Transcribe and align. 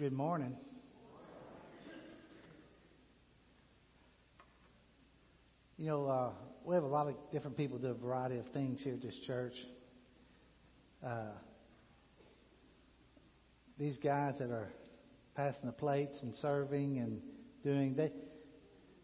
Good 0.00 0.14
morning. 0.14 0.56
You 5.76 5.88
know, 5.88 6.06
uh, 6.06 6.30
we 6.64 6.74
have 6.74 6.84
a 6.84 6.86
lot 6.86 7.08
of 7.08 7.16
different 7.30 7.58
people 7.58 7.76
do 7.76 7.88
a 7.88 7.92
variety 7.92 8.38
of 8.38 8.46
things 8.54 8.80
here 8.82 8.94
at 8.94 9.02
this 9.02 9.18
church. 9.26 9.52
Uh, 11.06 11.32
these 13.78 13.98
guys 13.98 14.36
that 14.38 14.50
are 14.50 14.72
passing 15.36 15.66
the 15.66 15.72
plates 15.72 16.16
and 16.22 16.34
serving 16.40 16.96
and 16.96 17.20
doing 17.62 17.94
they 17.94 18.10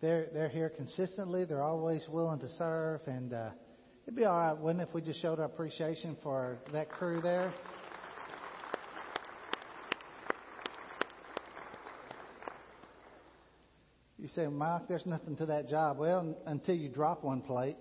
they're 0.01 0.29
they're 0.33 0.49
here 0.49 0.71
consistently. 0.71 1.45
They're 1.45 1.63
always 1.63 2.07
willing 2.09 2.41
to 2.41 2.49
serve, 2.57 3.03
and 3.07 3.35
uh, 3.35 3.51
it'd 4.07 4.17
be 4.17 4.25
all 4.25 4.39
right, 4.39 4.57
wouldn't 4.57 4.81
it, 4.81 4.89
if 4.89 4.95
we 4.95 5.03
just 5.03 5.21
showed 5.21 5.41
our 5.41 5.45
appreciation 5.45 6.17
for 6.23 6.57
that 6.73 6.89
crew 6.89 7.21
there. 7.21 7.53
You 14.27 14.33
say, 14.35 14.49
Mike, 14.49 14.89
there's 14.89 15.07
nothing 15.07 15.37
to 15.37 15.47
that 15.47 15.69
job. 15.69 15.99
Well, 15.99 16.37
until 16.47 16.75
you 16.75 16.89
drop 16.89 17.23
one 17.23 17.43
plate, 17.43 17.77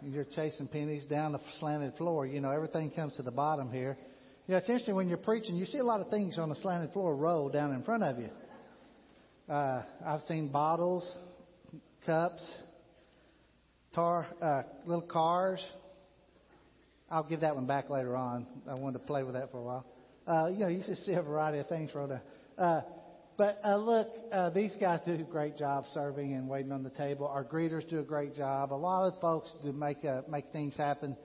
you're 0.00 0.24
chasing 0.24 0.68
pennies 0.68 1.04
down 1.04 1.32
the 1.32 1.40
slanted 1.60 1.98
floor. 1.98 2.24
You 2.24 2.40
know, 2.40 2.50
everything 2.50 2.90
comes 2.92 3.16
to 3.16 3.22
the 3.22 3.30
bottom 3.30 3.70
here. 3.70 3.98
You 4.46 4.52
know, 4.52 4.56
it's 4.56 4.70
interesting 4.70 4.94
when 4.94 5.10
you're 5.10 5.18
preaching, 5.18 5.54
you 5.54 5.66
see 5.66 5.76
a 5.76 5.84
lot 5.84 6.00
of 6.00 6.08
things 6.08 6.38
on 6.38 6.48
the 6.48 6.54
slanted 6.54 6.94
floor 6.94 7.14
roll 7.14 7.50
down 7.50 7.74
in 7.74 7.82
front 7.82 8.02
of 8.04 8.18
you. 8.18 8.30
Uh, 9.50 9.82
I've 10.02 10.22
seen 10.28 10.48
bottles, 10.48 11.06
cups, 12.06 12.42
tar, 13.94 14.26
uh, 14.40 14.62
little 14.86 15.06
cars. 15.06 15.62
I'll 17.10 17.28
give 17.28 17.40
that 17.40 17.54
one 17.54 17.66
back 17.66 17.90
later 17.90 18.16
on. 18.16 18.46
I 18.66 18.76
wanted 18.76 19.00
to 19.00 19.04
play 19.04 19.24
with 19.24 19.34
that 19.34 19.50
for 19.50 19.58
a 19.58 19.62
while. 19.62 19.86
Uh, 20.26 20.46
you 20.46 20.60
know, 20.60 20.68
you 20.68 20.82
just 20.86 21.04
see 21.04 21.12
a 21.12 21.22
variety 21.22 21.58
of 21.58 21.68
things 21.68 21.90
roll 21.94 22.06
down. 22.06 22.22
Uh, 22.56 22.80
but 23.42 23.60
uh, 23.64 23.76
look, 23.76 24.06
uh, 24.30 24.50
these 24.50 24.70
guys 24.78 25.00
do 25.04 25.14
a 25.14 25.18
great 25.24 25.56
job 25.56 25.84
serving 25.92 26.32
and 26.32 26.48
waiting 26.48 26.70
on 26.70 26.84
the 26.84 26.90
table. 26.90 27.26
Our 27.26 27.44
greeters 27.44 27.88
do 27.88 27.98
a 27.98 28.04
great 28.04 28.36
job. 28.36 28.72
A 28.72 28.74
lot 28.74 29.08
of 29.08 29.20
folks 29.20 29.52
do 29.64 29.72
make 29.72 30.04
make 30.28 30.52
things 30.52 30.76
happen 30.76 31.16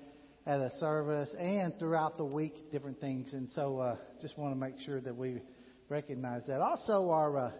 at 0.48 0.60
a 0.60 0.72
service 0.80 1.30
and 1.38 1.78
throughout 1.78 2.18
the 2.18 2.26
week, 2.26 2.72
different 2.72 3.00
things. 3.00 3.34
And 3.34 3.52
so, 3.52 3.78
uh, 3.78 3.98
just 4.20 4.36
want 4.36 4.52
to 4.52 4.60
make 4.60 4.80
sure 4.84 5.00
that 5.00 5.16
we 5.16 5.44
recognize 5.90 6.42
that. 6.48 6.60
Also, 6.60 7.12
our 7.12 7.38
uh, 7.38 7.52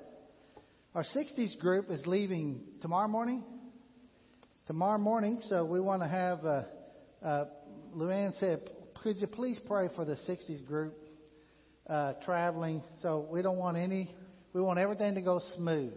our 0.96 1.04
60s 1.04 1.60
group 1.60 1.92
is 1.92 2.02
leaving 2.08 2.64
tomorrow 2.82 3.08
morning. 3.08 3.44
Tomorrow 4.66 4.98
morning, 4.98 5.40
so 5.50 5.66
we 5.66 5.80
want 5.80 6.02
to 6.02 6.08
have. 6.08 6.40
Uh, 6.44 6.64
uh, 7.24 7.46
Luann 7.96 8.36
said, 8.40 8.72
"Could 9.04 9.18
you 9.18 9.28
please 9.28 9.60
pray 9.68 9.90
for 9.96 10.04
the 10.04 10.16
60s 10.28 10.66
group 10.66 10.98
uh, 11.88 12.14
traveling? 12.26 12.82
So 13.04 13.28
we 13.32 13.44
don't 13.44 13.58
want 13.58 13.78
any 13.78 14.16
we 14.58 14.64
want 14.64 14.80
everything 14.80 15.14
to 15.14 15.22
go 15.22 15.40
smooth. 15.56 15.94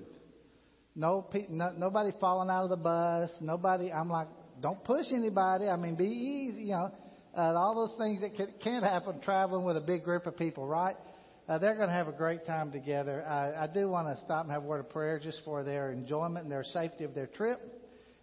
No, 0.94 1.26
no, 1.48 1.72
nobody 1.78 2.10
falling 2.20 2.50
out 2.50 2.64
of 2.64 2.68
the 2.68 2.76
bus. 2.76 3.30
Nobody. 3.40 3.90
I'm 3.90 4.10
like, 4.10 4.28
don't 4.60 4.84
push 4.84 5.06
anybody. 5.10 5.66
I 5.66 5.76
mean, 5.76 5.94
be 5.96 6.04
easy. 6.04 6.64
You 6.64 6.72
know, 6.72 6.90
uh, 7.34 7.54
all 7.54 7.74
those 7.74 7.96
things 7.96 8.20
that 8.20 8.36
can, 8.36 8.52
can't 8.62 8.84
happen 8.84 9.18
traveling 9.22 9.64
with 9.64 9.78
a 9.78 9.80
big 9.80 10.04
group 10.04 10.26
of 10.26 10.36
people, 10.36 10.66
right? 10.66 10.94
Uh, 11.48 11.56
they're 11.56 11.74
going 11.74 11.88
to 11.88 11.94
have 11.94 12.06
a 12.06 12.12
great 12.12 12.44
time 12.44 12.70
together. 12.70 13.24
I, 13.26 13.64
I 13.64 13.66
do 13.66 13.88
want 13.88 14.14
to 14.14 14.22
stop 14.26 14.44
and 14.44 14.52
have 14.52 14.62
a 14.62 14.66
word 14.66 14.80
of 14.80 14.90
prayer 14.90 15.18
just 15.18 15.40
for 15.42 15.64
their 15.64 15.90
enjoyment 15.90 16.42
and 16.42 16.52
their 16.52 16.64
safety 16.64 17.04
of 17.04 17.14
their 17.14 17.28
trip. 17.28 17.60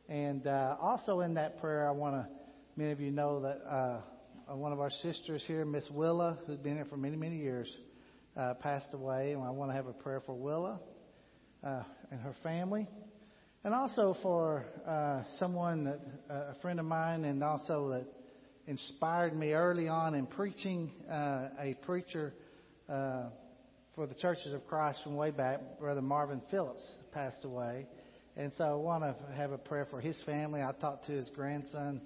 And 0.07 0.45
uh, 0.45 0.75
also 0.79 1.21
in 1.21 1.33
that 1.33 1.59
prayer, 1.59 1.87
I 1.87 1.91
want 1.91 2.15
to. 2.15 2.27
Many 2.75 2.91
of 2.91 3.01
you 3.01 3.09
know 3.09 3.41
that 3.41 3.59
uh, 3.67 4.55
one 4.55 4.71
of 4.71 4.79
our 4.79 4.91
sisters 4.91 5.43
here, 5.47 5.65
Miss 5.65 5.89
Willa, 5.91 6.37
who's 6.45 6.59
been 6.59 6.75
here 6.75 6.85
for 6.85 6.95
many, 6.95 7.15
many 7.15 7.37
years 7.37 7.75
uh, 8.37 8.53
passed 8.55 8.93
away, 8.93 9.33
and 9.33 9.41
I 9.41 9.49
want 9.49 9.71
to 9.71 9.75
have 9.75 9.87
a 9.87 9.93
prayer 9.93 10.21
for 10.25 10.33
Willa 10.33 10.79
uh, 11.63 11.83
and 12.11 12.21
her 12.21 12.35
family, 12.43 12.87
and 13.63 13.73
also 13.73 14.15
for 14.21 14.65
uh, 14.87 15.23
someone 15.39 15.85
that 15.85 15.99
uh, 16.29 16.53
a 16.55 16.55
friend 16.61 16.79
of 16.79 16.85
mine, 16.85 17.25
and 17.25 17.43
also 17.43 17.89
that 17.89 18.05
inspired 18.67 19.35
me 19.35 19.53
early 19.53 19.87
on 19.87 20.13
in 20.13 20.27
preaching. 20.27 20.91
Uh, 21.09 21.49
a 21.59 21.75
preacher 21.85 22.33
uh, 22.89 23.23
for 23.95 24.05
the 24.05 24.13
Churches 24.15 24.53
of 24.53 24.65
Christ 24.67 24.99
from 25.03 25.15
way 25.15 25.31
back, 25.31 25.59
Brother 25.79 26.01
Marvin 26.01 26.41
Phillips, 26.51 26.83
passed 27.11 27.43
away, 27.43 27.87
and 28.35 28.51
so 28.57 28.65
I 28.65 28.75
want 28.75 29.03
to 29.03 29.15
have 29.35 29.51
a 29.51 29.57
prayer 29.57 29.87
for 29.89 29.99
his 29.99 30.17
family. 30.25 30.61
I 30.61 30.71
talked 30.73 31.07
to 31.07 31.11
his 31.11 31.29
grandson 31.35 32.01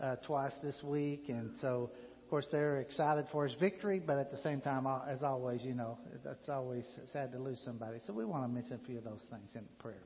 uh, 0.00 0.16
twice 0.26 0.52
this 0.62 0.78
week, 0.84 1.24
and 1.28 1.52
so 1.62 1.90
course, 2.30 2.46
they're 2.52 2.78
excited 2.78 3.26
for 3.32 3.46
his 3.46 3.58
victory, 3.58 4.00
but 4.00 4.18
at 4.18 4.30
the 4.30 4.38
same 4.38 4.60
time, 4.60 4.86
as 5.08 5.22
always, 5.22 5.64
you 5.64 5.74
know, 5.74 5.98
that's 6.24 6.48
always 6.48 6.84
sad 7.12 7.32
to 7.32 7.38
lose 7.38 7.60
somebody. 7.64 7.98
So 8.06 8.12
we 8.12 8.24
want 8.24 8.44
to 8.44 8.48
mention 8.48 8.78
a 8.82 8.86
few 8.86 8.98
of 8.98 9.04
those 9.04 9.26
things 9.30 9.50
in 9.54 9.64
prayer. 9.78 10.04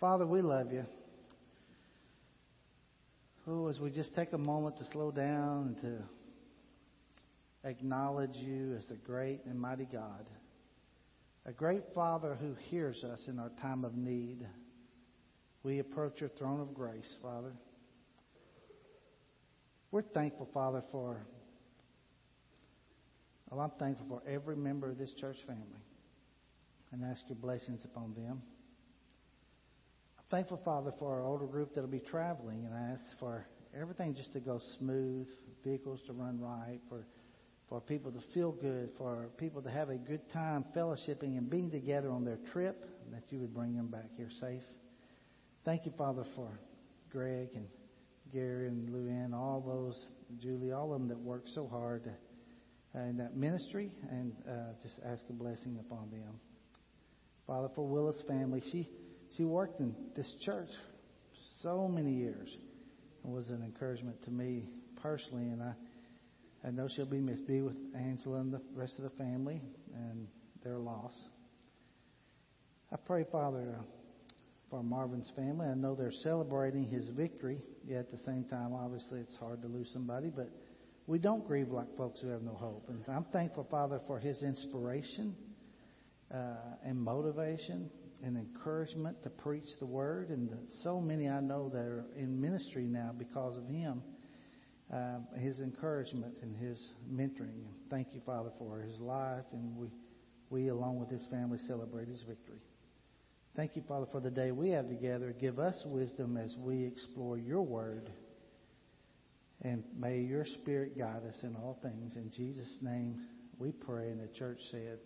Father, 0.00 0.26
we 0.26 0.40
love 0.40 0.72
you. 0.72 0.84
Oh, 3.46 3.66
as 3.68 3.78
we 3.78 3.90
just 3.90 4.14
take 4.14 4.32
a 4.32 4.38
moment 4.38 4.78
to 4.78 4.84
slow 4.86 5.10
down 5.10 5.74
and 5.74 5.80
to 5.82 7.68
acknowledge 7.68 8.36
you 8.36 8.74
as 8.78 8.86
the 8.86 8.96
great 8.96 9.44
and 9.44 9.60
mighty 9.60 9.86
God, 9.90 10.28
a 11.46 11.52
great 11.52 11.82
Father 11.94 12.36
who 12.40 12.54
hears 12.68 13.02
us 13.04 13.20
in 13.28 13.38
our 13.38 13.50
time 13.60 13.84
of 13.84 13.94
need. 13.96 14.46
We 15.62 15.78
approach 15.78 16.20
your 16.20 16.30
throne 16.30 16.60
of 16.60 16.72
grace, 16.74 17.10
Father. 17.20 17.52
We're 19.90 20.02
thankful, 20.02 20.48
Father, 20.54 20.82
for 20.90 21.26
well, 23.50 23.60
I'm 23.60 23.72
thankful 23.78 24.06
for 24.08 24.22
every 24.30 24.56
member 24.56 24.88
of 24.88 24.98
this 24.98 25.12
church 25.12 25.36
family 25.46 25.84
and 26.92 27.04
ask 27.04 27.22
your 27.28 27.36
blessings 27.36 27.84
upon 27.84 28.14
them. 28.14 28.42
I'm 30.18 30.24
thankful, 30.30 30.60
Father, 30.64 30.92
for 30.98 31.12
our 31.14 31.24
older 31.24 31.46
group 31.46 31.74
that'll 31.74 31.90
be 31.90 32.00
traveling, 32.00 32.64
and 32.64 32.74
I 32.74 32.92
ask 32.92 33.18
for 33.18 33.46
everything 33.78 34.14
just 34.14 34.32
to 34.34 34.40
go 34.40 34.60
smooth, 34.78 35.28
vehicles 35.64 36.00
to 36.06 36.12
run 36.12 36.40
right, 36.40 36.80
for 36.88 37.04
for 37.70 37.80
people 37.80 38.10
to 38.10 38.20
feel 38.34 38.50
good, 38.50 38.90
for 38.98 39.30
people 39.38 39.62
to 39.62 39.70
have 39.70 39.90
a 39.90 39.94
good 39.94 40.28
time 40.32 40.64
fellowshipping 40.76 41.38
and 41.38 41.48
being 41.48 41.70
together 41.70 42.10
on 42.10 42.24
their 42.24 42.38
trip, 42.52 42.84
that 43.12 43.22
you 43.28 43.38
would 43.38 43.54
bring 43.54 43.76
them 43.76 43.86
back 43.86 44.08
here 44.16 44.28
safe. 44.40 44.62
Thank 45.64 45.86
you, 45.86 45.92
Father, 45.96 46.24
for 46.34 46.48
Greg 47.12 47.50
and 47.54 47.68
Gary 48.32 48.66
and 48.66 48.88
Luann, 48.88 49.32
all 49.32 49.60
those, 49.60 50.08
Julie, 50.42 50.72
all 50.72 50.92
of 50.92 50.98
them 50.98 51.08
that 51.08 51.18
work 51.18 51.44
so 51.46 51.68
hard 51.68 52.02
to 52.04 52.10
in 52.94 53.16
that 53.18 53.36
ministry 53.36 53.90
and 54.10 54.32
uh, 54.48 54.52
just 54.82 54.98
ask 55.06 55.24
a 55.30 55.32
blessing 55.32 55.78
upon 55.80 56.10
them. 56.10 56.40
Father, 57.46 57.68
for 57.74 57.86
Willa's 57.86 58.22
family, 58.28 58.62
she 58.72 58.88
she 59.36 59.44
worked 59.44 59.80
in 59.80 59.94
this 60.16 60.32
church 60.44 60.68
so 61.62 61.88
many 61.88 62.12
years 62.12 62.48
and 63.24 63.32
was 63.32 63.50
an 63.50 63.62
encouragement 63.62 64.22
to 64.24 64.30
me 64.30 64.68
personally, 65.02 65.44
and 65.44 65.62
I 65.62 65.72
I 66.66 66.70
know 66.70 66.88
she'll 66.94 67.06
be 67.06 67.20
missed. 67.20 67.46
Be 67.46 67.62
with 67.62 67.76
Angela 67.96 68.40
and 68.40 68.52
the 68.52 68.60
rest 68.74 68.98
of 68.98 69.04
the 69.04 69.16
family 69.16 69.62
and 69.94 70.26
their 70.62 70.78
loss. 70.78 71.12
I 72.92 72.96
pray, 72.96 73.24
Father, 73.30 73.76
uh, 73.78 73.82
for 74.68 74.82
Marvin's 74.82 75.30
family. 75.34 75.66
I 75.66 75.74
know 75.74 75.94
they're 75.94 76.12
celebrating 76.22 76.84
his 76.88 77.08
victory. 77.10 77.58
Yet 77.86 78.00
at 78.00 78.10
the 78.10 78.18
same 78.18 78.44
time, 78.44 78.74
obviously, 78.74 79.20
it's 79.20 79.36
hard 79.38 79.62
to 79.62 79.68
lose 79.68 79.88
somebody, 79.92 80.30
but 80.34 80.50
we 81.10 81.18
don't 81.18 81.44
grieve 81.44 81.70
like 81.70 81.88
folks 81.96 82.20
who 82.20 82.28
have 82.28 82.42
no 82.42 82.52
hope. 82.52 82.84
And 82.88 83.02
I'm 83.08 83.24
thankful, 83.32 83.66
Father, 83.68 84.00
for 84.06 84.20
his 84.20 84.44
inspiration 84.44 85.34
uh, 86.32 86.36
and 86.84 86.96
motivation 86.96 87.90
and 88.22 88.36
encouragement 88.36 89.20
to 89.24 89.28
preach 89.28 89.66
the 89.80 89.86
word. 89.86 90.28
And 90.28 90.50
so 90.84 91.00
many 91.00 91.28
I 91.28 91.40
know 91.40 91.68
that 91.70 91.80
are 91.80 92.04
in 92.16 92.40
ministry 92.40 92.84
now 92.84 93.10
because 93.18 93.58
of 93.58 93.66
him, 93.66 94.04
uh, 94.94 95.18
his 95.36 95.58
encouragement 95.58 96.34
and 96.42 96.56
his 96.56 96.80
mentoring. 97.12 97.58
And 97.58 97.74
thank 97.90 98.14
you, 98.14 98.20
Father, 98.24 98.50
for 98.56 98.80
his 98.80 98.96
life. 99.00 99.46
And 99.52 99.76
we, 99.76 99.88
we, 100.48 100.68
along 100.68 101.00
with 101.00 101.10
his 101.10 101.26
family, 101.26 101.58
celebrate 101.66 102.06
his 102.06 102.22
victory. 102.22 102.62
Thank 103.56 103.74
you, 103.74 103.82
Father, 103.88 104.06
for 104.12 104.20
the 104.20 104.30
day 104.30 104.52
we 104.52 104.70
have 104.70 104.88
together. 104.88 105.34
Give 105.40 105.58
us 105.58 105.82
wisdom 105.86 106.36
as 106.36 106.54
we 106.56 106.84
explore 106.84 107.36
your 107.36 107.62
word. 107.62 108.12
And 109.62 109.84
may 109.98 110.20
your 110.20 110.46
spirit 110.46 110.96
guide 110.96 111.22
us 111.28 111.38
in 111.42 111.54
all 111.54 111.78
things. 111.82 112.16
In 112.16 112.30
Jesus' 112.30 112.78
name 112.80 113.20
we 113.58 113.72
pray. 113.72 114.08
And 114.08 114.20
the 114.20 114.32
church 114.38 114.58
said, 114.70 114.98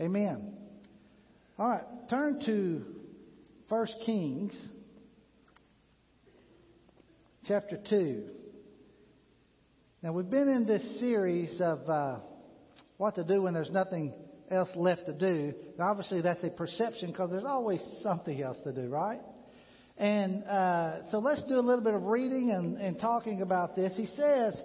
Amen. 0.00 0.54
All 1.58 1.68
right, 1.68 1.84
turn 2.08 2.40
to 2.46 2.84
1 3.68 3.86
Kings 4.06 4.68
chapter 7.46 7.80
2. 7.90 8.22
Now, 10.02 10.12
we've 10.12 10.30
been 10.30 10.48
in 10.48 10.66
this 10.68 11.00
series 11.00 11.60
of 11.60 11.88
uh, 11.88 12.18
what 12.98 13.16
to 13.16 13.24
do 13.24 13.42
when 13.42 13.54
there's 13.54 13.72
nothing 13.72 14.12
else 14.48 14.68
left 14.76 15.06
to 15.06 15.12
do. 15.12 15.52
And 15.72 15.80
obviously, 15.80 16.22
that's 16.22 16.44
a 16.44 16.50
perception 16.50 17.10
because 17.10 17.30
there's 17.30 17.44
always 17.44 17.82
something 18.04 18.40
else 18.40 18.58
to 18.62 18.72
do, 18.72 18.88
right? 18.88 19.20
And 19.98 20.44
uh, 20.44 21.10
so 21.10 21.18
let's 21.18 21.42
do 21.42 21.54
a 21.54 21.60
little 21.60 21.84
bit 21.84 21.94
of 21.94 22.04
reading 22.04 22.52
and, 22.52 22.76
and 22.76 22.98
talking 23.00 23.42
about 23.42 23.74
this. 23.76 23.96
He 23.96 24.06
says, 24.06 24.60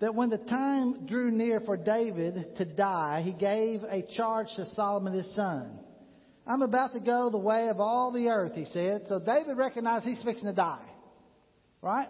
that 0.00 0.14
when 0.14 0.30
the 0.30 0.38
time 0.38 1.06
drew 1.06 1.30
near 1.30 1.60
for 1.60 1.76
David 1.76 2.56
to 2.56 2.64
die, 2.64 3.22
he 3.24 3.32
gave 3.32 3.82
a 3.82 4.02
charge 4.16 4.46
to 4.56 4.66
Solomon 4.74 5.12
his 5.12 5.34
son. 5.34 5.78
I'm 6.46 6.62
about 6.62 6.92
to 6.94 7.00
go 7.00 7.30
the 7.30 7.38
way 7.38 7.68
of 7.68 7.80
all 7.80 8.12
the 8.12 8.28
earth, 8.28 8.52
he 8.54 8.64
said. 8.72 9.02
So 9.08 9.18
David 9.18 9.56
recognized 9.56 10.06
he's 10.06 10.22
fixing 10.22 10.46
to 10.46 10.54
die. 10.54 10.84
Right? 11.82 12.08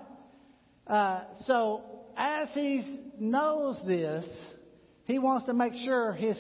Uh, 0.87 1.23
so 1.47 1.83
as 2.17 2.49
he 2.53 3.11
knows 3.19 3.81
this, 3.87 4.25
he 5.05 5.19
wants 5.19 5.47
to 5.47 5.55
make 5.55 5.73
sure 5.85 6.13
his 6.13 6.39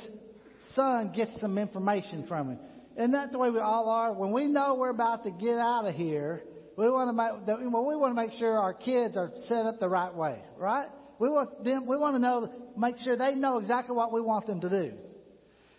son 0.75 1.12
gets 1.14 1.41
some 1.41 1.59
information 1.59 2.26
from 2.29 2.50
him. 2.50 2.59
And 2.99 3.15
that's 3.15 3.31
the 3.31 3.39
way 3.39 3.50
we 3.50 3.61
all 3.61 3.89
are. 3.89 4.12
When 4.12 4.33
we 4.33 4.49
know 4.49 4.75
we're 4.75 4.91
about 4.91 5.23
to 5.23 5.31
get 5.31 5.56
out 5.56 5.87
of 5.87 5.95
here, 5.95 6.43
we 6.77 6.91
want 6.91 7.09
to 7.09 7.12
make, 7.12 7.73
well, 7.73 7.87
we 7.87 7.95
want 7.95 8.11
to 8.11 8.21
make 8.21 8.33
sure 8.39 8.59
our 8.59 8.75
kids 8.75 9.17
are 9.17 9.31
set 9.47 9.67
up 9.67 9.79
the 9.79 9.89
right 9.89 10.12
way, 10.12 10.41
right? 10.59 10.89
We 11.21 11.29
want 11.29 11.65
them, 11.65 11.87
we 11.87 11.97
want 11.97 12.17
to 12.17 12.19
know, 12.19 12.53
make 12.77 12.97
sure 12.99 13.17
they 13.17 13.37
know 13.37 13.59
exactly 13.59 13.95
what 13.95 14.12
we 14.12 14.21
want 14.21 14.49
them 14.49 14.61
to 14.61 14.69
do. 14.69 14.93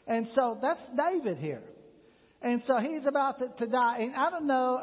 And 0.08 0.28
so 0.34 0.58
that's 0.62 0.80
David 0.96 1.40
here. 1.40 1.62
And 2.42 2.64
so 2.66 2.78
he's 2.78 3.06
about 3.06 3.40
to, 3.40 3.66
to 3.66 3.68
die. 3.70 3.98
And 4.00 4.16
I 4.16 4.30
don't 4.30 4.48
know, 4.48 4.80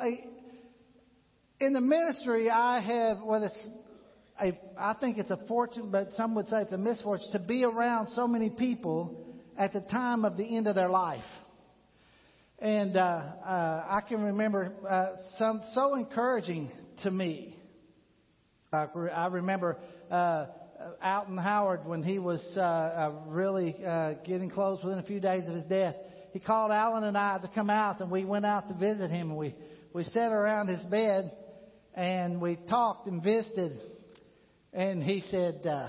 in 1.58 1.72
the 1.72 1.80
ministry, 1.80 2.50
I 2.50 2.80
have, 2.80 3.22
well, 3.24 3.42
it's 3.42 3.66
a, 4.38 4.58
I 4.78 4.94
think 5.00 5.16
it's 5.16 5.30
a 5.30 5.40
fortune, 5.48 5.90
but 5.90 6.10
some 6.18 6.34
would 6.34 6.48
say 6.48 6.60
it's 6.60 6.72
a 6.72 6.78
misfortune 6.78 7.32
to 7.32 7.38
be 7.38 7.64
around 7.64 8.08
so 8.14 8.28
many 8.28 8.50
people 8.50 9.24
at 9.58 9.72
the 9.72 9.80
time 9.80 10.26
of 10.26 10.36
the 10.36 10.44
end 10.44 10.66
of 10.66 10.74
their 10.74 10.90
life. 10.90 11.24
And 12.58 12.96
uh, 12.96 13.00
uh, 13.00 13.84
I 13.86 14.00
can 14.08 14.22
remember 14.22 14.72
uh, 14.88 15.08
some 15.38 15.62
so 15.74 15.94
encouraging 15.94 16.70
to 17.02 17.10
me. 17.10 17.54
I, 18.72 18.86
I 19.14 19.26
remember 19.26 19.76
uh, 20.10 20.46
Alton 21.02 21.36
Howard 21.36 21.84
when 21.84 22.02
he 22.02 22.18
was 22.18 22.42
uh, 22.56 22.60
uh, 22.60 23.12
really 23.26 23.76
uh, 23.84 24.14
getting 24.24 24.48
close 24.48 24.82
within 24.82 24.98
a 24.98 25.02
few 25.02 25.20
days 25.20 25.46
of 25.48 25.54
his 25.54 25.66
death. 25.66 25.96
He 26.32 26.38
called 26.38 26.70
Alan 26.70 27.04
and 27.04 27.16
I 27.16 27.38
to 27.38 27.48
come 27.48 27.68
out, 27.68 28.00
and 28.00 28.10
we 28.10 28.24
went 28.24 28.46
out 28.46 28.68
to 28.68 28.74
visit 28.74 29.10
him. 29.10 29.30
And 29.30 29.38
we 29.38 29.54
we 29.92 30.04
sat 30.04 30.32
around 30.32 30.68
his 30.68 30.82
bed, 30.84 31.32
and 31.94 32.40
we 32.40 32.56
talked 32.56 33.06
and 33.06 33.22
visited. 33.22 33.78
And 34.72 35.02
he 35.02 35.22
said, 35.30 35.66
uh, 35.66 35.88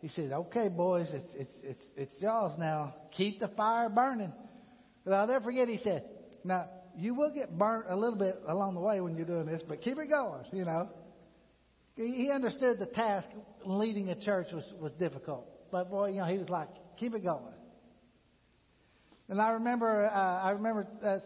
he 0.00 0.08
said, 0.08 0.32
"Okay, 0.32 0.68
boys, 0.68 1.08
it's 1.12 1.34
it's 1.34 1.54
it's 1.62 1.84
it's 1.96 2.12
y'all's 2.20 2.58
now. 2.58 2.94
Keep 3.16 3.38
the 3.38 3.48
fire 3.48 3.88
burning." 3.88 4.32
But 5.08 5.14
I'll 5.14 5.26
never 5.26 5.44
forget. 5.44 5.68
He 5.68 5.78
said, 5.78 6.04
"Now 6.44 6.66
you 6.94 7.14
will 7.14 7.30
get 7.30 7.56
burnt 7.56 7.86
a 7.88 7.96
little 7.96 8.18
bit 8.18 8.36
along 8.46 8.74
the 8.74 8.80
way 8.80 9.00
when 9.00 9.16
you're 9.16 9.24
doing 9.24 9.46
this, 9.46 9.62
but 9.66 9.80
keep 9.80 9.98
it 9.98 10.08
going." 10.08 10.44
You 10.52 10.66
know. 10.66 10.90
He 11.96 12.30
understood 12.30 12.78
the 12.78 12.86
task 12.86 13.28
leading 13.64 14.10
a 14.10 14.14
church 14.14 14.48
was 14.52 14.70
was 14.80 14.92
difficult, 14.92 15.48
but 15.72 15.90
boy, 15.90 16.10
you 16.10 16.20
know, 16.20 16.26
he 16.26 16.36
was 16.36 16.50
like, 16.50 16.68
"Keep 16.98 17.14
it 17.14 17.24
going." 17.24 17.54
And 19.30 19.40
I 19.40 19.52
remember, 19.52 20.04
uh, 20.04 20.42
I 20.42 20.50
remember 20.50 20.86
uh, 21.02 21.18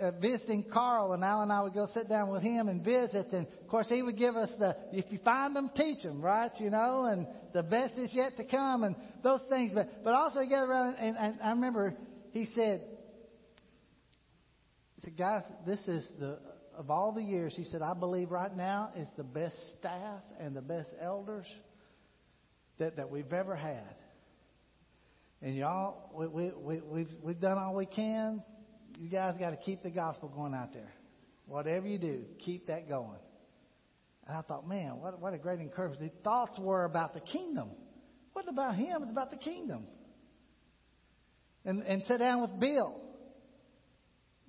uh, 0.00 0.10
visiting 0.12 0.64
Carl, 0.72 1.12
and 1.12 1.22
Al 1.22 1.42
and 1.42 1.52
I 1.52 1.60
would 1.60 1.74
go 1.74 1.86
sit 1.92 2.08
down 2.08 2.30
with 2.30 2.42
him 2.42 2.68
and 2.68 2.82
visit. 2.82 3.26
And 3.32 3.46
of 3.46 3.68
course, 3.68 3.88
he 3.88 4.02
would 4.02 4.16
give 4.16 4.34
us 4.34 4.50
the 4.58 4.76
if 4.92 5.04
you 5.10 5.18
find 5.18 5.54
them, 5.54 5.70
teach 5.76 6.02
them, 6.02 6.22
right? 6.22 6.50
You 6.58 6.70
know, 6.70 7.04
and 7.04 7.26
the 7.52 7.62
best 7.62 7.98
is 7.98 8.14
yet 8.14 8.38
to 8.38 8.44
come, 8.44 8.82
and 8.82 8.96
those 9.22 9.42
things. 9.50 9.72
But 9.74 10.02
but 10.02 10.14
also 10.14 10.40
get 10.46 10.62
around, 10.62 10.96
and, 10.96 11.18
and 11.18 11.38
I 11.42 11.50
remember 11.50 11.94
he 12.32 12.46
said, 12.54 12.84
said, 15.04 15.16
guys, 15.16 15.42
this 15.66 15.80
is 15.88 16.06
the 16.18 16.38
of 16.76 16.90
all 16.90 17.12
the 17.12 17.22
years. 17.22 17.54
He 17.56 17.64
said, 17.64 17.82
I 17.82 17.94
believe 17.94 18.30
right 18.30 18.54
now 18.56 18.92
is 18.96 19.08
the 19.16 19.24
best 19.24 19.56
staff 19.78 20.22
and 20.38 20.56
the 20.56 20.62
best 20.62 20.88
elders 21.00 21.46
that 22.78 22.96
that 22.96 23.10
we've 23.10 23.32
ever 23.32 23.54
had. 23.54 23.94
And 25.42 25.56
y'all, 25.56 26.10
we, 26.14 26.26
we, 26.26 26.50
we, 26.50 26.80
we've, 26.80 27.14
we've 27.22 27.40
done 27.40 27.56
all 27.58 27.74
we 27.74 27.86
can. 27.86 28.42
You 28.98 29.08
guys 29.08 29.36
got 29.38 29.50
to 29.50 29.56
keep 29.56 29.82
the 29.82 29.90
gospel 29.90 30.28
going 30.28 30.54
out 30.54 30.72
there. 30.72 30.92
Whatever 31.46 31.86
you 31.86 31.98
do, 31.98 32.24
keep 32.38 32.66
that 32.66 32.88
going. 32.88 33.18
And 34.26 34.36
I 34.36 34.42
thought, 34.42 34.68
man, 34.68 35.00
what, 35.00 35.18
what 35.20 35.34
a 35.34 35.38
great 35.38 35.60
encouragement. 35.60 36.12
The 36.12 36.22
thoughts 36.22 36.58
were 36.58 36.84
about 36.84 37.14
the 37.14 37.20
kingdom. 37.20 37.70
It 37.70 38.36
wasn't 38.36 38.54
about 38.54 38.76
him, 38.76 39.02
it's 39.02 39.10
about 39.10 39.30
the 39.30 39.38
kingdom. 39.38 39.86
And, 41.64 41.82
and 41.82 42.02
sit 42.04 42.18
down 42.18 42.42
with 42.42 42.60
Bill. 42.60 43.00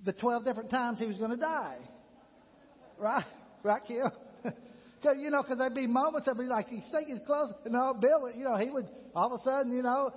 The 0.04 0.12
12 0.12 0.44
different 0.44 0.70
times 0.70 0.98
he 0.98 1.06
was 1.06 1.16
going 1.16 1.30
to 1.30 1.36
die. 1.36 1.78
Right? 2.98 3.24
Right, 3.62 3.82
Kim? 3.86 4.06
Cause, 5.02 5.16
you 5.18 5.30
know, 5.30 5.42
because 5.42 5.58
there'd 5.58 5.74
be 5.74 5.86
moments 5.86 6.28
I'd 6.28 6.36
be 6.36 6.44
like, 6.44 6.68
he's 6.68 6.86
thinking 6.90 7.20
close. 7.26 7.52
And 7.64 7.74
no, 7.74 7.94
Bill, 8.00 8.30
you 8.36 8.44
know, 8.44 8.56
he 8.56 8.70
would 8.70 8.88
all 9.14 9.32
of 9.32 9.40
a 9.40 9.44
sudden, 9.44 9.72
you 9.72 9.82
know, 9.82 10.10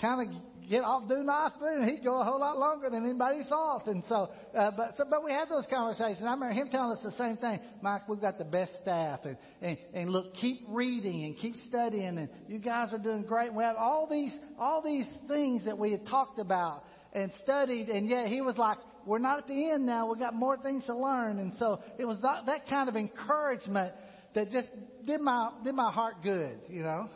kind 0.00 0.28
of 0.28 0.68
get 0.68 0.82
off 0.84 1.08
do 1.08 1.16
not 1.18 1.58
do, 1.58 1.66
and 1.66 1.88
he'd 1.88 2.04
go 2.04 2.20
a 2.20 2.24
whole 2.24 2.40
lot 2.40 2.58
longer 2.58 2.90
than 2.90 3.04
anybody 3.04 3.44
thought. 3.48 3.86
And 3.86 4.02
so, 4.08 4.30
uh, 4.56 4.70
but 4.76 4.96
so, 4.96 5.04
but 5.08 5.24
we 5.24 5.32
had 5.32 5.48
those 5.48 5.66
conversations. 5.70 6.22
I 6.22 6.32
remember 6.32 6.50
him 6.50 6.68
telling 6.70 6.96
us 6.96 7.04
the 7.04 7.12
same 7.12 7.36
thing. 7.36 7.60
Mike, 7.80 8.08
we've 8.08 8.20
got 8.20 8.38
the 8.38 8.44
best 8.44 8.72
staff, 8.80 9.20
and 9.24 9.36
and, 9.60 9.78
and 9.94 10.10
look, 10.10 10.34
keep 10.34 10.58
reading 10.68 11.24
and 11.24 11.36
keep 11.36 11.56
studying, 11.68 12.18
and 12.18 12.28
you 12.48 12.58
guys 12.58 12.92
are 12.92 12.98
doing 12.98 13.22
great. 13.22 13.52
We 13.52 13.62
have 13.62 13.76
all 13.76 14.08
these 14.10 14.32
all 14.58 14.82
these 14.82 15.06
things 15.28 15.64
that 15.64 15.78
we 15.78 15.92
had 15.92 16.06
talked 16.06 16.38
about 16.38 16.84
and 17.12 17.30
studied, 17.42 17.88
and 17.88 18.08
yet 18.08 18.28
he 18.28 18.40
was 18.40 18.56
like, 18.56 18.78
we're 19.06 19.18
not 19.18 19.38
at 19.38 19.46
the 19.46 19.70
end 19.70 19.86
now. 19.86 20.10
We've 20.10 20.18
got 20.18 20.34
more 20.34 20.56
things 20.56 20.84
to 20.86 20.96
learn. 20.96 21.38
And 21.38 21.52
so 21.58 21.80
it 21.98 22.04
was 22.04 22.18
that, 22.22 22.46
that 22.46 22.68
kind 22.68 22.88
of 22.88 22.96
encouragement 22.96 23.94
that 24.34 24.50
just 24.50 24.68
did 25.04 25.20
my, 25.20 25.50
did 25.64 25.74
my 25.74 25.90
heart 25.90 26.16
good, 26.22 26.58
you 26.68 26.82
know. 26.82 27.10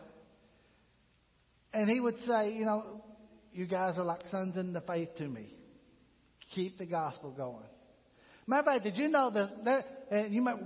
And 1.72 1.88
he 1.88 2.00
would 2.00 2.18
say, 2.26 2.52
you 2.52 2.64
know, 2.64 3.02
you 3.52 3.66
guys 3.66 3.98
are 3.98 4.04
like 4.04 4.20
sons 4.30 4.56
in 4.56 4.72
the 4.72 4.80
faith 4.82 5.10
to 5.18 5.28
me. 5.28 5.46
Keep 6.54 6.78
the 6.78 6.86
gospel 6.86 7.30
going. 7.30 7.64
Matter 8.46 8.60
of 8.60 8.66
fact, 8.66 8.84
did 8.84 8.96
you 8.96 9.08
know 9.08 9.30
that 9.30 9.64
there, 9.64 9.84
and 10.10 10.32
you 10.32 10.40
might 10.40 10.56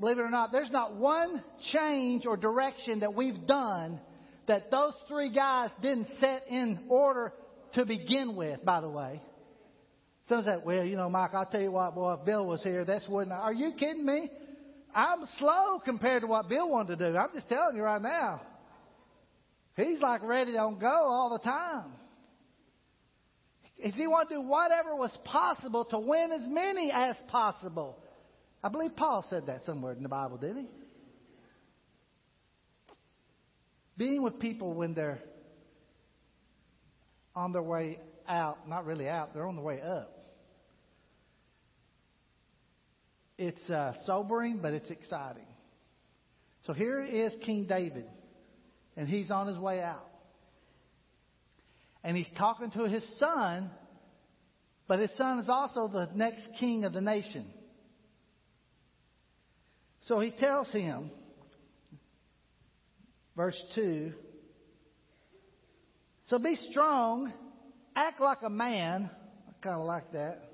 believe 0.00 0.18
it 0.18 0.22
or 0.22 0.30
not, 0.30 0.50
there's 0.52 0.70
not 0.70 0.96
one 0.96 1.42
change 1.72 2.24
or 2.26 2.36
direction 2.36 3.00
that 3.00 3.14
we've 3.14 3.46
done 3.46 4.00
that 4.46 4.70
those 4.70 4.94
three 5.08 5.32
guys 5.34 5.70
didn't 5.82 6.08
set 6.20 6.44
in 6.48 6.86
order 6.88 7.32
to 7.74 7.84
begin 7.84 8.34
with, 8.34 8.64
by 8.64 8.80
the 8.80 8.88
way. 8.88 9.20
Some 10.28 10.44
say, 10.44 10.56
well, 10.64 10.84
you 10.84 10.96
know, 10.96 11.08
Mike, 11.08 11.32
I'll 11.32 11.46
tell 11.46 11.60
you 11.60 11.72
what, 11.72 11.94
boy, 11.94 12.14
if 12.14 12.26
Bill 12.26 12.46
was 12.46 12.62
here, 12.62 12.84
that's 12.84 13.08
wouldn't. 13.08 13.32
Are 13.32 13.52
you 13.52 13.72
kidding 13.78 14.04
me? 14.04 14.30
I'm 14.94 15.26
slow 15.38 15.80
compared 15.82 16.22
to 16.22 16.26
what 16.26 16.48
Bill 16.48 16.68
wanted 16.68 16.98
to 16.98 17.12
do. 17.12 17.16
I'm 17.16 17.30
just 17.32 17.48
telling 17.48 17.76
you 17.76 17.82
right 17.82 18.02
now. 18.02 18.42
He's 19.76 20.00
like 20.00 20.22
ready 20.22 20.52
to 20.52 20.76
go 20.78 20.86
all 20.86 21.30
the 21.30 21.38
time. 21.38 21.92
He 23.76 24.06
wanted 24.06 24.30
to 24.30 24.34
do 24.42 24.48
whatever 24.48 24.96
was 24.96 25.16
possible 25.24 25.84
to 25.86 25.98
win 25.98 26.32
as 26.32 26.42
many 26.48 26.90
as 26.92 27.16
possible. 27.28 27.96
I 28.62 28.70
believe 28.70 28.96
Paul 28.96 29.24
said 29.30 29.46
that 29.46 29.64
somewhere 29.64 29.92
in 29.92 30.02
the 30.02 30.08
Bible, 30.08 30.36
didn't 30.36 30.62
he? 30.62 30.68
Being 33.96 34.22
with 34.22 34.40
people 34.40 34.74
when 34.74 34.94
they're 34.94 35.20
on 37.36 37.52
their 37.52 37.62
way 37.62 38.00
out, 38.28 38.68
not 38.68 38.84
really 38.84 39.08
out, 39.08 39.32
they're 39.32 39.46
on 39.46 39.56
the 39.56 39.62
way 39.62 39.80
up. 39.80 40.17
It's 43.38 43.70
uh, 43.70 43.94
sobering, 44.04 44.58
but 44.60 44.72
it's 44.74 44.90
exciting. 44.90 45.46
So 46.66 46.72
here 46.72 47.00
is 47.00 47.32
King 47.46 47.66
David 47.66 48.04
and 48.96 49.08
he's 49.08 49.30
on 49.30 49.46
his 49.46 49.56
way 49.56 49.80
out. 49.80 50.04
And 52.02 52.16
he's 52.16 52.28
talking 52.36 52.72
to 52.72 52.88
his 52.88 53.04
son, 53.18 53.70
but 54.88 54.98
his 54.98 55.10
son 55.16 55.38
is 55.38 55.48
also 55.48 55.86
the 55.86 56.08
next 56.14 56.48
king 56.58 56.84
of 56.84 56.92
the 56.92 57.00
nation. 57.00 57.46
So 60.06 60.18
he 60.18 60.32
tells 60.32 60.68
him, 60.72 61.10
verse 63.36 63.60
2 63.76 64.12
So 66.26 66.38
be 66.40 66.56
strong, 66.70 67.32
act 67.94 68.20
like 68.20 68.38
a 68.42 68.50
man. 68.50 69.10
I 69.48 69.52
kind 69.62 69.80
of 69.80 69.86
like 69.86 70.10
that. 70.12 70.47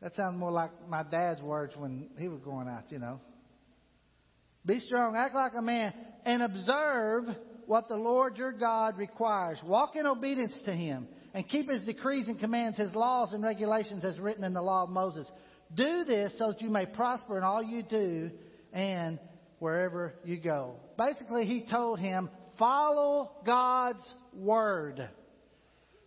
That 0.00 0.14
sounds 0.14 0.38
more 0.38 0.52
like 0.52 0.70
my 0.88 1.02
dad's 1.02 1.42
words 1.42 1.74
when 1.76 2.08
he 2.18 2.28
was 2.28 2.40
going 2.40 2.68
out, 2.68 2.90
you 2.90 2.98
know. 2.98 3.20
Be 4.64 4.80
strong, 4.80 5.16
act 5.16 5.34
like 5.34 5.52
a 5.56 5.62
man, 5.62 5.92
and 6.24 6.42
observe 6.42 7.24
what 7.66 7.88
the 7.88 7.96
Lord 7.96 8.36
your 8.36 8.52
God 8.52 8.98
requires. 8.98 9.58
Walk 9.64 9.96
in 9.96 10.06
obedience 10.06 10.54
to 10.66 10.72
him 10.72 11.08
and 11.34 11.48
keep 11.48 11.68
his 11.68 11.84
decrees 11.84 12.28
and 12.28 12.38
commands, 12.38 12.78
his 12.78 12.94
laws 12.94 13.32
and 13.32 13.42
regulations 13.42 14.04
as 14.04 14.18
written 14.18 14.44
in 14.44 14.54
the 14.54 14.62
law 14.62 14.84
of 14.84 14.90
Moses. 14.90 15.26
Do 15.74 16.04
this 16.04 16.32
so 16.38 16.52
that 16.52 16.62
you 16.62 16.70
may 16.70 16.86
prosper 16.86 17.36
in 17.36 17.44
all 17.44 17.62
you 17.62 17.82
do 17.82 18.30
and 18.72 19.18
wherever 19.58 20.14
you 20.24 20.38
go. 20.38 20.76
Basically, 20.96 21.44
he 21.44 21.66
told 21.70 21.98
him, 21.98 22.30
follow 22.58 23.32
God's 23.44 24.02
word. 24.32 25.08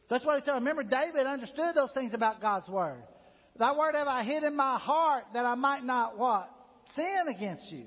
That's 0.10 0.26
what 0.26 0.40
he 0.40 0.46
told 0.46 0.58
him. 0.58 0.68
Remember, 0.68 0.84
David 0.84 1.28
understood 1.28 1.76
those 1.76 1.92
things 1.94 2.14
about 2.14 2.42
God's 2.42 2.68
word. 2.68 3.04
That 3.62 3.78
word 3.78 3.94
have 3.94 4.08
I 4.08 4.24
hid 4.24 4.42
in 4.42 4.56
my 4.56 4.80
heart 4.80 5.26
that 5.36 5.46
I 5.46 5.54
might 5.54 5.84
not 5.84 6.18
what? 6.18 6.50
Sin 6.96 7.28
against 7.30 7.72
you. 7.72 7.86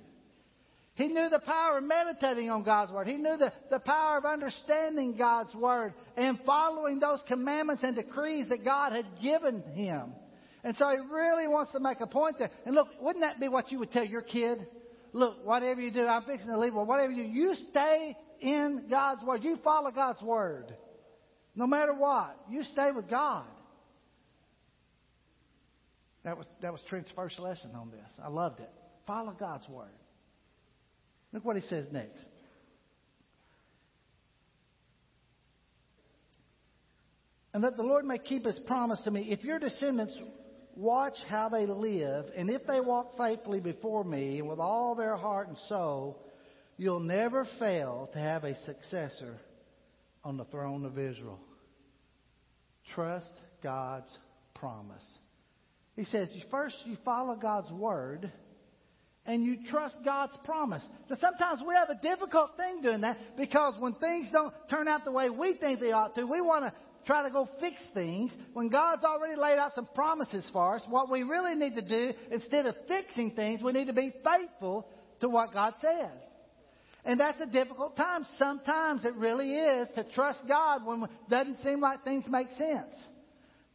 He 0.95 1.09
knew 1.09 1.29
the 1.29 1.41
power 1.45 1.79
of 1.79 1.83
meditating 1.83 2.49
on 2.49 2.63
God's 2.63 2.93
Word. 2.93 3.09
He 3.09 3.17
knew 3.17 3.37
the, 3.37 3.53
the 3.73 3.81
power 3.81 4.19
of 4.19 4.25
understanding 4.25 5.17
God's 5.19 5.53
Word 5.53 5.93
and 6.17 6.39
following 6.47 7.01
those 7.01 7.19
commandments 7.27 7.83
and 7.83 7.97
decrees 7.97 8.49
that 8.51 8.65
God 8.65 8.93
had 8.93 9.05
given 9.21 9.63
him. 9.75 10.13
And 10.63 10.77
so 10.77 10.89
he 10.91 10.99
really 11.13 11.49
wants 11.49 11.73
to 11.73 11.81
make 11.81 11.99
a 12.01 12.07
point 12.07 12.37
there. 12.39 12.51
And 12.65 12.77
look, 12.77 12.87
wouldn't 13.01 13.25
that 13.25 13.41
be 13.41 13.49
what 13.49 13.73
you 13.73 13.81
would 13.81 13.91
tell 13.91 14.05
your 14.05 14.23
kid? 14.23 14.65
Look, 15.13 15.45
whatever 15.45 15.81
you 15.81 15.91
do, 15.91 16.07
I'm 16.07 16.23
fixing 16.23 16.51
to 16.51 16.59
leave. 16.59 16.75
Well, 16.75 16.87
whatever 16.87 17.11
you 17.11 17.25
do, 17.25 17.31
you 17.31 17.55
stay 17.73 18.17
in 18.41 18.85
God's 18.89 19.25
Word. 19.25 19.43
You 19.43 19.59
follow 19.65 19.91
God's 19.91 20.23
Word. 20.23 20.73
No 21.57 21.67
matter 21.67 21.95
what, 21.95 22.37
you 22.49 22.63
stay 22.63 22.91
with 22.95 23.11
God. 23.11 23.47
That 26.25 26.39
was, 26.39 26.47
that 26.63 26.73
was 26.73 26.81
Trent's 26.89 27.11
first 27.15 27.39
lesson 27.39 27.73
on 27.75 27.91
this. 27.91 28.01
I 28.23 28.29
loved 28.29 28.61
it. 28.61 28.71
Follow 29.07 29.37
God's 29.39 29.69
Word. 29.69 29.89
Look 31.33 31.45
what 31.45 31.57
he 31.57 31.63
says 31.63 31.87
next. 31.93 32.21
And 37.53 37.63
that 37.63 37.77
the 37.77 37.83
Lord 37.83 38.05
may 38.05 38.19
keep 38.19 38.45
his 38.45 38.59
promise 38.67 39.01
to 39.03 39.11
me. 39.11 39.29
If 39.31 39.45
your 39.45 39.59
descendants 39.59 40.19
watch 40.75 41.15
how 41.29 41.49
they 41.49 41.67
live, 41.67 42.27
and 42.37 42.51
if 42.51 42.67
they 42.67 42.81
walk 42.81 43.17
faithfully 43.17 43.61
before 43.61 44.03
me 44.03 44.43
with 44.43 44.59
all 44.59 44.95
their 44.95 45.17
heart 45.17 45.49
and 45.49 45.57
soul, 45.69 46.21
you'll 46.77 47.01
never 47.01 47.47
fail 47.59 48.09
to 48.13 48.19
have 48.19 48.45
a 48.45 48.57
successor 48.65 49.37
on 50.25 50.37
the 50.37 50.45
throne 50.47 50.85
of 50.85 50.99
Israel. 50.99 51.39
Trust 52.95 53.31
God's 53.63 54.11
promise. 54.55 55.05
He 55.97 56.05
says, 56.07 56.29
first 56.51 56.77
you 56.85 56.97
follow 57.05 57.37
God's 57.37 57.71
word 57.71 58.33
and 59.27 59.45
you 59.45 59.59
trust 59.71 59.97
God's 60.05 60.37
promise. 60.45 60.83
Now, 61.09 61.17
sometimes 61.21 61.63
we 61.67 61.75
have 61.75 61.89
a 61.89 62.03
difficult 62.03 62.57
thing 62.57 62.83
doing 62.83 63.01
that 63.03 63.17
because 63.37 63.75
when 63.79 63.95
things 63.95 64.29
don't 64.33 64.53
turn 64.69 64.89
out 64.89 65.05
the 65.05 65.13
way 65.13 65.31
we 65.31 65.57
think 65.59 65.81
they 65.81 65.93
ought 65.93 66.15
to, 66.17 66.25
we 66.25 66.41
want 66.41 66.65
to 66.65 66.73
try 67.07 67.23
to 67.23 67.31
go 67.31 67.49
fix 67.61 67.77
things 67.95 68.33
when 68.53 68.69
God's 68.69 69.05
already 69.05 69.37
laid 69.37 69.59
out 69.59 69.73
some 69.75 69.89
promises 69.95 70.49
for 70.53 70.77
us. 70.77 70.83
What 70.89 71.11
we 71.11 71.23
really 71.23 71.55
need 71.55 71.75
to 71.75 71.89
do, 71.89 72.13
instead 72.31 72.67
of 72.67 72.75
fixing 72.89 73.33
things, 73.37 73.63
we 73.63 73.73
need 73.73 73.87
to 73.87 73.93
be 73.93 74.13
faithful 74.25 74.89
to 75.21 75.29
what 75.29 75.53
God 75.53 75.75
says. 75.81 76.11
And 77.05 77.21
that's 77.21 77.41
a 77.41 77.47
difficult 77.47 77.97
time. 77.97 78.27
Sometimes 78.39 79.05
it 79.05 79.15
really 79.17 79.55
is 79.55 79.89
to 79.95 80.05
trust 80.15 80.41
God 80.49 80.85
when 80.85 81.03
it 81.05 81.11
doesn't 81.29 81.63
seem 81.63 81.81
like 81.81 82.03
things 82.03 82.25
make 82.29 82.49
sense. 82.59 82.95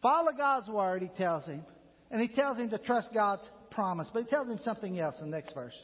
Follow 0.02 0.32
God's 0.36 0.68
word, 0.68 1.04
he 1.04 1.10
tells 1.10 1.46
him. 1.46 1.64
And 2.12 2.22
he 2.22 2.28
tells 2.28 2.58
him 2.58 2.70
to 2.70 2.78
trust 2.80 3.10
God's 3.14 3.48
promise. 3.72 4.08
But 4.14 4.24
he 4.24 4.30
tells 4.30 4.48
him 4.48 4.60
something 4.64 5.00
else 5.00 5.16
in 5.20 5.30
the 5.30 5.38
next 5.38 5.54
verses. 5.54 5.80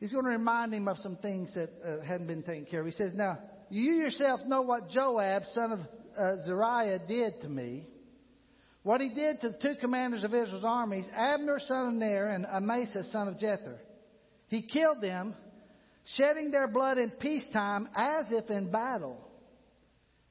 He's 0.00 0.12
going 0.12 0.24
to 0.24 0.30
remind 0.30 0.74
him 0.74 0.88
of 0.88 0.98
some 0.98 1.16
things 1.16 1.54
that 1.54 1.68
uh, 1.84 2.02
hadn't 2.02 2.26
been 2.26 2.42
taken 2.42 2.66
care 2.66 2.80
of. 2.80 2.86
He 2.86 2.92
says, 2.92 3.12
Now, 3.14 3.38
you 3.70 3.92
yourself 3.92 4.40
know 4.46 4.62
what 4.62 4.90
Joab, 4.90 5.44
son 5.52 5.72
of 5.72 5.80
uh, 6.18 6.44
Zeruiah, 6.44 7.00
did 7.06 7.34
to 7.42 7.48
me. 7.48 7.86
What 8.82 9.00
he 9.00 9.14
did 9.14 9.40
to 9.42 9.50
the 9.50 9.58
two 9.58 9.74
commanders 9.80 10.24
of 10.24 10.34
Israel's 10.34 10.64
armies, 10.64 11.04
Abner, 11.14 11.60
son 11.60 11.86
of 11.86 11.94
Ner, 11.94 12.30
and 12.30 12.44
Amasa, 12.46 13.04
son 13.12 13.28
of 13.28 13.34
Jether. 13.36 13.76
He 14.48 14.62
killed 14.62 15.00
them, 15.00 15.34
shedding 16.16 16.50
their 16.50 16.66
blood 16.66 16.98
in 16.98 17.10
peacetime 17.10 17.88
as 17.96 18.26
if 18.30 18.50
in 18.50 18.72
battle. 18.72 19.16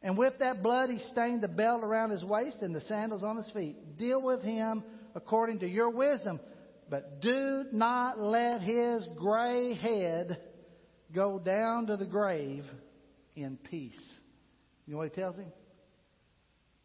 And 0.03 0.17
with 0.17 0.33
that 0.39 0.63
blood, 0.63 0.89
he 0.89 0.99
stained 1.11 1.41
the 1.41 1.47
belt 1.47 1.83
around 1.83 2.09
his 2.09 2.23
waist 2.23 2.61
and 2.61 2.73
the 2.73 2.81
sandals 2.81 3.23
on 3.23 3.37
his 3.37 3.49
feet. 3.51 3.97
Deal 3.97 4.21
with 4.21 4.41
him 4.41 4.83
according 5.13 5.59
to 5.59 5.67
your 5.67 5.91
wisdom. 5.91 6.39
But 6.89 7.21
do 7.21 7.65
not 7.71 8.19
let 8.19 8.61
his 8.61 9.07
gray 9.17 9.75
head 9.75 10.37
go 11.13 11.39
down 11.39 11.87
to 11.87 11.97
the 11.97 12.05
grave 12.05 12.65
in 13.35 13.57
peace. 13.57 14.01
You 14.85 14.93
know 14.93 14.97
what 14.97 15.09
he 15.09 15.21
tells 15.21 15.37
him? 15.37 15.51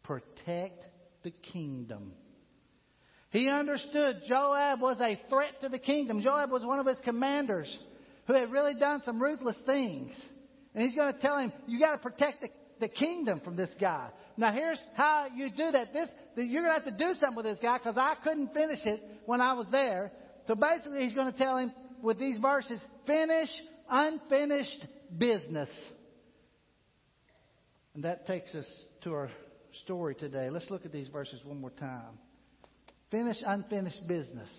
Protect 0.03 0.83
the 1.23 1.31
kingdom. 1.31 2.13
He 3.31 3.49
understood 3.49 4.21
Joab 4.27 4.79
was 4.79 5.01
a 5.01 5.19
threat 5.29 5.59
to 5.61 5.69
the 5.69 5.79
kingdom. 5.79 6.21
Joab 6.21 6.51
was 6.51 6.63
one 6.63 6.79
of 6.79 6.85
his 6.85 6.97
commanders 7.03 7.75
who 8.27 8.33
had 8.33 8.51
really 8.51 8.75
done 8.79 9.01
some 9.03 9.21
ruthless 9.21 9.57
things. 9.65 10.13
And 10.73 10.85
he's 10.85 10.95
going 10.95 11.13
to 11.13 11.19
tell 11.19 11.39
him, 11.39 11.51
you 11.67 11.79
got 11.79 11.93
to 11.93 11.97
protect 11.97 12.41
the, 12.41 12.49
the 12.79 12.87
kingdom 12.87 13.41
from 13.43 13.55
this 13.55 13.69
guy. 13.79 14.09
Now 14.37 14.51
here's 14.51 14.81
how 14.95 15.27
you 15.35 15.49
do 15.49 15.71
that. 15.71 15.93
This, 15.93 16.09
you're 16.35 16.63
going 16.63 16.79
to 16.79 16.83
have 16.83 16.97
to 16.97 17.05
do 17.05 17.13
something 17.19 17.35
with 17.35 17.45
this 17.45 17.59
guy 17.61 17.77
because 17.77 17.97
I 17.97 18.15
couldn't 18.23 18.53
finish 18.53 18.79
it 18.85 19.01
when 19.25 19.41
I 19.41 19.53
was 19.53 19.67
there. 19.71 20.11
So 20.47 20.55
basically, 20.55 21.03
he's 21.03 21.15
going 21.15 21.31
to 21.31 21.37
tell 21.37 21.57
him 21.57 21.73
with 22.01 22.19
these 22.19 22.37
verses, 22.39 22.79
finish 23.05 23.49
unfinished 23.89 24.85
business. 25.17 25.69
And 27.95 28.03
that 28.03 28.27
takes 28.27 28.53
us 28.53 28.67
to 29.03 29.13
our 29.13 29.29
story 29.83 30.15
today. 30.15 30.49
Let's 30.49 30.69
look 30.69 30.85
at 30.85 30.91
these 30.91 31.07
verses 31.07 31.41
one 31.43 31.59
more 31.59 31.71
time. 31.71 32.19
Finish 33.09 33.37
unfinished 33.45 34.07
business. 34.07 34.49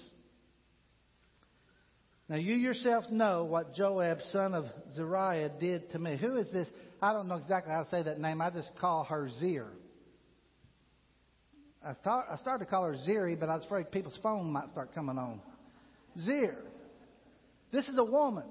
Now, 2.28 2.36
you 2.36 2.54
yourself 2.54 3.04
know 3.10 3.44
what 3.44 3.74
Joab, 3.74 4.18
son 4.32 4.54
of 4.54 4.66
Zeruiah, 4.94 5.50
did 5.60 5.90
to 5.92 5.98
me. 5.98 6.18
Who 6.20 6.36
is 6.36 6.50
this? 6.52 6.68
I 7.00 7.12
don't 7.12 7.28
know 7.28 7.36
exactly 7.36 7.72
how 7.72 7.84
to 7.84 7.90
say 7.90 8.02
that 8.02 8.18
name. 8.20 8.40
I 8.40 8.50
just 8.50 8.70
call 8.80 9.04
her 9.04 9.28
Zir. 9.38 9.68
I, 11.84 11.94
thought, 11.94 12.26
I 12.30 12.36
started 12.36 12.64
to 12.64 12.70
call 12.70 12.84
her 12.84 12.96
Ziri, 13.08 13.38
but 13.38 13.48
I 13.48 13.56
was 13.56 13.64
afraid 13.64 13.90
people's 13.92 14.18
phone 14.22 14.50
might 14.50 14.68
start 14.70 14.94
coming 14.94 15.16
on. 15.16 15.40
Zir. 16.24 16.56
This 17.70 17.86
is 17.88 17.96
a 17.98 18.04
woman. 18.04 18.44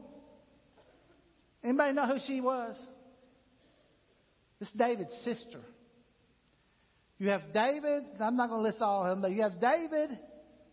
Anybody 1.63 1.93
know 1.93 2.07
who 2.07 2.19
she 2.25 2.39
was? 2.39 2.77
This 4.59 4.69
is 4.69 4.75
David's 4.75 5.13
sister. 5.25 5.59
You 7.19 7.29
have 7.29 7.41
David, 7.53 8.03
I'm 8.19 8.37
not 8.37 8.49
going 8.49 8.61
to 8.63 8.67
list 8.67 8.81
all 8.81 9.03
of 9.03 9.09
them, 9.09 9.21
but 9.21 9.31
you 9.31 9.41
have 9.41 9.59
David 9.59 10.17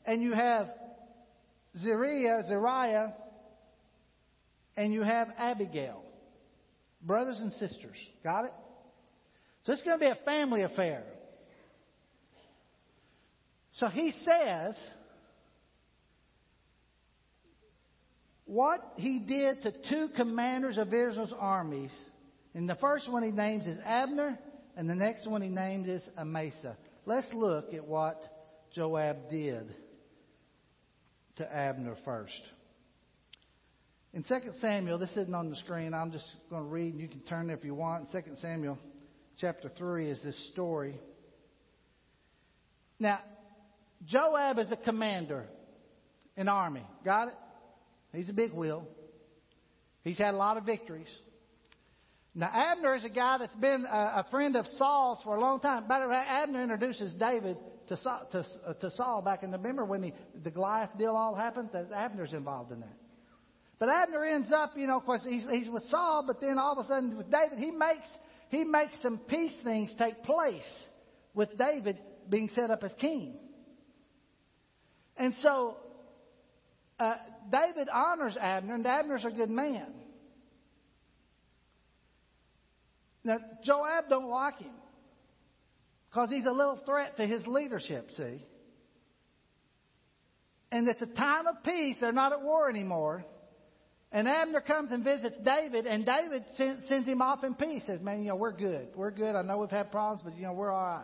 and 0.06 0.22
you 0.22 0.32
have 0.32 0.68
Zeriah, 1.84 2.48
Zeriah, 2.50 3.14
and 4.76 4.92
you 4.92 5.02
have 5.02 5.28
Abigail. 5.38 6.03
Brothers 7.04 7.36
and 7.38 7.52
sisters. 7.52 7.96
Got 8.22 8.46
it? 8.46 8.52
So 9.64 9.72
it's 9.72 9.82
going 9.82 9.98
to 9.98 10.04
be 10.04 10.10
a 10.10 10.24
family 10.24 10.62
affair. 10.62 11.04
So 13.74 13.88
he 13.88 14.12
says, 14.24 14.76
what 18.46 18.80
he 18.96 19.20
did 19.20 19.62
to 19.62 19.72
two 19.88 20.08
commanders 20.16 20.78
of 20.78 20.88
Israel's 20.88 21.32
armies. 21.38 21.92
And 22.54 22.68
the 22.68 22.76
first 22.76 23.10
one 23.10 23.22
he 23.22 23.30
names 23.30 23.66
is 23.66 23.78
Abner, 23.84 24.38
and 24.76 24.88
the 24.88 24.94
next 24.94 25.26
one 25.26 25.42
he 25.42 25.48
names 25.48 25.88
is 25.88 26.08
Amasa. 26.16 26.76
Let's 27.06 27.28
look 27.32 27.74
at 27.74 27.86
what 27.86 28.20
Joab 28.74 29.30
did 29.30 29.74
to 31.36 31.52
Abner 31.52 31.96
first. 32.04 32.40
In 34.14 34.22
2 34.22 34.34
Samuel, 34.60 34.96
this 34.96 35.10
isn't 35.10 35.34
on 35.34 35.50
the 35.50 35.56
screen. 35.56 35.92
I'm 35.92 36.12
just 36.12 36.24
going 36.48 36.62
to 36.62 36.68
read, 36.68 36.92
and 36.92 37.02
you 37.02 37.08
can 37.08 37.18
turn 37.22 37.50
if 37.50 37.64
you 37.64 37.74
want. 37.74 38.12
2 38.12 38.20
Samuel 38.40 38.78
chapter 39.40 39.68
3 39.76 40.08
is 40.08 40.22
this 40.22 40.50
story. 40.52 41.00
Now, 43.00 43.18
Joab 44.06 44.58
is 44.58 44.70
a 44.70 44.76
commander 44.76 45.46
in 46.36 46.48
army. 46.48 46.86
Got 47.04 47.28
it? 47.28 47.34
He's 48.12 48.28
a 48.28 48.32
big 48.32 48.52
wheel. 48.52 48.86
He's 50.04 50.18
had 50.18 50.32
a 50.32 50.36
lot 50.36 50.58
of 50.58 50.64
victories. 50.64 51.08
Now, 52.36 52.50
Abner 52.52 52.94
is 52.94 53.04
a 53.04 53.10
guy 53.10 53.38
that's 53.38 53.56
been 53.56 53.84
a, 53.84 54.24
a 54.24 54.26
friend 54.30 54.54
of 54.54 54.64
Saul's 54.78 55.24
for 55.24 55.34
a 55.34 55.40
long 55.40 55.58
time. 55.58 55.88
By 55.88 55.98
the 55.98 56.08
way, 56.08 56.22
Abner 56.24 56.62
introduces 56.62 57.12
David 57.14 57.56
to 57.88 57.96
Saul, 57.96 58.28
to, 58.30 58.44
to 58.80 58.90
Saul 58.92 59.22
back 59.22 59.42
in 59.42 59.50
the 59.50 59.58
remember 59.58 59.84
when 59.84 60.02
the, 60.02 60.12
the 60.44 60.52
Goliath 60.52 60.90
deal 60.96 61.16
all 61.16 61.34
happened. 61.34 61.70
Abner's 61.92 62.32
involved 62.32 62.70
in 62.70 62.78
that. 62.78 62.96
But 63.78 63.88
Abner 63.88 64.24
ends 64.24 64.52
up, 64.52 64.72
you 64.76 64.86
know, 64.86 64.98
of 64.98 65.04
course, 65.04 65.22
he's, 65.26 65.44
he's 65.50 65.68
with 65.68 65.82
Saul, 65.84 66.24
but 66.26 66.40
then 66.40 66.58
all 66.58 66.72
of 66.72 66.84
a 66.84 66.88
sudden 66.88 67.16
with 67.16 67.30
David, 67.30 67.58
he 67.58 67.70
makes 67.70 68.06
he 68.48 68.62
makes 68.62 68.92
some 69.02 69.18
peace 69.18 69.54
things 69.64 69.90
take 69.98 70.22
place 70.22 70.62
with 71.34 71.58
David 71.58 71.98
being 72.28 72.48
set 72.54 72.70
up 72.70 72.84
as 72.84 72.92
king. 73.00 73.36
And 75.16 75.34
so 75.40 75.76
uh, 76.98 77.16
David 77.50 77.88
honors 77.92 78.36
Abner, 78.40 78.74
and 78.74 78.86
Abner's 78.86 79.24
a 79.24 79.30
good 79.30 79.50
man. 79.50 79.86
Now 83.24 83.38
Joab 83.64 84.04
don't 84.08 84.28
like 84.28 84.58
him 84.58 84.74
because 86.10 86.28
he's 86.30 86.46
a 86.46 86.52
little 86.52 86.80
threat 86.86 87.16
to 87.16 87.26
his 87.26 87.44
leadership. 87.46 88.08
See, 88.16 88.44
and 90.70 90.86
it's 90.86 91.02
a 91.02 91.06
time 91.06 91.46
of 91.48 91.64
peace; 91.64 91.96
they're 92.00 92.12
not 92.12 92.32
at 92.32 92.42
war 92.42 92.68
anymore. 92.68 93.24
And 94.14 94.26
Abner 94.28 94.60
comes 94.60 94.92
and 94.92 95.04
visits 95.04 95.36
David, 95.44 95.86
and 95.86 96.06
David 96.06 96.44
sends 96.88 97.06
him 97.06 97.20
off 97.20 97.42
in 97.42 97.54
peace. 97.54 97.82
Says, 97.84 98.00
"Man, 98.00 98.20
you 98.20 98.28
know 98.28 98.36
we're 98.36 98.52
good. 98.52 98.88
We're 98.94 99.10
good. 99.10 99.34
I 99.34 99.42
know 99.42 99.58
we've 99.58 99.68
had 99.68 99.90
problems, 99.90 100.22
but 100.24 100.36
you 100.36 100.44
know 100.44 100.52
we're 100.52 100.70
all 100.70 101.02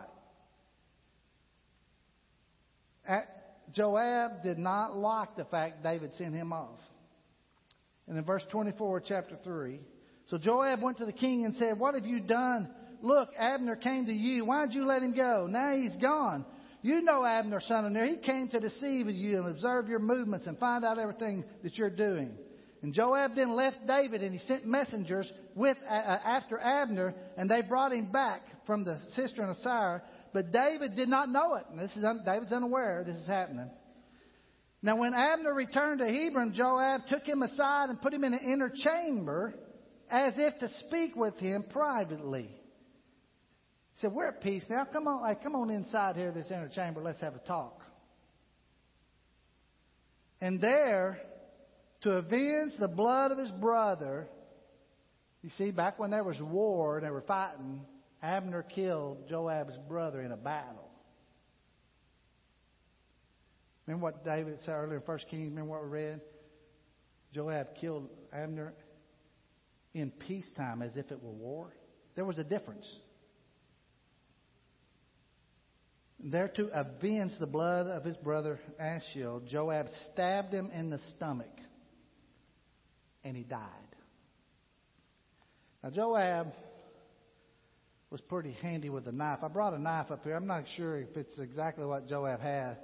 right." 3.07 3.27
Joab 3.73 4.43
did 4.43 4.57
not 4.57 4.97
like 4.97 5.35
the 5.35 5.45
fact 5.45 5.83
David 5.83 6.13
sent 6.15 6.33
him 6.35 6.53
off. 6.53 6.79
And 8.07 8.17
in 8.17 8.23
verse 8.23 8.43
24, 8.51 9.01
chapter 9.01 9.37
3. 9.43 9.79
So 10.29 10.37
Joab 10.37 10.81
went 10.81 10.97
to 10.97 11.05
the 11.05 11.13
king 11.13 11.45
and 11.45 11.55
said, 11.55 11.79
What 11.79 11.95
have 11.95 12.05
you 12.05 12.19
done? 12.19 12.69
Look, 13.01 13.29
Abner 13.37 13.75
came 13.75 14.05
to 14.05 14.13
you. 14.13 14.45
Why 14.45 14.65
did 14.65 14.75
you 14.75 14.85
let 14.85 15.01
him 15.01 15.15
go? 15.15 15.47
Now 15.49 15.75
he's 15.75 15.95
gone. 15.97 16.45
You 16.81 17.01
know 17.01 17.25
Abner, 17.25 17.61
son 17.61 17.85
of 17.85 17.91
Ner. 17.91 18.05
He 18.05 18.17
came 18.17 18.47
to 18.49 18.59
deceive 18.59 19.07
you 19.07 19.39
and 19.39 19.49
observe 19.49 19.87
your 19.87 19.99
movements 19.99 20.47
and 20.47 20.57
find 20.57 20.83
out 20.83 20.99
everything 20.99 21.43
that 21.63 21.77
you're 21.77 21.89
doing. 21.89 22.35
And 22.81 22.93
Joab 22.93 23.35
then 23.35 23.55
left 23.55 23.77
David 23.85 24.23
and 24.23 24.33
he 24.33 24.45
sent 24.47 24.65
messengers 24.65 25.31
with 25.55 25.77
uh, 25.87 25.91
after 25.93 26.59
Abner 26.59 27.13
and 27.37 27.49
they 27.49 27.61
brought 27.61 27.91
him 27.91 28.11
back 28.11 28.41
from 28.65 28.83
the 28.83 28.99
cistern 29.15 29.49
of 29.49 29.57
Sire. 29.57 30.01
But 30.33 30.51
David 30.51 30.95
did 30.95 31.09
not 31.09 31.29
know 31.29 31.55
it. 31.55 31.65
And 31.69 31.79
this 31.79 31.95
is 31.95 32.03
David's 32.25 32.51
unaware 32.51 33.03
this 33.05 33.17
is 33.17 33.27
happening. 33.27 33.69
Now, 34.83 34.97
when 34.97 35.13
Abner 35.13 35.53
returned 35.53 35.99
to 35.99 36.07
Hebron, 36.07 36.53
Joab 36.53 37.01
took 37.07 37.23
him 37.23 37.43
aside 37.43 37.89
and 37.89 38.01
put 38.01 38.13
him 38.13 38.23
in 38.23 38.33
an 38.33 38.39
inner 38.39 38.71
chamber 38.73 39.53
as 40.09 40.33
if 40.37 40.59
to 40.59 40.69
speak 40.87 41.15
with 41.15 41.35
him 41.37 41.65
privately. 41.69 42.49
He 43.93 44.01
said, 44.01 44.11
We're 44.11 44.29
at 44.29 44.41
peace 44.41 44.63
now. 44.69 44.85
Come 44.91 45.07
on, 45.07 45.29
hey, 45.29 45.39
come 45.43 45.55
on 45.55 45.69
inside 45.69 46.15
here, 46.15 46.31
this 46.31 46.47
inner 46.49 46.69
chamber. 46.69 47.01
Let's 47.01 47.21
have 47.21 47.35
a 47.35 47.39
talk. 47.39 47.79
And 50.41 50.59
there, 50.59 51.19
to 52.01 52.13
avenge 52.13 52.73
the 52.79 52.87
blood 52.87 53.31
of 53.31 53.37
his 53.37 53.51
brother, 53.51 54.27
you 55.41 55.49
see, 55.57 55.71
back 55.71 55.99
when 55.99 56.11
there 56.11 56.23
was 56.23 56.39
war 56.41 56.97
and 56.97 57.05
they 57.05 57.11
were 57.11 57.21
fighting, 57.21 57.81
Abner 58.21 58.63
killed 58.63 59.29
Joab's 59.29 59.77
brother 59.87 60.21
in 60.21 60.31
a 60.31 60.37
battle. 60.37 60.89
Remember 63.85 64.03
what 64.03 64.23
David 64.23 64.59
said 64.65 64.73
earlier 64.73 64.97
in 64.97 65.03
1 65.03 65.17
Kings? 65.29 65.49
Remember 65.49 65.71
what 65.71 65.83
we 65.83 65.89
read? 65.89 66.21
Joab 67.33 67.75
killed 67.79 68.09
Abner 68.31 68.73
in 69.93 70.11
peacetime 70.11 70.81
as 70.81 70.95
if 70.95 71.11
it 71.11 71.21
were 71.21 71.31
war. 71.31 71.73
There 72.15 72.25
was 72.25 72.37
a 72.37 72.43
difference. 72.43 72.87
There 76.19 76.49
to 76.49 76.69
avenge 76.73 77.33
the 77.39 77.47
blood 77.47 77.87
of 77.87 78.03
his 78.03 78.15
brother 78.17 78.59
Asahel, 78.79 79.41
Joab 79.47 79.87
stabbed 80.11 80.53
him 80.53 80.69
in 80.71 80.91
the 80.91 80.99
stomach 81.15 81.49
and 83.23 83.35
he 83.35 83.43
died. 83.43 83.67
Now, 85.83 85.89
Joab 85.89 86.53
was 88.11 88.21
pretty 88.21 88.51
handy 88.61 88.89
with 88.89 89.07
a 89.07 89.11
knife. 89.11 89.39
I 89.41 89.47
brought 89.47 89.73
a 89.73 89.79
knife 89.79 90.11
up 90.11 90.23
here. 90.23 90.35
I'm 90.35 90.47
not 90.47 90.65
sure 90.75 90.97
if 90.97 91.15
it's 91.15 91.39
exactly 91.39 91.85
what 91.85 92.07
Joab 92.07 92.41
had. 92.41 92.77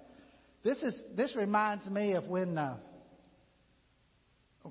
This 0.63 0.81
is 0.81 0.99
this 1.15 1.35
reminds 1.35 1.85
me 1.87 2.13
of 2.13 2.25
when 2.25 2.57
uh, 2.57 2.77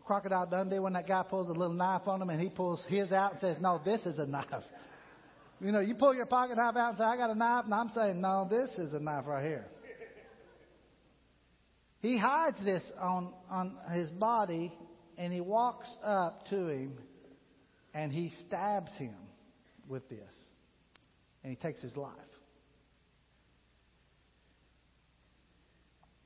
Crocodile 0.05 0.47
Dundee 0.47 0.79
when 0.79 0.95
that 0.95 1.07
guy 1.07 1.23
pulls 1.29 1.49
a 1.49 1.53
little 1.53 1.75
knife 1.75 2.03
on 2.07 2.21
him 2.21 2.31
and 2.31 2.41
he 2.41 2.49
pulls 2.49 2.85
his 2.89 3.13
out 3.13 3.33
and 3.33 3.41
says, 3.41 3.57
"No, 3.61 3.81
this 3.85 4.05
is 4.07 4.19
a 4.19 4.27
knife." 4.27 4.47
You 5.61 5.73
know, 5.73 5.81
you 5.81 5.95
pull 5.95 6.15
your 6.15 6.27
pocket 6.27 6.57
knife 6.57 6.77
out 6.77 6.91
and 6.91 6.99
say, 6.99 7.05
"I 7.05 7.17
got 7.17 7.31
a 7.31 7.35
knife," 7.35 7.65
and 7.65 7.75
I'm 7.75 7.89
saying, 7.91 8.21
"No, 8.21 8.47
this 8.51 8.71
is 8.79 8.93
a 8.93 9.01
knife 9.01 9.27
right 9.27 9.45
here." 9.45 9.67
He 12.01 12.19
hides 12.19 12.59
this 12.65 12.83
on 12.99 13.33
on 13.49 13.77
his 13.95 14.11
body 14.11 14.73
and 15.17 15.33
he 15.33 15.41
walks 15.41 15.89
up 16.03 16.47
to 16.49 16.69
him 16.69 16.99
and 17.95 18.13
he 18.13 18.33
stabs 18.47 18.93
him 18.97 19.15
with 19.89 20.09
this. 20.09 20.35
And 21.43 21.51
he 21.51 21.57
takes 21.57 21.81
his 21.81 21.97
life. 21.97 22.13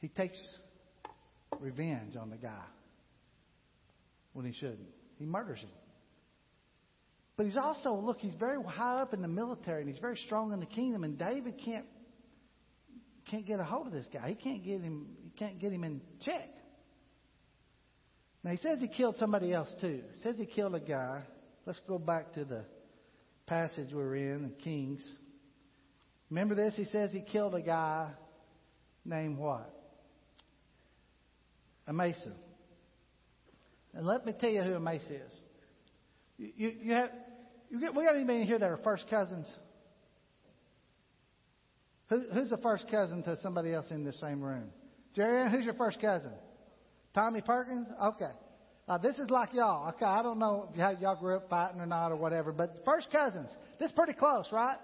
He 0.01 0.09
takes 0.09 0.39
revenge 1.61 2.17
on 2.17 2.31
the 2.31 2.37
guy 2.37 2.65
when 4.33 4.47
he 4.47 4.53
shouldn't. 4.53 4.89
He 5.19 5.27
murders 5.27 5.61
him. 5.61 5.69
But 7.37 7.47
he's 7.47 7.57
also, 7.57 7.95
look, 7.95 8.19
he's 8.19 8.35
very 8.35 8.63
high 8.63 9.03
up 9.03 9.15
in 9.15 9.23
the 9.23 9.29
military 9.29 9.83
and 9.83 9.91
he's 9.91 10.01
very 10.01 10.17
strong 10.27 10.53
in 10.53 10.61
the 10.61 10.67
kingdom, 10.67 11.05
and 11.05 11.19
David 11.19 11.61
can't 11.65 11.87
can't 13.31 13.47
get 13.47 13.61
a 13.61 13.65
hold 13.65 13.87
of 13.87 13.93
this 13.93 14.09
guy. 14.13 14.29
He 14.29 14.35
can't 14.35 14.65
get 14.65 14.81
him 14.81 15.07
he 15.23 15.31
can't 15.39 15.59
get 15.59 15.73
him 15.73 15.85
in 15.85 16.01
check. 16.21 16.49
Now 18.43 18.53
he 18.53 18.57
says 18.57 18.81
he 18.81 18.89
killed 18.89 19.17
somebody 19.19 19.53
else 19.53 19.69
too. 19.81 20.03
He 20.15 20.23
says 20.23 20.37
he 20.39 20.47
killed 20.47 20.75
a 20.75 20.81
guy. 20.81 21.23
Let's 21.67 21.81
go 21.87 21.99
back 21.99 22.33
to 22.35 22.45
the 22.45 22.65
passage 23.47 23.93
we're 23.93 24.17
in, 24.17 24.45
in 24.45 24.53
Kings. 24.63 25.05
Remember 26.31 26.55
this? 26.55 26.75
He 26.77 26.85
says 26.85 27.11
he 27.13 27.21
killed 27.21 27.55
a 27.55 27.61
guy 27.61 28.11
named 29.05 29.37
what? 29.37 29.75
Amasa. 31.87 32.33
And 33.93 34.07
let 34.07 34.25
me 34.25 34.33
tell 34.39 34.51
you 34.51 34.63
who 34.63 34.75
Amasa 34.75 35.15
is. 35.15 35.33
You, 36.39 36.53
you, 36.57 36.73
you 36.83 36.93
have, 36.93 37.11
you 37.69 37.81
get, 37.81 37.95
we 37.95 38.05
got 38.05 38.15
anybody 38.15 38.45
here 38.45 38.59
that 38.59 38.71
are 38.71 38.79
first 38.79 39.05
cousins? 39.11 39.49
Who, 42.09 42.23
who's 42.33 42.51
the 42.51 42.59
first 42.59 42.87
cousin 42.91 43.23
to 43.25 43.37
somebody 43.43 43.73
else 43.73 43.91
in 43.91 44.05
the 44.05 44.13
same 44.15 44.41
room? 44.41 44.71
Jerry, 45.15 45.51
who's 45.51 45.65
your 45.65 45.75
first 45.75 46.01
cousin? 46.01 46.33
Tommy 47.15 47.41
Perkins? 47.41 47.87
Okay. 48.03 48.31
Uh, 48.89 48.99
this 48.99 49.19
is 49.19 49.31
like 49.31 49.55
y'all. 49.55 49.89
Okay, 49.91 50.05
I 50.05 50.23
don't 50.23 50.39
know 50.39 50.69
how 50.77 50.91
y'all 50.91 51.15
grew 51.15 51.37
up 51.37 51.49
fighting 51.49 51.81
or 51.81 51.87
not 51.87 52.11
or 52.11 52.17
whatever, 52.17 52.53
but 52.53 52.83
first 52.85 53.11
cousins. 53.13 53.49
This 53.79 53.91
is 53.91 53.97
pretty 53.97 54.15
close, 54.15 54.47
right? 54.51 54.79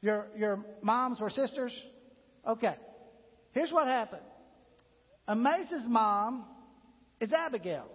Your 0.00 0.28
your 0.36 0.64
moms 0.82 1.20
were 1.20 1.30
sisters? 1.30 1.72
Okay. 2.46 2.74
Here's 3.52 3.72
what 3.72 3.86
happened. 3.86 4.22
Amasa's 5.28 5.86
mom 5.86 6.44
is 7.20 7.32
Abigail. 7.32 7.86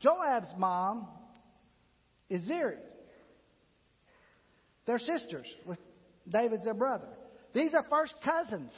Joab's 0.00 0.52
mom 0.58 1.08
is 2.28 2.48
Zeri. 2.48 2.76
They're 4.86 4.98
sisters 4.98 5.46
with 5.66 5.78
David's 6.28 6.64
their 6.64 6.74
brother. 6.74 7.08
These 7.54 7.74
are 7.74 7.84
first 7.88 8.14
cousins. 8.24 8.72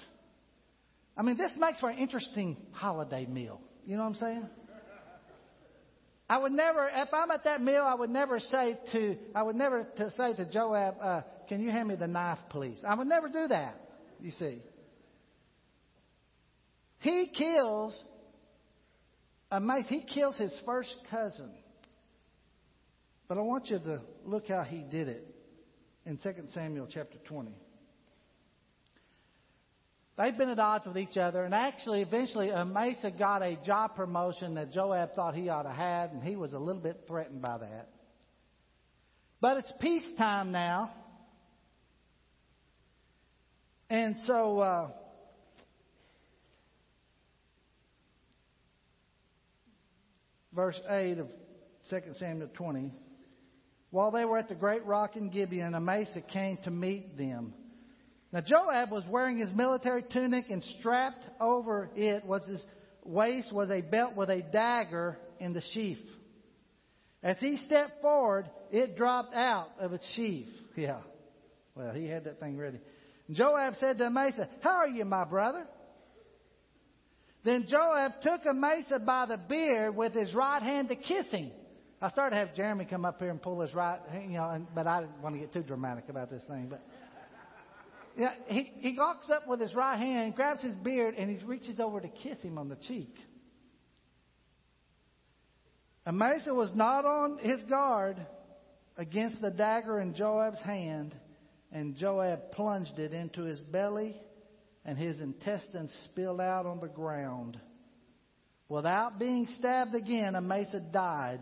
I 1.16 1.22
mean, 1.22 1.37
this 1.37 1.52
makes 1.57 1.81
for 1.81 1.90
an 1.90 1.98
interesting 1.98 2.57
holiday 2.72 3.26
meal. 3.26 3.61
You 3.87 3.96
know 3.96 4.02
what 4.02 4.11
I'm 4.11 4.14
saying? 4.16 4.46
I 6.29 6.38
would 6.38 6.52
never, 6.52 6.90
if 6.92 7.09
I'm 7.12 7.31
at 7.31 7.44
that 7.44 7.62
meal, 7.62 7.83
I 7.83 7.94
would 7.94 8.11
never 8.11 8.40
say 8.40 8.76
to, 8.92 9.16
I 9.35 9.44
would 9.44 9.57
never 9.57 9.85
to 9.85 10.11
say 10.11 10.35
to 10.35 10.44
Joab, 10.50 10.96
uh, 11.00 11.22
"Can 11.48 11.61
you 11.61 11.70
hand 11.70 11.88
me 11.88 11.94
the 11.94 12.09
knife, 12.09 12.40
please?" 12.50 12.83
I 12.85 12.96
would 12.96 13.07
never 13.07 13.29
do 13.29 13.46
that. 13.46 13.81
You 14.20 14.33
see, 14.33 14.61
he 16.98 17.29
kills 17.29 17.96
Amasa. 19.52 19.88
He 19.88 20.00
kills 20.00 20.37
his 20.37 20.52
first 20.64 20.96
cousin. 21.11 21.52
But 23.29 23.38
I 23.38 23.42
want 23.42 23.70
you 23.70 23.79
to 23.79 24.00
look 24.24 24.48
how 24.48 24.62
he 24.62 24.83
did 24.83 25.09
it 25.09 25.26
in 26.05 26.16
2 26.18 26.48
Samuel 26.52 26.88
chapter 26.92 27.18
20. 27.29 27.52
They've 30.16 30.37
been 30.37 30.48
at 30.48 30.59
odds 30.59 30.87
with 30.87 30.96
each 30.96 31.18
other, 31.18 31.44
and 31.44 31.55
actually, 31.55 32.00
eventually, 32.00 32.50
Amasa 32.50 33.11
got 33.11 33.42
a 33.42 33.57
job 33.66 33.96
promotion 33.96 34.55
that 34.55 34.72
Joab 34.72 35.14
thought 35.14 35.35
he 35.35 35.50
ought 35.50 35.64
to 35.64 35.72
have, 35.72 36.11
and 36.12 36.22
he 36.22 36.37
was 36.37 36.55
a 36.55 36.59
little 36.59 36.81
bit 36.81 37.02
threatened 37.07 37.42
by 37.42 37.59
that. 37.59 37.90
But 39.42 39.59
it's 39.59 39.72
peacetime 39.79 40.52
now. 40.52 40.90
And 43.90 44.16
so, 44.24 44.59
uh, 44.59 44.90
verse 50.55 50.81
8 50.88 51.18
of 51.18 51.29
2 51.90 52.00
Samuel 52.14 52.48
20. 52.55 52.90
While 53.90 54.11
they 54.11 54.24
were 54.24 54.38
at 54.38 54.48
the 54.48 54.55
great 54.55 54.85
rock 54.87 55.16
in 55.16 55.29
Gibeon, 55.29 55.74
Amasa 55.74 56.22
came 56.22 56.57
to 56.64 56.70
meet 56.70 57.18
them. 57.18 57.52
Now 58.37 58.42
Joab 58.42 58.90
was 58.90 59.03
wearing 59.09 59.38
his 59.38 59.55
military 59.55 60.05
tunic, 60.12 60.51
and 60.51 60.62
strapped 60.79 61.25
over 61.40 61.88
it 61.96 62.22
was 62.27 62.46
his 62.46 62.62
waist 63.03 63.51
was 63.51 63.70
a 63.70 63.81
belt 63.81 64.14
with 64.14 64.29
a 64.29 64.42
dagger 64.42 65.16
in 65.40 65.55
the 65.55 65.62
sheath. 65.72 66.05
As 67.22 67.38
he 67.38 67.57
stepped 67.57 68.03
forward, 68.03 68.44
it 68.70 68.94
dropped 68.94 69.35
out 69.35 69.68
of 69.81 69.94
its 69.94 70.07
sheath. 70.14 70.49
Yeah. 70.77 70.99
Well, 71.75 71.94
he 71.94 72.07
had 72.07 72.25
that 72.25 72.38
thing 72.38 72.59
ready. 72.59 72.79
Joab 73.31 73.77
said 73.81 73.96
to 73.96 74.05
Amasa, 74.05 74.51
How 74.61 74.77
are 74.77 74.88
you, 74.88 75.07
my 75.07 75.25
brother? 75.25 75.66
Then 77.42 77.64
Joab 77.66 78.12
took 78.22 78.44
Amasa 78.44 78.99
by 78.99 79.25
the 79.25 79.38
beard 79.49 79.96
with 79.96 80.12
his 80.12 80.35
right 80.35 80.62
hand 80.62 80.90
to 80.90 80.96
kiss 80.96 81.25
him. 81.31 81.51
I 82.03 82.11
started 82.11 82.37
to 82.37 82.46
have 82.46 82.55
Jeremy 82.55 82.85
come 82.85 83.07
up 83.07 83.18
here 83.18 83.31
and 83.31 83.40
pull 83.40 83.62
his 83.62 83.72
right, 83.72 83.99
you 84.29 84.37
know, 84.37 84.66
but 84.75 84.87
I 84.87 85.01
didn't 85.01 85.22
want 85.22 85.35
to 85.37 85.38
get 85.38 85.55
too 85.55 85.62
dramatic 85.62 86.11
about 86.11 86.31
this 86.31 86.42
thing. 86.44 86.66
But 86.68 86.83
yeah, 88.16 88.33
he, 88.46 88.72
he 88.79 88.96
walks 88.96 89.29
up 89.31 89.46
with 89.46 89.61
his 89.61 89.74
right 89.74 89.98
hand, 89.98 90.35
grabs 90.35 90.62
his 90.62 90.74
beard, 90.76 91.14
and 91.16 91.31
he 91.31 91.44
reaches 91.44 91.79
over 91.79 92.00
to 92.00 92.09
kiss 92.09 92.40
him 92.42 92.57
on 92.57 92.68
the 92.68 92.76
cheek. 92.76 93.14
Amasa 96.07 96.55
was 96.55 96.70
not 96.74 97.05
on 97.05 97.38
his 97.38 97.62
guard 97.64 98.16
against 98.96 99.40
the 99.42 99.50
dagger 99.50 100.00
in 100.00 100.14
Joab's 100.14 100.61
hand, 100.62 101.14
and 101.72 101.96
Joab 101.96 102.52
plunged 102.52 102.98
it 102.98 103.12
into 103.12 103.42
his 103.42 103.61
belly, 103.61 104.16
and 104.85 104.96
his 104.96 105.20
intestines 105.20 105.92
spilled 106.07 106.40
out 106.40 106.64
on 106.64 106.81
the 106.81 106.88
ground. 106.88 107.61
Without 108.68 109.18
being 109.18 109.46
stabbed 109.59 109.94
again, 109.94 110.35
Amasa 110.35 110.81
died. 110.81 111.40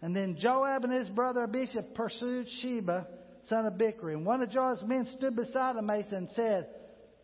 And 0.00 0.14
then 0.14 0.36
Joab 0.38 0.84
and 0.84 0.92
his 0.92 1.08
brother 1.08 1.44
Abishai 1.44 1.80
pursued 1.94 2.46
Sheba, 2.60 3.06
son 3.48 3.66
of 3.66 3.74
Bichri. 3.74 4.14
And 4.14 4.26
one 4.26 4.42
of 4.42 4.50
Joab's 4.50 4.82
men 4.84 5.06
stood 5.16 5.36
beside 5.36 5.76
Amasa 5.76 6.16
and 6.16 6.28
said, 6.30 6.68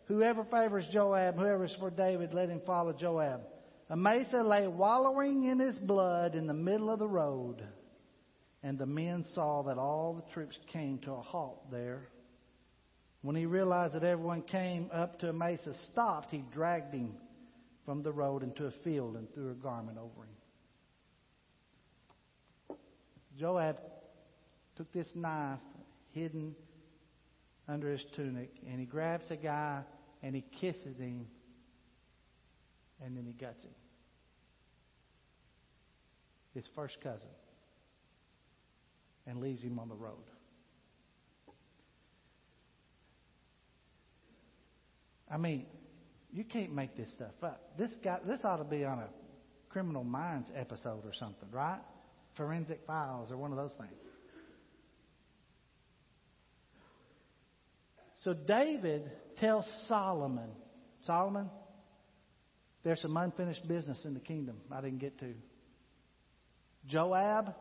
Whoever 0.05 0.43
favors 0.45 0.87
Joab, 0.91 1.35
whoever 1.35 1.65
is 1.65 1.75
for 1.79 1.91
David, 1.91 2.33
let 2.33 2.49
him 2.49 2.61
follow 2.65 2.93
Joab. 2.93 3.41
Amasa 3.91 4.43
lay 4.43 4.67
wallowing 4.67 5.45
in 5.45 5.59
his 5.59 5.77
blood 5.77 6.35
in 6.35 6.47
the 6.47 6.53
middle 6.53 6.89
of 6.89 6.99
the 6.99 7.07
road. 7.07 7.63
And 8.63 8.77
the 8.77 8.85
men 8.85 9.25
saw 9.33 9.63
that 9.63 9.77
all 9.77 10.15
the 10.15 10.33
troops 10.33 10.57
came 10.71 10.99
to 10.99 11.11
a 11.11 11.21
halt 11.21 11.71
there. 11.71 12.09
When 13.21 13.35
he 13.35 13.45
realized 13.45 13.93
that 13.93 14.03
everyone 14.03 14.43
came 14.43 14.89
up 14.93 15.19
to 15.19 15.29
Amasa 15.29 15.73
stopped, 15.91 16.31
he 16.31 16.43
dragged 16.53 16.93
him 16.93 17.13
from 17.85 18.03
the 18.03 18.11
road 18.11 18.43
into 18.43 18.65
a 18.65 18.71
field 18.83 19.15
and 19.15 19.33
threw 19.33 19.51
a 19.51 19.55
garment 19.55 19.97
over 19.97 20.25
him. 20.25 20.35
Joab 23.37 23.77
took 24.75 24.91
this 24.91 25.07
knife 25.15 25.59
hidden 26.13 26.55
under 27.67 27.91
his 27.91 28.03
tunic 28.15 28.51
and 28.69 28.79
he 28.79 28.85
grabs 28.85 29.29
a 29.29 29.35
guy 29.35 29.81
and 30.23 30.35
he 30.35 30.43
kisses 30.59 30.97
him 30.97 31.27
and 33.03 33.15
then 33.15 33.25
he 33.25 33.33
guts 33.33 33.63
him. 33.63 33.71
His 36.53 36.65
first 36.75 36.97
cousin. 37.01 37.29
And 39.27 39.39
leaves 39.39 39.61
him 39.61 39.77
on 39.77 39.89
the 39.89 39.95
road. 39.95 40.23
I 45.31 45.37
mean, 45.37 45.67
you 46.33 46.43
can't 46.43 46.73
make 46.73 46.97
this 46.97 47.13
stuff 47.13 47.35
up. 47.43 47.77
This 47.77 47.91
guy, 48.03 48.17
this 48.25 48.39
ought 48.43 48.57
to 48.57 48.63
be 48.63 48.83
on 48.83 48.99
a 48.99 49.07
Criminal 49.69 50.03
Minds 50.03 50.49
episode 50.55 51.05
or 51.05 51.13
something, 51.13 51.49
right? 51.51 51.79
Forensic 52.35 52.81
Files 52.87 53.31
or 53.31 53.37
one 53.37 53.51
of 53.51 53.57
those 53.57 53.73
things. 53.73 53.93
So 58.23 58.33
David 58.33 59.09
tells 59.37 59.65
Solomon, 59.87 60.49
Solomon, 61.01 61.49
there's 62.83 63.01
some 63.01 63.15
unfinished 63.15 63.67
business 63.67 64.03
in 64.05 64.13
the 64.13 64.19
kingdom 64.19 64.57
I 64.71 64.81
didn't 64.81 64.99
get 64.99 65.19
to. 65.19 65.33
Joab, 66.87 67.53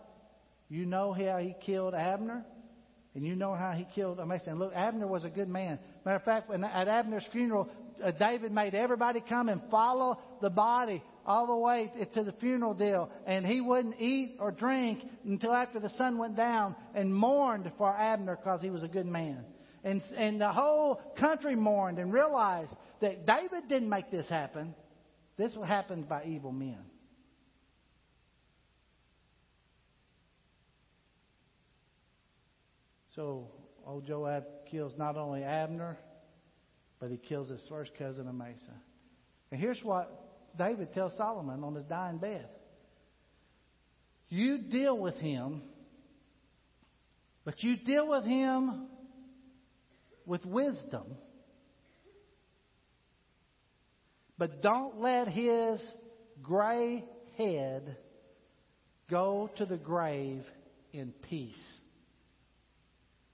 you 0.69 0.87
know 0.87 1.13
how 1.13 1.39
he 1.39 1.55
killed 1.65 1.95
Abner, 1.95 2.45
and 3.15 3.25
you 3.25 3.35
know 3.35 3.55
how 3.55 3.73
he 3.73 3.87
killed 3.95 4.21
Amasa. 4.21 4.51
And 4.51 4.59
look, 4.59 4.73
Abner 4.75 5.07
was 5.07 5.25
a 5.25 5.29
good 5.29 5.49
man. 5.49 5.79
Matter 6.05 6.17
of 6.17 6.25
fact, 6.25 6.49
when, 6.49 6.63
at 6.63 6.89
Abner's 6.89 7.25
funeral, 7.33 7.69
uh, 8.03 8.13
David 8.13 8.53
made 8.53 8.75
everybody 8.75 9.21
come 9.21 9.49
and 9.49 9.61
follow 9.71 10.21
the 10.41 10.51
body 10.51 11.03
all 11.27 11.47
the 11.47 11.57
way 11.57 11.93
to 12.15 12.23
the 12.23 12.33
funeral 12.33 12.75
deal. 12.75 13.11
And 13.27 13.47
he 13.47 13.61
wouldn't 13.61 14.01
eat 14.01 14.37
or 14.39 14.51
drink 14.51 15.01
until 15.25 15.53
after 15.53 15.81
the 15.81 15.91
sun 15.91 16.19
went 16.19 16.37
down 16.37 16.77
and 16.95 17.15
mourned 17.15 17.71
for 17.77 17.95
Abner 17.95 18.37
because 18.37 18.63
he 18.63 18.71
was 18.71 18.83
a 18.83 18.89
good 18.89 19.07
man. 19.07 19.45
And, 19.85 20.03
and 20.17 20.41
the 20.41 20.53
whole 20.53 21.01
country 21.19 21.55
mourned 21.55 21.99
and 21.99 22.13
realized 22.13 22.75
that 23.01 23.27
David 23.27 23.69
didn't 23.69 23.89
make 23.89 24.11
this 24.11 24.29
happen. 24.29 24.75
This 25.37 25.55
happened 25.55 26.09
by 26.09 26.25
evil 26.25 26.53
men. 26.53 26.79
So 33.15 33.49
old 33.87 34.07
Joab 34.07 34.45
kills 34.71 34.93
not 34.97 35.17
only 35.17 35.43
Abner, 35.43 35.99
but 37.01 37.11
he 37.11 37.17
kills 37.17 37.49
his 37.49 37.61
first 37.69 37.93
cousin 37.97 38.29
Amasa. 38.29 38.75
And 39.51 39.61
here's 39.61 39.83
what 39.83 40.29
David 40.57 40.93
tells 40.93 41.17
Solomon 41.17 41.63
on 41.65 41.75
his 41.75 41.85
dying 41.85 42.19
bed. 42.19 42.47
You 44.29 44.59
deal 44.59 44.99
with 44.99 45.17
him, 45.17 45.63
but 47.45 47.63
you 47.63 47.77
deal 47.77 48.09
with 48.09 48.25
him 48.25 48.89
with 50.29 50.45
wisdom 50.45 51.17
But 54.39 54.63
don't 54.63 55.01
let 55.01 55.29
his 55.29 55.83
gray 56.43 57.05
head 57.37 57.97
go 59.11 59.51
to 59.57 59.67
the 59.67 59.77
grave 59.77 60.45
in 60.93 61.13
peace. 61.29 61.57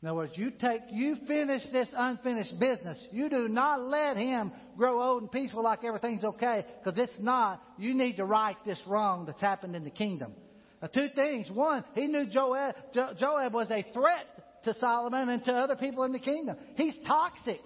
In 0.01 0.09
other 0.09 0.17
words, 0.17 0.33
you 0.37 0.51
take, 0.51 0.83
you 0.91 1.17
finish 1.27 1.63
this 1.73 1.89
unfinished 1.95 2.59
business. 2.59 2.99
You 3.11 3.31
do 3.31 3.49
not 3.49 3.81
let 3.81 4.17
him 4.17 4.53
grow 4.77 5.03
old 5.03 5.23
and 5.23 5.33
peaceful 5.33 5.63
like 5.63 5.85
everything's 5.85 6.25
okay, 6.25 6.65
because 6.83 6.99
it's 6.99 7.13
not. 7.21 7.63
You 7.79 7.95
need 7.95 8.17
to 8.17 8.25
right 8.25 8.57
this 8.67 8.81
wrong 8.87 9.25
that's 9.25 9.41
happened 9.41 9.77
in 9.77 9.85
the 9.85 9.91
kingdom. 9.91 10.33
Now, 10.83 10.89
two 10.89 11.09
things. 11.15 11.51
One, 11.51 11.85
he 11.95 12.07
knew 12.07 12.27
Joab, 12.31 12.75
Joab 12.93 13.55
was 13.55 13.71
a 13.71 13.83
threat 13.95 14.27
to 14.65 14.75
Solomon 14.75 15.29
and 15.29 15.45
to 15.45 15.53
other 15.53 15.77
people 15.77 16.05
in 16.05 16.13
the 16.13 16.19
kingdom. 16.19 16.57
He's 16.77 16.97
toxic. 17.07 17.61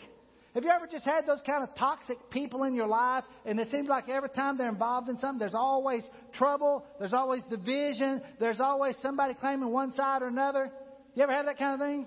Have 0.54 0.64
you 0.64 0.70
ever 0.70 0.86
just 0.90 1.04
had 1.04 1.26
those 1.26 1.40
kind 1.46 1.62
of 1.62 1.74
toxic 1.76 2.18
people 2.30 2.64
in 2.64 2.74
your 2.74 2.88
life 2.88 3.24
and 3.44 3.60
it 3.60 3.70
seems 3.70 3.88
like 3.88 4.08
every 4.08 4.30
time 4.30 4.56
they're 4.56 4.68
involved 4.68 5.08
in 5.08 5.18
something, 5.18 5.38
there's 5.38 5.54
always 5.54 6.02
trouble, 6.34 6.84
there's 6.98 7.12
always 7.12 7.42
division, 7.50 8.22
there's 8.40 8.60
always 8.60 8.96
somebody 9.02 9.34
claiming 9.34 9.70
one 9.70 9.92
side 9.92 10.22
or 10.22 10.28
another? 10.28 10.70
You 11.14 11.22
ever 11.22 11.32
have 11.32 11.46
that 11.46 11.58
kind 11.58 11.80
of 11.80 11.86
thing? 11.86 12.06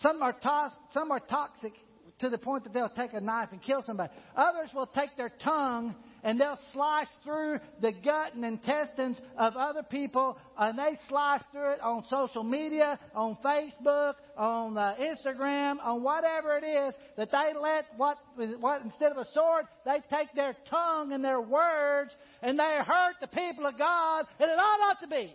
Some 0.00 0.22
are, 0.22 0.32
to- 0.32 0.72
some 0.92 1.10
are 1.10 1.20
toxic 1.20 1.72
to 2.20 2.28
the 2.28 2.38
point 2.38 2.64
that 2.64 2.72
they'll 2.72 2.90
take 2.90 3.12
a 3.14 3.20
knife 3.20 3.50
and 3.52 3.62
kill 3.62 3.82
somebody. 3.86 4.12
Others 4.36 4.70
will 4.74 4.88
take 4.88 5.16
their 5.16 5.30
tongue 5.42 5.94
and 6.22 6.40
they'll 6.40 6.58
slice 6.72 7.06
through 7.24 7.58
the 7.80 7.92
gut 7.92 8.34
and 8.34 8.44
intestines 8.44 9.18
of 9.36 9.54
other 9.56 9.82
people, 9.82 10.38
and 10.58 10.78
they 10.78 10.98
slice 11.08 11.42
through 11.52 11.72
it 11.72 11.80
on 11.80 12.04
social 12.10 12.42
media, 12.42 12.98
on 13.14 13.36
Facebook, 13.44 14.14
on 14.36 14.76
uh, 14.76 14.94
Instagram, 15.00 15.76
on 15.82 16.02
whatever 16.02 16.56
it 16.56 16.64
is 16.64 16.94
that 17.16 17.30
they 17.30 17.52
let 17.60 17.86
what, 17.96 18.18
what 18.60 18.82
instead 18.82 19.12
of 19.12 19.18
a 19.18 19.26
sword, 19.32 19.66
they 19.84 19.98
take 20.10 20.32
their 20.34 20.56
tongue 20.70 21.12
and 21.12 21.24
their 21.24 21.40
words 21.40 22.14
and 22.42 22.58
they 22.58 22.78
hurt 22.84 23.14
the 23.20 23.28
people 23.28 23.66
of 23.66 23.78
God, 23.78 24.26
and 24.38 24.50
it 24.50 24.58
ought 24.58 24.78
not 24.80 25.00
to 25.00 25.08
be. 25.08 25.34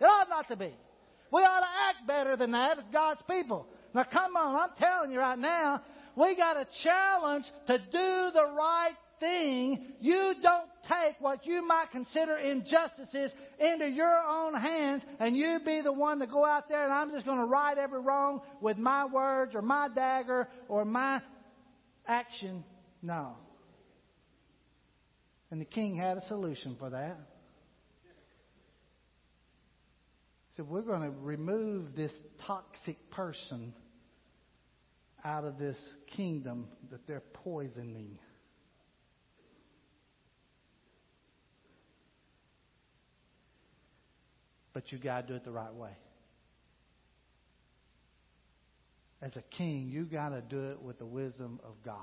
It 0.00 0.04
ought 0.04 0.28
not 0.28 0.48
to 0.48 0.56
be. 0.56 0.72
We 1.32 1.40
ought 1.42 1.60
to 1.60 1.66
act 1.88 2.06
better 2.06 2.36
than 2.36 2.52
that 2.52 2.78
as 2.78 2.84
God's 2.92 3.22
people. 3.28 3.66
Now, 3.94 4.04
come 4.04 4.36
on, 4.36 4.56
I'm 4.60 4.76
telling 4.78 5.12
you 5.12 5.20
right 5.20 5.38
now, 5.38 5.82
we 6.16 6.36
got 6.36 6.56
a 6.56 6.66
challenge 6.82 7.44
to 7.66 7.78
do 7.78 8.30
the 8.32 8.54
right 8.56 8.94
thing, 9.20 9.94
you 10.00 10.34
don't 10.42 10.68
take 10.88 11.20
what 11.20 11.46
you 11.46 11.66
might 11.66 11.90
consider 11.92 12.36
injustices 12.36 13.32
into 13.58 13.88
your 13.88 14.14
own 14.28 14.54
hands 14.54 15.02
and 15.18 15.36
you 15.36 15.58
be 15.64 15.80
the 15.82 15.92
one 15.92 16.18
to 16.18 16.26
go 16.26 16.44
out 16.44 16.68
there 16.68 16.84
and 16.84 16.92
I'm 16.92 17.10
just 17.10 17.24
going 17.24 17.38
to 17.38 17.44
right 17.44 17.76
every 17.76 18.00
wrong 18.00 18.42
with 18.60 18.76
my 18.76 19.06
words 19.06 19.54
or 19.54 19.62
my 19.62 19.88
dagger 19.94 20.48
or 20.68 20.84
my 20.84 21.20
action. 22.06 22.64
No. 23.02 23.36
And 25.50 25.60
the 25.60 25.66
king 25.66 25.96
had 25.96 26.16
a 26.16 26.26
solution 26.26 26.76
for 26.78 26.90
that. 26.90 27.16
He 30.48 30.56
said, 30.56 30.68
We're 30.68 30.82
going 30.82 31.02
to 31.02 31.10
remove 31.10 31.94
this 31.94 32.12
toxic 32.46 33.10
person 33.10 33.74
out 35.24 35.44
of 35.44 35.58
this 35.58 35.78
kingdom 36.16 36.68
that 36.90 37.06
they're 37.06 37.22
poisoning. 37.32 38.18
But 44.74 44.92
you 44.92 44.98
got 44.98 45.22
to 45.22 45.32
do 45.32 45.34
it 45.36 45.44
the 45.44 45.52
right 45.52 45.72
way. 45.72 45.96
As 49.22 49.34
a 49.36 49.42
king, 49.56 49.88
you 49.88 50.04
got 50.04 50.30
to 50.30 50.42
do 50.42 50.72
it 50.72 50.82
with 50.82 50.98
the 50.98 51.06
wisdom 51.06 51.60
of 51.64 51.74
God. 51.82 51.96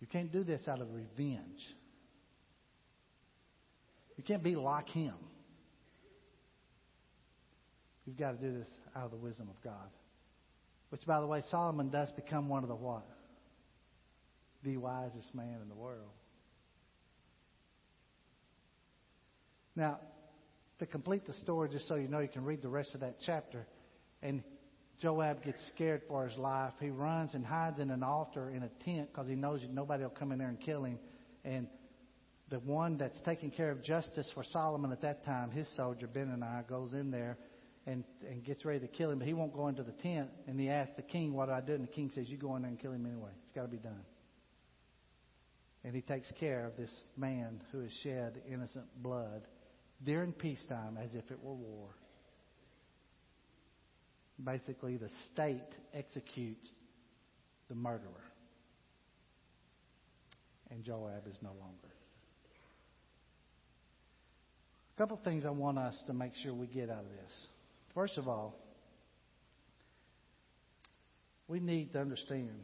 You 0.00 0.06
can't 0.06 0.30
do 0.30 0.44
this 0.44 0.68
out 0.68 0.82
of 0.82 0.92
revenge. 0.92 1.62
You 4.16 4.24
can't 4.24 4.42
be 4.42 4.56
like 4.56 4.88
him. 4.90 5.14
You've 8.04 8.18
got 8.18 8.32
to 8.32 8.38
do 8.38 8.58
this 8.58 8.68
out 8.96 9.04
of 9.04 9.10
the 9.10 9.16
wisdom 9.16 9.48
of 9.48 9.62
God. 9.62 9.88
Which, 10.90 11.06
by 11.06 11.20
the 11.20 11.26
way, 11.26 11.42
Solomon 11.50 11.90
does 11.90 12.10
become 12.12 12.48
one 12.48 12.62
of 12.62 12.68
the 12.68 12.74
what? 12.74 13.06
The 14.64 14.76
wisest 14.76 15.34
man 15.34 15.58
in 15.62 15.68
the 15.68 15.74
world. 15.74 16.10
Now, 19.76 20.00
to 20.78 20.86
complete 20.86 21.26
the 21.26 21.32
story, 21.34 21.68
just 21.68 21.88
so 21.88 21.96
you 21.96 22.08
know, 22.08 22.20
you 22.20 22.28
can 22.28 22.44
read 22.44 22.62
the 22.62 22.68
rest 22.68 22.94
of 22.94 23.00
that 23.00 23.16
chapter. 23.24 23.66
And 24.22 24.42
Joab 25.00 25.44
gets 25.44 25.64
scared 25.74 26.02
for 26.08 26.26
his 26.26 26.36
life. 26.38 26.72
He 26.80 26.90
runs 26.90 27.34
and 27.34 27.44
hides 27.44 27.78
in 27.78 27.90
an 27.90 28.02
altar 28.02 28.50
in 28.50 28.62
a 28.62 28.70
tent 28.84 29.10
because 29.12 29.28
he 29.28 29.34
knows 29.34 29.60
nobody 29.70 30.02
will 30.02 30.10
come 30.10 30.32
in 30.32 30.38
there 30.38 30.48
and 30.48 30.60
kill 30.60 30.84
him. 30.84 30.98
And 31.44 31.68
the 32.50 32.58
one 32.60 32.96
that's 32.96 33.20
taking 33.24 33.50
care 33.50 33.70
of 33.70 33.82
justice 33.82 34.30
for 34.34 34.42
Solomon 34.44 34.90
at 34.90 35.02
that 35.02 35.24
time, 35.24 35.50
his 35.50 35.68
soldier 35.76 36.06
Benaiah, 36.06 36.64
goes 36.68 36.92
in 36.92 37.10
there 37.10 37.38
and, 37.86 38.04
and 38.28 38.44
gets 38.44 38.64
ready 38.64 38.80
to 38.80 38.88
kill 38.88 39.10
him, 39.10 39.18
but 39.18 39.28
he 39.28 39.34
won't 39.34 39.54
go 39.54 39.68
into 39.68 39.82
the 39.82 39.92
tent. 39.92 40.30
And 40.46 40.58
he 40.58 40.68
asks 40.68 40.94
the 40.96 41.02
king, 41.02 41.32
What 41.34 41.46
do 41.46 41.52
I 41.52 41.60
do? 41.60 41.74
And 41.74 41.84
the 41.84 41.92
king 41.92 42.10
says, 42.14 42.28
You 42.28 42.36
go 42.36 42.56
in 42.56 42.62
there 42.62 42.70
and 42.70 42.80
kill 42.80 42.92
him 42.92 43.06
anyway. 43.06 43.30
It's 43.44 43.52
got 43.52 43.62
to 43.62 43.68
be 43.68 43.78
done. 43.78 44.04
And 45.84 45.94
he 45.94 46.02
takes 46.02 46.30
care 46.40 46.66
of 46.66 46.76
this 46.76 46.90
man 47.16 47.62
who 47.70 47.80
has 47.80 47.92
shed 48.02 48.42
innocent 48.50 48.86
blood 49.00 49.42
during 50.04 50.32
peacetime 50.32 50.96
as 51.02 51.14
if 51.14 51.30
it 51.30 51.38
were 51.42 51.54
war. 51.54 51.88
Basically, 54.42 54.96
the 54.96 55.10
state 55.32 55.60
executes 55.92 56.68
the 57.68 57.74
murderer. 57.74 58.24
And 60.70 60.84
Joab 60.84 61.26
is 61.28 61.36
no 61.42 61.50
longer. 61.50 61.88
A 64.94 64.98
couple 64.98 65.18
things 65.24 65.44
I 65.44 65.50
want 65.50 65.78
us 65.78 65.96
to 66.06 66.12
make 66.12 66.34
sure 66.42 66.52
we 66.54 66.66
get 66.66 66.90
out 66.90 67.00
of 67.00 67.10
this. 67.10 67.46
First 67.94 68.18
of 68.18 68.28
all, 68.28 68.54
we 71.48 71.60
need 71.60 71.92
to 71.94 72.00
understand 72.00 72.60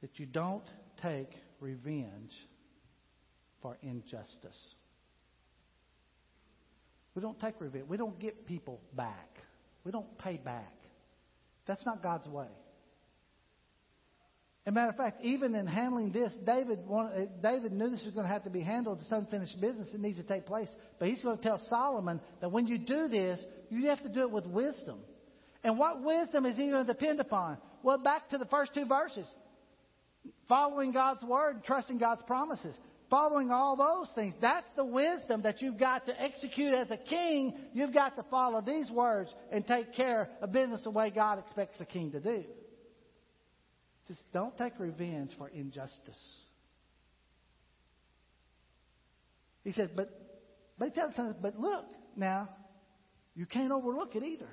that 0.00 0.18
you 0.18 0.26
don't 0.26 0.64
take 1.00 1.30
revenge 1.60 2.32
for 3.62 3.78
injustice. 3.82 4.74
We 7.14 7.22
don't 7.22 7.38
take 7.40 7.60
revenge. 7.60 7.84
We 7.88 7.96
don't 7.96 8.18
get 8.18 8.46
people 8.46 8.80
back. 8.94 9.28
We 9.84 9.92
don't 9.92 10.18
pay 10.18 10.36
back. 10.36 10.72
That's 11.66 11.84
not 11.84 12.02
God's 12.02 12.26
way. 12.26 12.48
As 14.64 14.70
a 14.70 14.74
matter 14.74 14.90
of 14.90 14.96
fact, 14.96 15.18
even 15.22 15.56
in 15.56 15.66
handling 15.66 16.12
this, 16.12 16.32
David, 16.46 16.78
uh, 16.88 17.08
David 17.42 17.72
knew 17.72 17.90
this 17.90 18.04
was 18.04 18.14
going 18.14 18.26
to 18.26 18.32
have 18.32 18.44
to 18.44 18.50
be 18.50 18.62
handled. 18.62 19.00
It's 19.00 19.10
unfinished 19.10 19.60
business. 19.60 19.88
It 19.92 20.00
needs 20.00 20.18
to 20.18 20.22
take 20.22 20.46
place. 20.46 20.68
But 21.00 21.08
he's 21.08 21.20
going 21.20 21.36
to 21.36 21.42
tell 21.42 21.60
Solomon 21.68 22.20
that 22.40 22.52
when 22.52 22.68
you 22.68 22.78
do 22.78 23.08
this, 23.08 23.44
you 23.70 23.88
have 23.88 24.00
to 24.02 24.08
do 24.08 24.20
it 24.20 24.30
with 24.30 24.46
wisdom. 24.46 25.00
And 25.64 25.78
what 25.78 26.02
wisdom 26.02 26.46
is 26.46 26.56
he 26.56 26.70
going 26.70 26.86
to 26.86 26.92
depend 26.92 27.18
upon? 27.18 27.58
Well, 27.82 27.98
back 27.98 28.30
to 28.30 28.38
the 28.38 28.44
first 28.46 28.72
two 28.72 28.86
verses. 28.86 29.26
Following 30.48 30.92
God's 30.92 31.24
word, 31.24 31.64
trusting 31.64 31.98
God's 31.98 32.22
promises. 32.22 32.76
Following 33.12 33.50
all 33.50 33.76
those 33.76 34.08
things. 34.14 34.34
That's 34.40 34.66
the 34.74 34.86
wisdom 34.86 35.42
that 35.42 35.60
you've 35.60 35.78
got 35.78 36.06
to 36.06 36.18
execute 36.18 36.72
as 36.72 36.90
a 36.90 36.96
king. 36.96 37.54
You've 37.74 37.92
got 37.92 38.16
to 38.16 38.22
follow 38.30 38.62
these 38.62 38.90
words 38.90 39.30
and 39.50 39.66
take 39.66 39.92
care 39.94 40.30
of 40.40 40.50
business 40.50 40.80
the 40.82 40.90
way 40.92 41.10
God 41.10 41.38
expects 41.38 41.78
a 41.78 41.84
king 41.84 42.12
to 42.12 42.20
do. 42.20 42.42
Just 44.08 44.20
don't 44.32 44.56
take 44.56 44.72
revenge 44.78 45.32
for 45.36 45.50
injustice. 45.50 46.16
He 49.62 49.72
said, 49.72 49.90
but, 49.94 50.08
but 50.78 50.88
he 50.88 50.94
tells 50.94 51.12
us, 51.18 51.36
but 51.42 51.60
look, 51.60 51.84
now, 52.16 52.48
you 53.34 53.44
can't 53.44 53.72
overlook 53.72 54.16
it 54.16 54.22
either. 54.22 54.48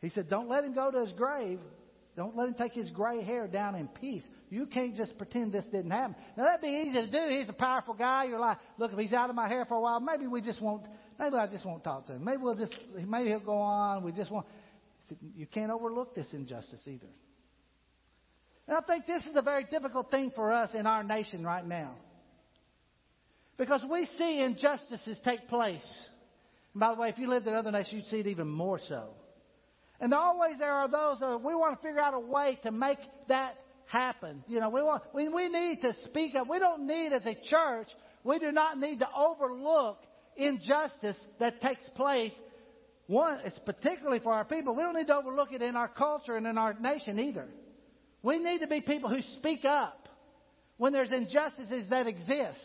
He 0.00 0.08
said, 0.08 0.30
Don't 0.30 0.48
let 0.48 0.64
him 0.64 0.74
go 0.74 0.90
to 0.90 1.00
his 1.00 1.12
grave. 1.12 1.60
Don't 2.16 2.34
let 2.34 2.48
him 2.48 2.54
take 2.54 2.72
his 2.72 2.88
gray 2.88 3.22
hair 3.22 3.46
down 3.48 3.74
in 3.74 3.88
peace. 3.88 4.24
You 4.52 4.66
can't 4.66 4.94
just 4.94 5.16
pretend 5.16 5.50
this 5.50 5.64
didn't 5.72 5.92
happen. 5.92 6.14
Now 6.36 6.44
that'd 6.44 6.60
be 6.60 6.84
easy 6.86 7.06
to 7.06 7.10
do. 7.10 7.38
He's 7.38 7.48
a 7.48 7.54
powerful 7.54 7.94
guy. 7.94 8.24
You're 8.24 8.38
like, 8.38 8.58
look, 8.76 8.92
if 8.92 8.98
he's 8.98 9.14
out 9.14 9.30
of 9.30 9.34
my 9.34 9.48
hair 9.48 9.64
for 9.64 9.76
a 9.76 9.80
while, 9.80 9.98
maybe 9.98 10.26
we 10.26 10.42
just 10.42 10.60
won't. 10.60 10.82
Maybe 11.18 11.36
I 11.36 11.46
just 11.46 11.64
won't 11.64 11.82
talk 11.82 12.06
to 12.08 12.16
him. 12.16 12.24
Maybe 12.24 12.36
we'll 12.42 12.54
just. 12.54 12.74
Maybe 12.94 13.30
he'll 13.30 13.40
go 13.40 13.54
on. 13.54 14.04
We 14.04 14.12
just 14.12 14.30
won't. 14.30 14.44
You 15.34 15.46
can't 15.46 15.72
overlook 15.72 16.14
this 16.14 16.26
injustice 16.34 16.80
either. 16.86 17.06
And 18.68 18.76
I 18.76 18.82
think 18.82 19.06
this 19.06 19.22
is 19.24 19.36
a 19.36 19.42
very 19.42 19.64
difficult 19.70 20.10
thing 20.10 20.30
for 20.34 20.52
us 20.52 20.68
in 20.74 20.86
our 20.86 21.02
nation 21.02 21.46
right 21.46 21.66
now. 21.66 21.94
Because 23.56 23.82
we 23.90 24.06
see 24.18 24.40
injustices 24.40 25.18
take 25.24 25.48
place. 25.48 25.80
And 26.74 26.80
by 26.80 26.94
the 26.94 27.00
way, 27.00 27.08
if 27.08 27.18
you 27.18 27.26
lived 27.26 27.46
in 27.46 27.54
other 27.54 27.72
nations, 27.72 27.94
you'd 27.94 28.06
see 28.10 28.20
it 28.20 28.26
even 28.26 28.48
more 28.48 28.80
so. 28.86 29.14
And 29.98 30.12
always 30.12 30.58
there 30.58 30.72
are 30.72 30.88
those 30.88 31.20
that 31.20 31.42
we 31.42 31.54
want 31.54 31.80
to 31.80 31.86
figure 31.86 32.00
out 32.00 32.12
a 32.12 32.20
way 32.20 32.58
to 32.64 32.70
make 32.70 32.98
that 33.28 33.54
happen. 33.92 34.42
You 34.48 34.60
know, 34.60 34.70
we 34.70 34.82
want 34.82 35.02
we, 35.14 35.28
we 35.28 35.48
need 35.48 35.80
to 35.82 35.92
speak 36.04 36.34
up. 36.34 36.48
We 36.48 36.58
don't 36.58 36.86
need 36.86 37.12
as 37.12 37.26
a 37.26 37.36
church, 37.48 37.88
we 38.24 38.38
do 38.38 38.50
not 38.50 38.78
need 38.78 39.00
to 39.00 39.08
overlook 39.14 39.98
injustice 40.36 41.16
that 41.38 41.60
takes 41.60 41.86
place. 41.94 42.32
One, 43.06 43.40
it's 43.44 43.58
particularly 43.58 44.20
for 44.20 44.32
our 44.32 44.44
people. 44.44 44.74
We 44.74 44.82
don't 44.82 44.94
need 44.94 45.08
to 45.08 45.16
overlook 45.16 45.52
it 45.52 45.60
in 45.60 45.76
our 45.76 45.88
culture 45.88 46.36
and 46.36 46.46
in 46.46 46.56
our 46.56 46.72
nation 46.74 47.18
either. 47.18 47.46
We 48.22 48.38
need 48.38 48.60
to 48.60 48.68
be 48.68 48.80
people 48.80 49.10
who 49.10 49.20
speak 49.38 49.64
up 49.64 50.08
when 50.78 50.92
there's 50.92 51.10
injustices 51.10 51.90
that 51.90 52.06
exist. 52.06 52.60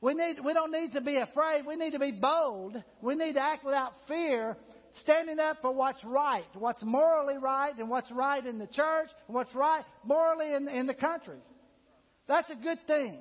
We, 0.00 0.14
need, 0.14 0.36
we 0.42 0.54
don't 0.54 0.70
need 0.70 0.92
to 0.92 1.00
be 1.00 1.16
afraid. 1.16 1.66
We 1.66 1.76
need 1.76 1.90
to 1.90 1.98
be 1.98 2.12
bold. 2.12 2.82
We 3.02 3.16
need 3.16 3.34
to 3.34 3.42
act 3.42 3.64
without 3.64 3.92
fear 4.06 4.56
standing 5.00 5.38
up 5.38 5.58
for 5.60 5.72
what's 5.72 6.02
right, 6.04 6.44
what's 6.54 6.82
morally 6.82 7.38
right, 7.38 7.76
and 7.78 7.88
what's 7.88 8.10
right 8.10 8.44
in 8.44 8.58
the 8.58 8.66
church, 8.66 9.08
and 9.26 9.34
what's 9.34 9.54
right 9.54 9.84
morally 10.04 10.54
in, 10.54 10.68
in 10.68 10.86
the 10.86 10.94
country. 10.94 11.38
That's 12.28 12.50
a 12.50 12.56
good 12.56 12.78
thing. 12.86 13.18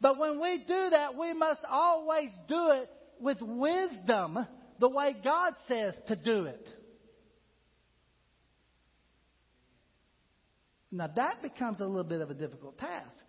But 0.00 0.18
when 0.18 0.40
we 0.40 0.64
do 0.66 0.90
that, 0.90 1.16
we 1.16 1.32
must 1.32 1.60
always 1.68 2.30
do 2.48 2.70
it 2.70 2.90
with 3.20 3.38
wisdom, 3.40 4.46
the 4.78 4.88
way 4.88 5.14
God 5.22 5.54
says 5.68 5.94
to 6.08 6.16
do 6.16 6.44
it. 6.44 6.68
Now 10.90 11.08
that 11.08 11.42
becomes 11.42 11.80
a 11.80 11.86
little 11.86 12.04
bit 12.04 12.20
of 12.20 12.30
a 12.30 12.34
difficult 12.34 12.78
task. 12.78 13.26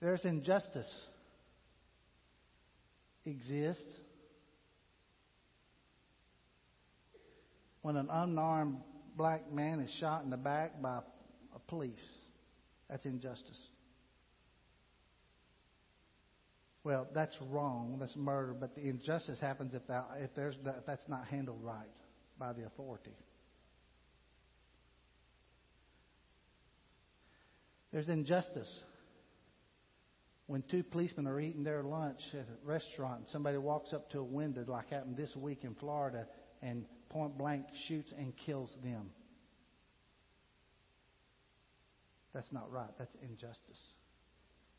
There's 0.00 0.24
injustice 0.24 0.88
exist 3.28 3.84
when 7.82 7.96
an 7.96 8.08
unarmed 8.10 8.78
black 9.16 9.52
man 9.52 9.80
is 9.80 9.90
shot 9.98 10.24
in 10.24 10.30
the 10.30 10.36
back 10.36 10.80
by 10.80 10.98
a 11.54 11.58
police. 11.68 11.94
That's 12.88 13.04
injustice. 13.04 13.60
Well, 16.84 17.06
that's 17.14 17.36
wrong. 17.50 17.98
That's 18.00 18.16
murder. 18.16 18.54
But 18.58 18.74
the 18.74 18.82
injustice 18.82 19.38
happens 19.40 19.74
if, 19.74 19.86
that, 19.88 20.06
if, 20.20 20.34
there's, 20.34 20.54
if 20.64 20.86
that's 20.86 21.06
not 21.08 21.26
handled 21.26 21.58
right 21.62 21.86
by 22.38 22.52
the 22.52 22.64
authority. 22.64 23.14
There's 27.92 28.08
injustice 28.08 28.70
when 30.48 30.62
two 30.70 30.82
policemen 30.82 31.26
are 31.26 31.38
eating 31.38 31.62
their 31.62 31.82
lunch 31.82 32.20
at 32.32 32.40
a 32.40 32.66
restaurant 32.66 33.20
and 33.20 33.28
somebody 33.28 33.58
walks 33.58 33.92
up 33.92 34.10
to 34.10 34.18
a 34.18 34.24
window, 34.24 34.64
like 34.66 34.88
happened 34.88 35.16
this 35.16 35.36
week 35.36 35.58
in 35.62 35.74
Florida, 35.74 36.26
and 36.62 36.86
point 37.10 37.36
blank 37.36 37.66
shoots 37.86 38.12
and 38.18 38.32
kills 38.46 38.70
them. 38.82 39.10
That's 42.32 42.50
not 42.50 42.72
right. 42.72 42.88
That's 42.98 43.14
injustice. 43.22 43.78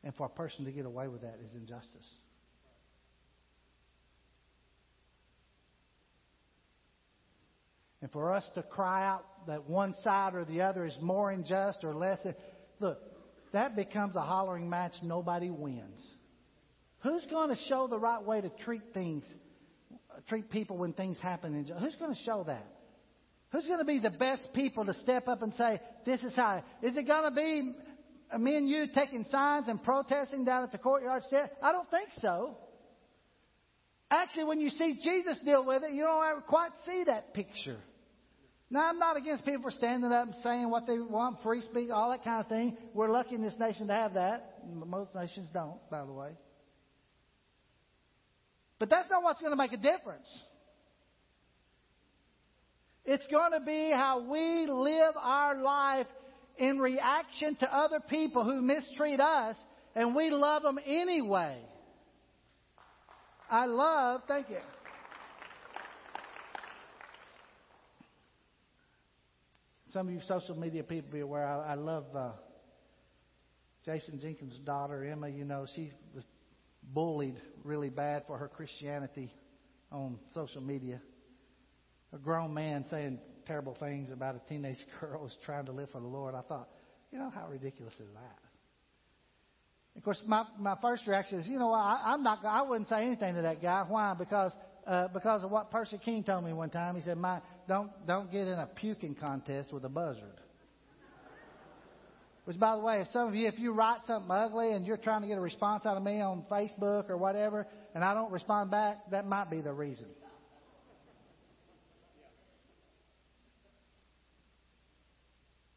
And 0.04 0.14
for 0.16 0.26
a 0.26 0.30
person 0.30 0.66
to 0.66 0.72
get 0.72 0.88
away 0.88 1.08
with 1.08 1.22
that 1.22 1.38
is 1.46 1.54
injustice. 1.54 2.10
And 8.02 8.12
for 8.12 8.34
us 8.34 8.46
to 8.56 8.64
cry 8.64 9.06
out 9.06 9.24
that 9.46 9.70
one 9.70 9.94
side 10.04 10.34
or 10.34 10.46
the 10.46 10.62
other 10.62 10.86
is 10.86 10.98
more 11.00 11.30
unjust 11.30 11.84
or 11.84 11.94
less, 11.94 12.18
look, 12.80 12.98
that 13.54 13.76
becomes 13.76 14.16
a 14.16 14.22
hollering 14.22 14.70
match. 14.70 14.94
Nobody 15.04 15.50
wins. 15.50 16.02
Who's 17.02 17.26
going 17.30 17.50
to 17.50 17.62
show 17.68 17.88
the 17.88 18.00
right 18.00 18.24
way 18.24 18.42
to 18.42 18.50
treat 18.64 18.82
things, 18.94 19.24
treat 20.28 20.50
people 20.50 20.78
when 20.78 20.94
things 20.94 21.20
happen? 21.20 21.54
Who's 21.80 21.96
going 21.96 22.14
to 22.14 22.22
show 22.24 22.44
that? 22.48 22.66
Who's 23.52 23.66
going 23.66 23.80
to 23.80 23.86
be 23.86 24.00
the 24.00 24.12
best 24.12 24.50
people 24.54 24.86
to 24.86 24.94
step 24.96 25.28
up 25.28 25.42
and 25.42 25.54
say, 25.56 25.82
this 26.06 26.22
is 26.22 26.36
how? 26.36 26.64
Is 26.84 26.96
it 26.96 27.08
going 27.08 27.24
to 27.24 27.36
be 27.36 27.74
me 28.38 28.58
and 28.58 28.70
you 28.70 28.86
taking 28.94 29.26
signs 29.32 29.68
and 29.68 29.82
protesting 29.82 30.46
down 30.46 30.64
at 30.64 30.72
the 30.72 30.78
courtyard 30.78 31.24
stairs? 31.24 31.50
I 31.64 31.72
don't 31.72 31.90
think 31.90 32.10
so. 32.20 32.58
Actually, 34.12 34.46
when 34.46 34.60
you 34.60 34.70
see 34.70 35.00
Jesus 35.04 35.38
deal 35.44 35.66
with 35.66 35.84
it, 35.84 35.94
you 35.94 36.04
don't 36.04 36.26
ever 36.26 36.42
quite 36.42 36.72
see 36.86 37.04
that 37.06 37.34
picture. 37.34 37.78
Now, 38.72 38.88
I'm 38.88 39.00
not 39.00 39.18
against 39.18 39.46
people 39.46 39.64
for 39.64 39.72
standing 39.72 40.12
up 40.12 40.28
and 40.28 40.36
saying 40.44 40.70
what 40.70 40.86
they 40.86 41.00
want, 41.00 41.42
free 41.42 41.62
speech, 41.62 41.90
all 41.92 42.12
that 42.12 42.24
kind 42.24 42.42
of 42.42 42.48
thing. 42.48 42.78
We're 42.94 43.10
lucky 43.10 43.36
in 43.36 43.42
this 43.42 43.56
nation 43.60 43.88
to 43.88 43.94
have 43.94 44.14
that. 44.14 44.60
Most 44.72 45.16
nations 45.16 45.50
don't, 45.52 45.80
by 45.90 46.06
the 46.06 46.12
way. 46.12 46.30
But 48.78 48.90
that's 48.90 49.10
not 49.10 49.24
what's 49.24 49.42
going 49.42 49.52
to 49.52 49.58
make 49.58 49.74
a 49.74 49.78
difference. 49.78 50.28
It's 53.06 53.26
going 53.28 53.54
to 53.60 53.66
be 53.66 53.92
how 53.92 54.22
we 54.30 54.68
live 54.70 55.16
our 55.20 55.56
life 55.60 56.08
in 56.60 56.78
reaction 56.78 57.56
to 57.56 57.76
other 57.76 58.00
people 58.00 58.44
who 58.44 58.62
mistreat 58.62 59.20
us, 59.20 59.56
and 59.96 60.16
we 60.16 60.30
love 60.30 60.62
them 60.62 60.78
anyway. 60.86 61.58
I 63.50 63.66
love, 63.66 64.22
thank 64.28 64.50
you. 64.52 64.60
Some 69.90 70.08
of 70.08 70.14
you 70.14 70.20
social 70.28 70.56
media 70.56 70.84
people 70.84 71.12
be 71.12 71.20
aware. 71.22 71.46
I, 71.46 71.72
I 71.72 71.74
love 71.74 72.06
uh, 72.16 72.32
Jason 73.86 74.20
Jenkins' 74.22 74.60
daughter 74.60 75.04
Emma. 75.04 75.30
You 75.30 75.46
know 75.46 75.66
she 75.76 75.92
was 76.14 76.24
bullied 76.94 77.36
really 77.64 77.90
bad 77.90 78.24
for 78.28 78.38
her 78.38 78.48
Christianity 78.48 79.34
on 79.92 80.20
social 80.34 80.62
media. 80.62 81.02
a 82.14 82.18
grown 82.18 82.54
man 82.54 82.86
saying 82.90 83.20
terrible 83.48 83.76
things 83.80 84.12
about 84.12 84.36
a 84.36 84.42
teenage 84.48 84.78
girl 85.02 85.24
who's 85.24 85.38
trying 85.44 85.66
to 85.66 85.72
live 85.72 85.90
for 85.90 86.00
the 86.00 86.08
Lord, 86.08 86.36
I 86.36 86.42
thought, 86.42 86.70
you 87.12 87.18
know, 87.18 87.32
how 87.32 87.48
ridiculous 87.48 87.96
is 87.96 88.10
that? 88.14 88.38
Of 89.98 90.04
course, 90.04 90.22
my 90.28 90.46
my 90.60 90.76
first 90.82 91.08
reaction 91.08 91.40
is, 91.40 91.48
you 91.48 91.58
know, 91.58 91.72
I, 91.74 92.14
I'm 92.14 92.24
not. 92.24 92.46
I 92.46 92.62
wouldn't 92.62 92.88
say 92.90 93.06
anything 93.06 93.36
to 93.36 93.42
that 93.42 93.60
guy. 93.60 93.84
Why? 93.88 94.14
Because 94.18 94.54
uh, 94.86 95.08
because 95.08 95.44
of 95.44 95.52
what 95.52 95.72
Percy 95.72 96.00
King 96.04 96.24
told 96.24 96.46
me 96.46 96.54
one 96.54 96.70
time. 96.70 96.96
He 96.96 97.02
said, 97.02 97.18
"My 97.18 97.42
don't 97.70 97.92
don't 98.06 98.30
get 98.30 98.48
in 98.48 98.60
a 98.60 98.66
puking 98.66 99.16
contest 99.16 99.72
with 99.72 99.86
a 99.86 99.90
buzzard." 99.90 100.42
Which, 102.44 102.60
by 102.60 102.76
the 102.76 102.82
way, 102.82 103.02
if 103.02 103.10
some 103.10 103.28
of 103.28 103.36
you, 103.36 103.48
if 103.48 103.60
you 103.60 103.74
write 103.74 104.00
something 104.08 104.32
ugly 104.32 104.72
and 104.72 104.84
you're 104.84 104.98
trying 104.98 105.22
to 105.22 105.28
get 105.28 105.38
a 105.38 105.42
response 105.42 105.86
out 105.86 105.98
of 105.98 106.02
me 106.02 106.20
on 106.20 106.44
Facebook 106.50 107.08
or 107.08 107.16
whatever, 107.16 107.68
and 107.94 108.04
I 108.04 108.16
don't 108.16 108.32
respond 108.32 108.72
back, 108.72 109.12
that 109.12 109.28
might 109.28 109.52
be 109.52 109.62
the 109.62 109.72
reason. 109.72 110.08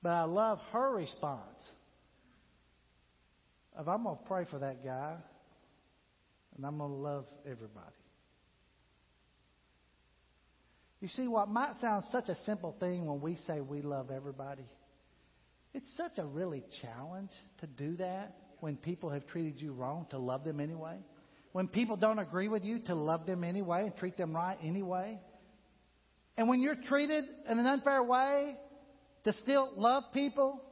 But 0.03 0.13
I 0.13 0.25
love 0.25 0.61
her 0.73 0.97
response 0.97 1.63
of 3.77 3.87
I'm 3.87 4.05
going 4.05 4.17
to 4.17 4.25
pray 4.25 4.47
for 4.51 4.59
that 4.59 4.83
guy 4.83 5.17
and 6.57 6.67
I'm 6.67 6.79
going 6.79 6.91
to 6.91 6.97
love 6.97 7.27
everybody. 7.45 8.02
You 11.03 11.09
see, 11.09 11.27
what 11.27 11.49
might 11.49 11.75
sound 11.81 12.05
such 12.13 12.29
a 12.29 12.37
simple 12.47 12.77
thing 12.79 13.07
when 13.07 13.21
we 13.21 13.37
say 13.49 13.61
we 13.61 13.83
love 13.83 14.13
everybody, 14.13 14.63
it's 15.75 15.97
such 15.97 16.17
a 16.19 16.25
really 16.25 16.63
challenge 16.81 17.31
to 17.59 17.67
do 17.67 17.97
that 17.97 18.37
when 18.61 18.77
people 18.77 19.11
have 19.11 19.27
treated 19.27 19.61
you 19.61 19.73
wrong, 19.73 20.07
to 20.11 20.19
love 20.19 20.45
them 20.45 20.61
anyway. 20.61 20.99
When 21.51 21.67
people 21.67 21.97
don't 21.97 22.21
agree 22.21 22.47
with 22.47 22.65
you, 22.65 22.79
to 22.87 22.95
love 22.95 23.27
them 23.27 23.43
anyway 23.43 23.83
and 23.83 23.97
treat 23.97 24.17
them 24.17 24.33
right 24.33 24.57
anyway. 24.63 25.19
And 26.37 26.49
when 26.49 26.63
you're 26.63 26.81
treated 26.87 27.25
in 27.51 27.59
an 27.59 27.67
unfair 27.67 28.05
way, 28.05 28.57
to 29.25 29.33
still 29.43 29.73
love 29.75 30.05
people. 30.15 30.63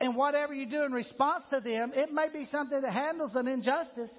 And 0.00 0.16
whatever 0.16 0.54
you 0.54 0.70
do 0.70 0.84
in 0.84 0.92
response 0.92 1.44
to 1.50 1.60
them, 1.60 1.92
it 1.94 2.10
may 2.14 2.28
be 2.32 2.46
something 2.50 2.80
that 2.80 2.92
handles 2.92 3.32
an 3.34 3.46
injustice, 3.46 4.10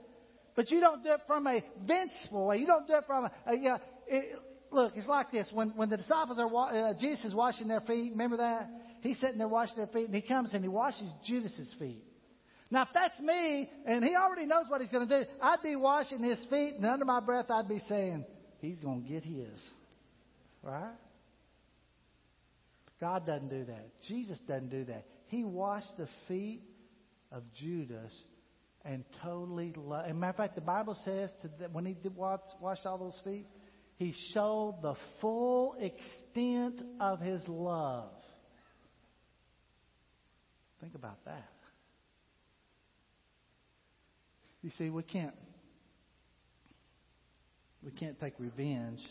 but 0.55 0.69
you 0.69 0.79
don't 0.79 1.03
do 1.03 1.13
it 1.13 1.21
from 1.25 1.47
a 1.47 1.63
vengeful 1.83 2.45
way. 2.45 2.57
You 2.57 2.67
don't 2.67 2.85
do 2.85 2.93
it 2.93 3.05
from 3.07 3.25
a, 3.25 3.31
a 3.47 3.55
you 3.55 3.69
know, 3.69 3.77
it, 4.07 4.39
look, 4.71 4.93
it's 4.95 5.07
like 5.07 5.31
this. 5.31 5.49
When, 5.53 5.69
when 5.71 5.89
the 5.89 5.97
disciples 5.97 6.39
are, 6.39 6.89
uh, 6.89 6.93
Jesus 6.99 7.25
is 7.25 7.35
washing 7.35 7.67
their 7.67 7.81
feet, 7.81 8.11
remember 8.11 8.37
that? 8.37 8.69
He's 9.01 9.19
sitting 9.19 9.37
there 9.37 9.47
washing 9.47 9.77
their 9.77 9.87
feet, 9.87 10.05
and 10.05 10.15
he 10.15 10.21
comes 10.21 10.53
and 10.53 10.61
he 10.61 10.67
washes 10.67 11.09
Judas's 11.25 11.73
feet. 11.79 12.03
Now, 12.71 12.83
if 12.83 12.89
that's 12.93 13.19
me, 13.19 13.69
and 13.85 14.03
he 14.03 14.15
already 14.15 14.45
knows 14.45 14.65
what 14.67 14.81
he's 14.81 14.89
going 14.91 15.07
to 15.07 15.23
do, 15.23 15.29
I'd 15.41 15.61
be 15.63 15.75
washing 15.75 16.21
his 16.21 16.37
feet, 16.49 16.75
and 16.75 16.85
under 16.85 17.05
my 17.05 17.19
breath, 17.19 17.49
I'd 17.49 17.67
be 17.67 17.81
saying, 17.89 18.25
he's 18.59 18.79
going 18.79 19.03
to 19.03 19.09
get 19.09 19.23
his. 19.23 19.57
Right? 20.61 20.93
God 22.99 23.25
doesn't 23.25 23.49
do 23.49 23.65
that. 23.65 23.87
Jesus 24.07 24.37
doesn't 24.47 24.69
do 24.69 24.85
that. 24.85 25.05
He 25.27 25.43
washed 25.43 25.97
the 25.97 26.07
feet 26.27 26.61
of 27.31 27.43
Judas 27.59 28.13
and 28.85 29.03
totally 29.23 29.73
loved. 29.75 30.05
As 30.07 30.11
a 30.11 30.13
matter 30.13 30.31
of 30.31 30.35
fact, 30.35 30.55
the 30.55 30.61
Bible 30.61 30.97
says 31.05 31.31
that 31.59 31.71
when 31.71 31.85
he 31.85 31.93
did 31.93 32.15
wash, 32.15 32.41
washed 32.61 32.85
all 32.85 32.97
those 32.97 33.19
feet, 33.23 33.45
he 33.99 34.15
showed 34.33 34.77
the 34.81 34.95
full 35.19 35.75
extent 35.77 36.81
of 37.01 37.19
his 37.19 37.45
love. 37.49 38.13
Think 40.79 40.95
about 40.95 41.23
that. 41.25 41.49
You 44.61 44.71
see, 44.77 44.89
we 44.89 45.03
can't 45.03 45.35
we 47.83 47.91
can't 47.91 48.17
take 48.19 48.33
revenge 48.39 49.01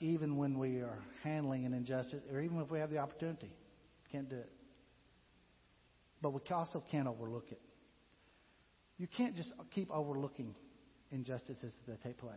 even 0.00 0.36
when 0.36 0.58
we 0.58 0.78
are 0.78 0.98
handling 1.22 1.64
an 1.64 1.72
injustice, 1.72 2.22
or 2.32 2.40
even 2.40 2.60
if 2.60 2.70
we 2.70 2.80
have 2.80 2.90
the 2.90 2.98
opportunity. 2.98 3.52
Can't 4.10 4.28
do 4.28 4.36
it. 4.36 4.50
But 6.20 6.32
we 6.32 6.40
also 6.50 6.82
can't 6.90 7.06
overlook 7.06 7.46
it. 7.52 7.60
You 8.98 9.06
can't 9.06 9.36
just 9.36 9.50
keep 9.72 9.90
overlooking 9.92 10.54
injustices 11.12 11.72
that 11.86 12.02
take 12.02 12.18
place. 12.18 12.34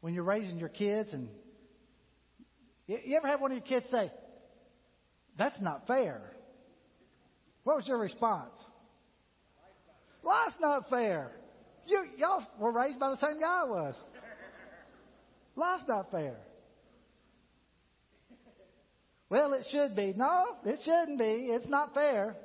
When 0.00 0.14
you're 0.14 0.24
raising 0.24 0.58
your 0.58 0.68
kids, 0.68 1.12
and 1.12 1.28
you 2.86 3.16
ever 3.16 3.26
have 3.26 3.40
one 3.40 3.52
of 3.52 3.58
your 3.58 3.66
kids 3.66 3.86
say, 3.90 4.10
That's 5.36 5.60
not 5.60 5.86
fair? 5.86 6.20
What 7.64 7.76
was 7.76 7.88
your 7.88 7.98
response? 7.98 8.54
Life's 10.22 10.60
not 10.60 10.88
fair. 10.88 11.32
You, 11.86 12.04
y'all 12.16 12.44
were 12.58 12.72
raised 12.72 12.98
by 12.98 13.10
the 13.10 13.16
same 13.18 13.40
guy 13.40 13.62
I 13.62 13.64
was. 13.64 13.94
Life's 15.56 15.84
not 15.88 16.10
fair. 16.10 16.36
Well, 19.30 19.52
it 19.52 19.66
should 19.70 19.94
be. 19.94 20.14
No, 20.16 20.56
it 20.64 20.80
shouldn't 20.84 21.18
be. 21.18 21.50
It's 21.50 21.68
not 21.68 21.92
fair. 21.92 22.36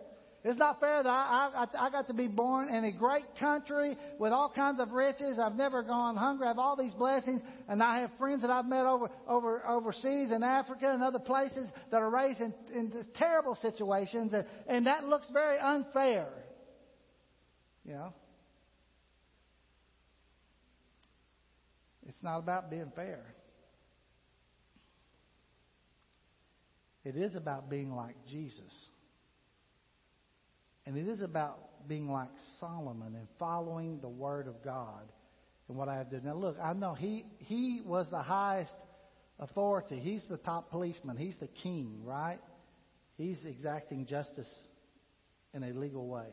It's 0.46 0.60
not 0.60 0.82
fair 0.82 1.02
that 1.02 1.10
I, 1.10 1.52
I, 1.56 1.88
I 1.88 1.90
got 1.90 2.08
to 2.08 2.14
be 2.14 2.28
born 2.28 2.68
in 2.68 2.84
a 2.84 2.92
great 2.92 3.24
country 3.40 3.96
with 4.20 4.34
all 4.34 4.52
kinds 4.54 4.82
of 4.82 4.92
riches. 4.92 5.40
I've 5.42 5.54
never 5.54 5.84
gone 5.84 6.18
hungry. 6.18 6.46
I 6.46 6.50
have 6.50 6.60
all 6.60 6.76
these 6.76 6.94
blessings, 6.94 7.42
and 7.70 7.82
I 7.82 8.02
have 8.02 8.12
friends 8.20 8.42
that 8.42 8.52
I've 8.52 8.66
met 8.66 8.86
over, 8.86 9.10
over 9.26 9.66
overseas 9.66 10.32
in 10.32 10.44
Africa 10.44 10.92
and 10.92 11.02
other 11.02 11.20
places 11.20 11.70
that 11.92 12.02
are 12.02 12.10
raised 12.10 12.42
in, 12.42 12.54
in 12.74 13.06
terrible 13.16 13.56
situations, 13.62 14.34
and, 14.34 14.46
and 14.68 14.86
that 14.88 15.06
looks 15.06 15.30
very 15.32 15.58
unfair. 15.60 16.28
You 17.86 17.94
know, 17.94 18.14
It's 22.08 22.22
not 22.22 22.40
about 22.40 22.70
being 22.70 22.92
fair. 22.96 23.34
It 27.04 27.16
is 27.16 27.36
about 27.36 27.70
being 27.70 27.94
like 27.94 28.16
Jesus. 28.28 28.74
And 30.86 30.98
it 30.98 31.08
is 31.08 31.22
about 31.22 31.88
being 31.88 32.10
like 32.10 32.30
Solomon 32.60 33.15
and 33.15 33.28
following 33.39 34.00
the 34.02 34.10
Word 34.10 34.48
of 34.48 34.63
God 34.63 35.04
and 35.67 35.78
what 35.78 35.88
I 35.88 35.96
have 35.96 36.12
done. 36.12 36.22
Now, 36.26 36.36
look, 36.36 36.58
I 36.62 36.74
know 36.74 36.93
he, 36.93 37.26
he 37.39 37.82
was 37.86 38.08
the 38.10 38.22
highest 38.22 38.76
authority. 39.39 40.00
He's 40.00 40.24
the 40.30 40.38
top 40.38 40.69
policeman. 40.69 41.17
He's 41.17 41.38
the 41.39 41.48
king, 41.48 42.02
right? 42.04 42.39
He's 43.17 43.43
exacting 43.46 44.06
justice 44.06 44.50
in 45.54 45.63
a 45.63 45.72
legal 45.74 46.08
way. 46.08 46.28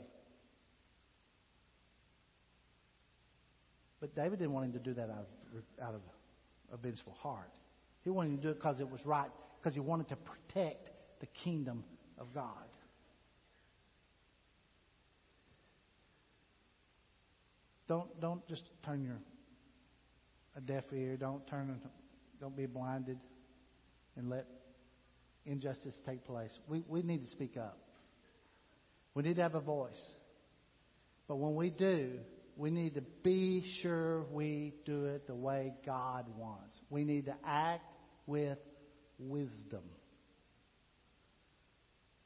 But 4.00 4.14
David 4.14 4.38
didn't 4.38 4.52
want 4.52 4.66
him 4.66 4.72
to 4.72 4.78
do 4.78 4.94
that 4.94 5.10
out 5.10 5.26
of, 5.54 5.84
out 5.86 5.94
of 5.94 6.00
a 6.72 6.76
vengeful 6.76 7.14
heart. 7.20 7.52
He 8.02 8.10
wanted 8.10 8.30
him 8.30 8.36
to 8.38 8.42
do 8.42 8.48
it 8.50 8.54
because 8.54 8.80
it 8.80 8.90
was 8.90 9.04
right, 9.04 9.30
because 9.60 9.74
he 9.74 9.80
wanted 9.80 10.08
to 10.08 10.16
protect 10.16 10.88
the 11.20 11.26
kingdom 11.44 11.84
of 12.18 12.32
God. 12.34 12.69
Don't 17.90 18.20
don't 18.20 18.46
just 18.46 18.62
turn 18.84 19.02
your 19.02 19.18
a 20.56 20.60
deaf 20.60 20.84
ear. 20.92 21.16
Don't 21.16 21.44
turn. 21.48 21.80
Don't 22.40 22.56
be 22.56 22.66
blinded, 22.66 23.18
and 24.16 24.30
let 24.30 24.46
injustice 25.44 25.94
take 26.06 26.24
place. 26.24 26.52
We 26.68 26.84
we 26.86 27.02
need 27.02 27.24
to 27.24 27.30
speak 27.32 27.56
up. 27.56 27.80
We 29.14 29.24
need 29.24 29.34
to 29.36 29.42
have 29.42 29.56
a 29.56 29.60
voice. 29.60 30.00
But 31.26 31.38
when 31.38 31.56
we 31.56 31.70
do, 31.70 32.12
we 32.56 32.70
need 32.70 32.94
to 32.94 33.02
be 33.24 33.64
sure 33.82 34.22
we 34.30 34.72
do 34.86 35.06
it 35.06 35.26
the 35.26 35.34
way 35.34 35.74
God 35.84 36.26
wants. 36.38 36.76
We 36.90 37.02
need 37.02 37.26
to 37.26 37.34
act 37.44 37.92
with 38.24 38.58
wisdom. 39.18 39.82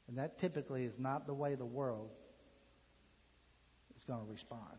And 0.07 0.19
that 0.19 0.39
typically 0.39 0.83
is 0.83 0.93
not 0.99 1.25
the 1.25 1.33
way 1.33 1.55
the 1.55 1.65
world 1.65 2.11
is 3.97 4.03
going 4.03 4.23
to 4.23 4.31
respond. 4.31 4.77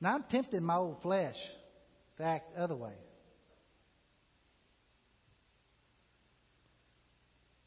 Now, 0.00 0.14
I'm 0.14 0.24
tempting 0.30 0.62
my 0.62 0.76
old 0.76 1.00
flesh 1.02 1.36
to 2.18 2.24
act 2.24 2.56
other 2.56 2.76
way. 2.76 2.92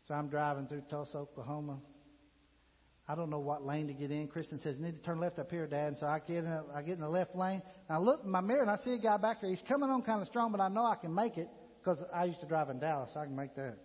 So 0.08 0.16
I'm 0.16 0.28
driving 0.28 0.68
through 0.68 0.84
Tulsa, 0.90 1.18
Oklahoma. 1.18 1.78
I 3.08 3.16
don't 3.16 3.30
know 3.30 3.40
what 3.40 3.66
lane 3.66 3.88
to 3.88 3.94
get 3.94 4.12
in. 4.12 4.28
Kristen 4.28 4.60
says, 4.60 4.76
you 4.78 4.86
need 4.86 4.96
to 4.96 5.02
turn 5.02 5.20
left 5.20 5.40
up 5.40 5.50
here, 5.50 5.66
Dad. 5.66 5.88
And 5.90 5.98
so 5.98 6.06
I 6.06 6.20
get 6.20 6.38
in, 6.38 6.46
a, 6.46 6.64
I 6.76 6.82
get 6.84 6.94
in 6.94 7.02
the 7.02 7.10
left 7.10 7.36
lane. 7.36 7.62
And 7.88 7.98
I 7.98 7.98
look 7.98 8.24
in 8.24 8.30
my 8.30 8.42
mirror 8.42 8.62
and 8.62 8.70
I 8.70 8.78
see 8.84 8.94
a 8.94 9.00
guy 9.00 9.18
back 9.18 9.42
there. 9.42 9.50
He's 9.50 9.64
coming 9.68 9.90
on 9.90 10.04
kind 10.04 10.22
of 10.22 10.28
strong, 10.28 10.52
but 10.52 10.62
I 10.62 10.68
know 10.68 10.84
I 10.84 10.96
can 10.96 11.14
make 11.14 11.38
it 11.38 11.48
because 11.80 12.04
I 12.14 12.26
used 12.26 12.40
to 12.42 12.48
drive 12.48 12.70
in 12.70 12.80
Dallas. 12.80 13.10
So 13.14 13.20
I 13.20 13.26
can 13.26 13.36
make 13.36 13.56
that. 13.56 13.78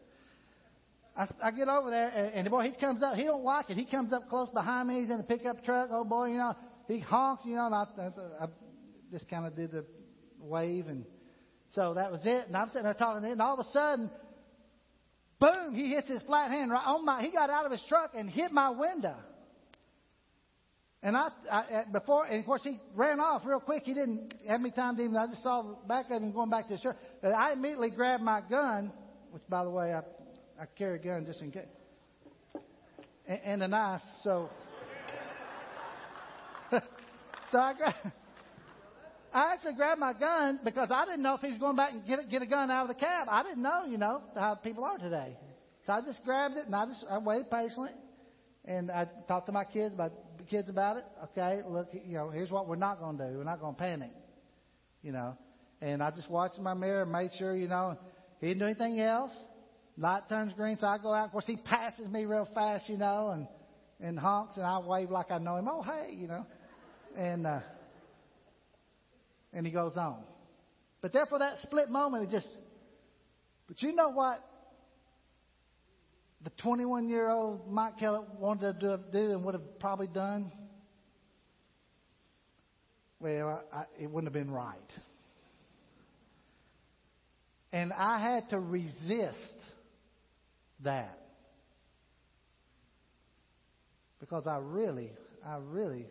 I, 1.17 1.27
I 1.43 1.51
get 1.53 1.69
over 1.69 1.91
there 1.91 2.09
and, 2.09 2.35
and 2.35 2.51
boy, 2.51 2.65
he 2.65 2.73
comes 2.73 3.03
up. 3.03 3.15
He 3.15 3.25
don't 3.25 3.45
like 3.45 3.71
it. 3.71 3.77
He 3.77 3.87
comes 3.87 4.13
up 4.13 4.29
close 4.29 4.51
behind 4.51 4.89
me. 4.89 5.01
He's 5.01 5.11
in 5.11 5.21
a 5.21 5.25
pickup 5.25 5.65
truck. 5.65 5.89
Oh 5.91 6.05
boy, 6.05 6.29
you 6.29 6.39
know, 6.39 6.55
he 6.89 7.01
honks, 7.01 7.45
you 7.47 7.55
know, 7.55 7.67
and 7.67 7.75
I, 7.75 7.85
I, 7.99 8.45
I 8.45 8.49
just 9.11 9.29
kind 9.29 9.47
of 9.47 9.57
did 9.57 9.73
the 9.73 9.85
wave 10.41 10.87
and 10.89 11.05
so 11.75 11.95
that 11.95 12.13
was 12.13 12.21
it. 12.25 12.47
And 12.47 12.57
I'm 12.57 12.69
sitting 12.69 12.85
there 12.85 12.95
talking, 12.95 13.29
and 13.29 13.43
all 13.43 13.59
of 13.59 13.67
a 13.67 13.71
sudden, 13.73 14.11
Boom, 15.41 15.75
he 15.75 15.91
hits 15.91 16.09
his 16.09 16.23
flat 16.23 16.51
hand 16.51 16.71
right 16.71 16.87
on 16.87 17.05
my, 17.05 17.23
he 17.23 17.31
got 17.31 17.51
out 17.51 17.67
of 17.67 17.73
his 17.73 17.83
truck 17.89 18.13
and 18.15 18.31
hit 18.31 18.53
my 18.53 18.71
window. 18.71 19.17
And 21.03 21.17
I, 21.17 21.29
I 21.51 21.83
before, 21.93 22.25
and 22.25 22.41
of 22.41 22.47
course 22.47 22.63
he 22.63 22.81
ran 22.95 23.21
off 23.21 23.43
real 23.45 23.61
quick. 23.61 23.83
He 23.83 23.93
didn't 23.93 24.33
have 24.49 24.61
me 24.61 24.71
time 24.71 24.97
to 24.97 25.03
even. 25.03 25.17
I 25.17 25.27
just 25.27 25.43
saw 25.43 25.63
the 25.63 25.77
back 25.87 26.07
of 26.11 26.23
him 26.23 26.33
going 26.33 26.49
back 26.49 26.69
to 26.69 26.77
the 26.77 26.81
truck. 26.81 26.97
But 27.21 27.33
I 27.33 27.53
immediately 27.53 27.91
grabbed 27.91 28.23
my 28.23 28.41
gun, 28.49 28.91
which 29.31 29.43
by 29.47 29.65
the 29.65 29.71
way 29.71 29.93
I, 29.93 29.99
I 30.59 30.67
carry 30.79 30.99
a 30.99 31.03
gun 31.03 31.27
just 31.27 31.43
in 31.43 31.51
case, 31.51 31.67
and, 33.27 33.41
and 33.45 33.63
a 33.65 33.69
knife. 33.69 34.01
So, 34.23 34.49
so 37.53 37.59
I 37.59 37.75
grabbed. 37.75 38.13
I 39.33 39.53
actually 39.53 39.75
grabbed 39.75 40.01
my 40.01 40.13
gun 40.13 40.61
because 40.65 40.91
I 40.95 41.05
didn't 41.07 41.23
know 41.23 41.35
if 41.35 41.41
he 41.41 41.51
was 41.51 41.59
going 41.59 41.75
back 41.75 41.93
and 41.93 42.07
get 42.07 42.21
a, 42.21 42.25
get 42.25 42.43
a 42.43 42.47
gun 42.47 42.71
out 42.71 42.83
of 42.83 42.89
the 42.89 43.01
cab. 43.01 43.27
I 43.29 43.43
didn't 43.43 43.63
know, 43.63 43.85
you 43.85 43.99
know, 43.99 44.23
how 44.37 44.55
people 44.55 44.85
are 44.85 44.97
today. 44.97 45.37
So 45.87 45.93
I 45.93 46.01
just 46.03 46.23
grabbed 46.25 46.57
it 46.57 46.67
and 46.67 46.75
I 46.75 46.87
just 46.87 47.05
I 47.11 47.19
waited 47.19 47.51
patiently, 47.51 47.91
and 48.65 48.91
I 48.91 49.07
talked 49.27 49.47
to 49.47 49.53
my 49.53 49.65
kids 49.65 49.95
about 49.95 50.13
kids 50.49 50.69
about 50.69 50.99
it. 50.99 51.05
Okay, 51.25 51.61
look, 51.67 51.89
you 51.93 52.15
know, 52.15 52.31
here's 52.31 52.51
what 52.51 52.69
we're 52.69 52.77
not 52.77 53.01
going 53.01 53.19
to 53.19 53.31
do. 53.31 53.39
We're 53.39 53.45
not 53.45 53.61
going 53.61 53.75
to 53.75 53.79
panic, 53.79 54.11
you 55.03 55.13
know. 55.13 55.37
And 55.81 56.03
I 56.03 56.11
just 56.13 56.31
watched 56.31 56.59
my 56.61 56.75
mirror 56.75 57.03
and 57.03 57.13
made 57.13 57.31
sure, 57.37 57.57
you 57.57 57.69
know, 57.69 57.99
he 58.41 58.47
didn't 58.47 58.61
do 58.61 58.67
anything 58.67 59.01
else. 59.01 59.33
Light 59.99 60.23
turns 60.29 60.53
green, 60.55 60.79
so 60.81 60.87
I 60.87 60.99
go 60.99 61.13
out. 61.13 61.27
Of 61.27 61.33
course, 61.33 61.47
he 61.47 61.57
passes 61.57 62.09
me 62.09 62.25
real 62.25 62.49
fast, 62.55 62.89
you 62.89 62.99
know, 62.99 63.31
and 63.31 63.47
and 64.01 64.19
honks, 64.19 64.57
and 64.57 64.65
I 64.65 64.79
wave 64.79 65.11
like 65.11 65.31
I 65.31 65.39
know 65.39 65.57
him. 65.57 65.69
Oh, 65.69 65.83
hey, 65.83 66.15
you 66.15 66.29
know, 66.29 66.47
and 67.17 67.47
uh, 67.47 67.61
and 69.53 69.67
he 69.67 69.73
goes 69.73 69.97
on. 69.97 70.23
But 71.01 71.13
therefore, 71.13 71.41
that 71.41 71.59
split 71.63 71.91
moment, 71.91 72.25
it 72.25 72.31
just. 72.31 72.49
But 73.67 73.83
you 73.83 73.95
know 73.95 74.11
what? 74.11 74.45
the 76.45 76.51
21 76.59 77.09
year 77.09 77.29
old 77.29 77.73
Mike 77.73 77.99
Kellett 77.99 78.29
wanted 78.39 78.81
to 78.81 79.01
do 79.11 79.33
and 79.33 79.45
would 79.45 79.55
have 79.55 79.79
probably 79.81 80.07
done? 80.07 80.53
Well, 83.19 83.65
I, 83.73 83.85
it 83.99 84.11
wouldn't 84.11 84.27
have 84.27 84.47
been 84.47 84.53
right. 84.53 84.77
And 87.73 87.93
I 87.93 88.21
had 88.21 88.51
to 88.51 88.61
resist 88.61 89.39
that. 90.81 91.19
Because 94.21 94.47
I 94.47 94.59
really, 94.59 95.11
I 95.45 95.57
really 95.63 96.07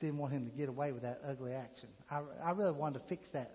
didn't 0.00 0.18
want 0.18 0.32
him 0.32 0.46
to 0.46 0.50
get 0.56 0.68
away 0.68 0.92
with 0.92 1.02
that 1.02 1.20
ugly 1.26 1.52
action. 1.52 1.88
I, 2.10 2.20
I 2.44 2.50
really 2.50 2.72
wanted 2.72 3.00
to 3.00 3.08
fix 3.08 3.24
that. 3.32 3.52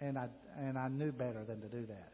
And 0.00 0.18
I, 0.18 0.28
and 0.58 0.78
I 0.78 0.88
knew 0.88 1.12
better 1.12 1.44
than 1.44 1.60
to 1.60 1.68
do 1.68 1.86
that. 1.86 2.12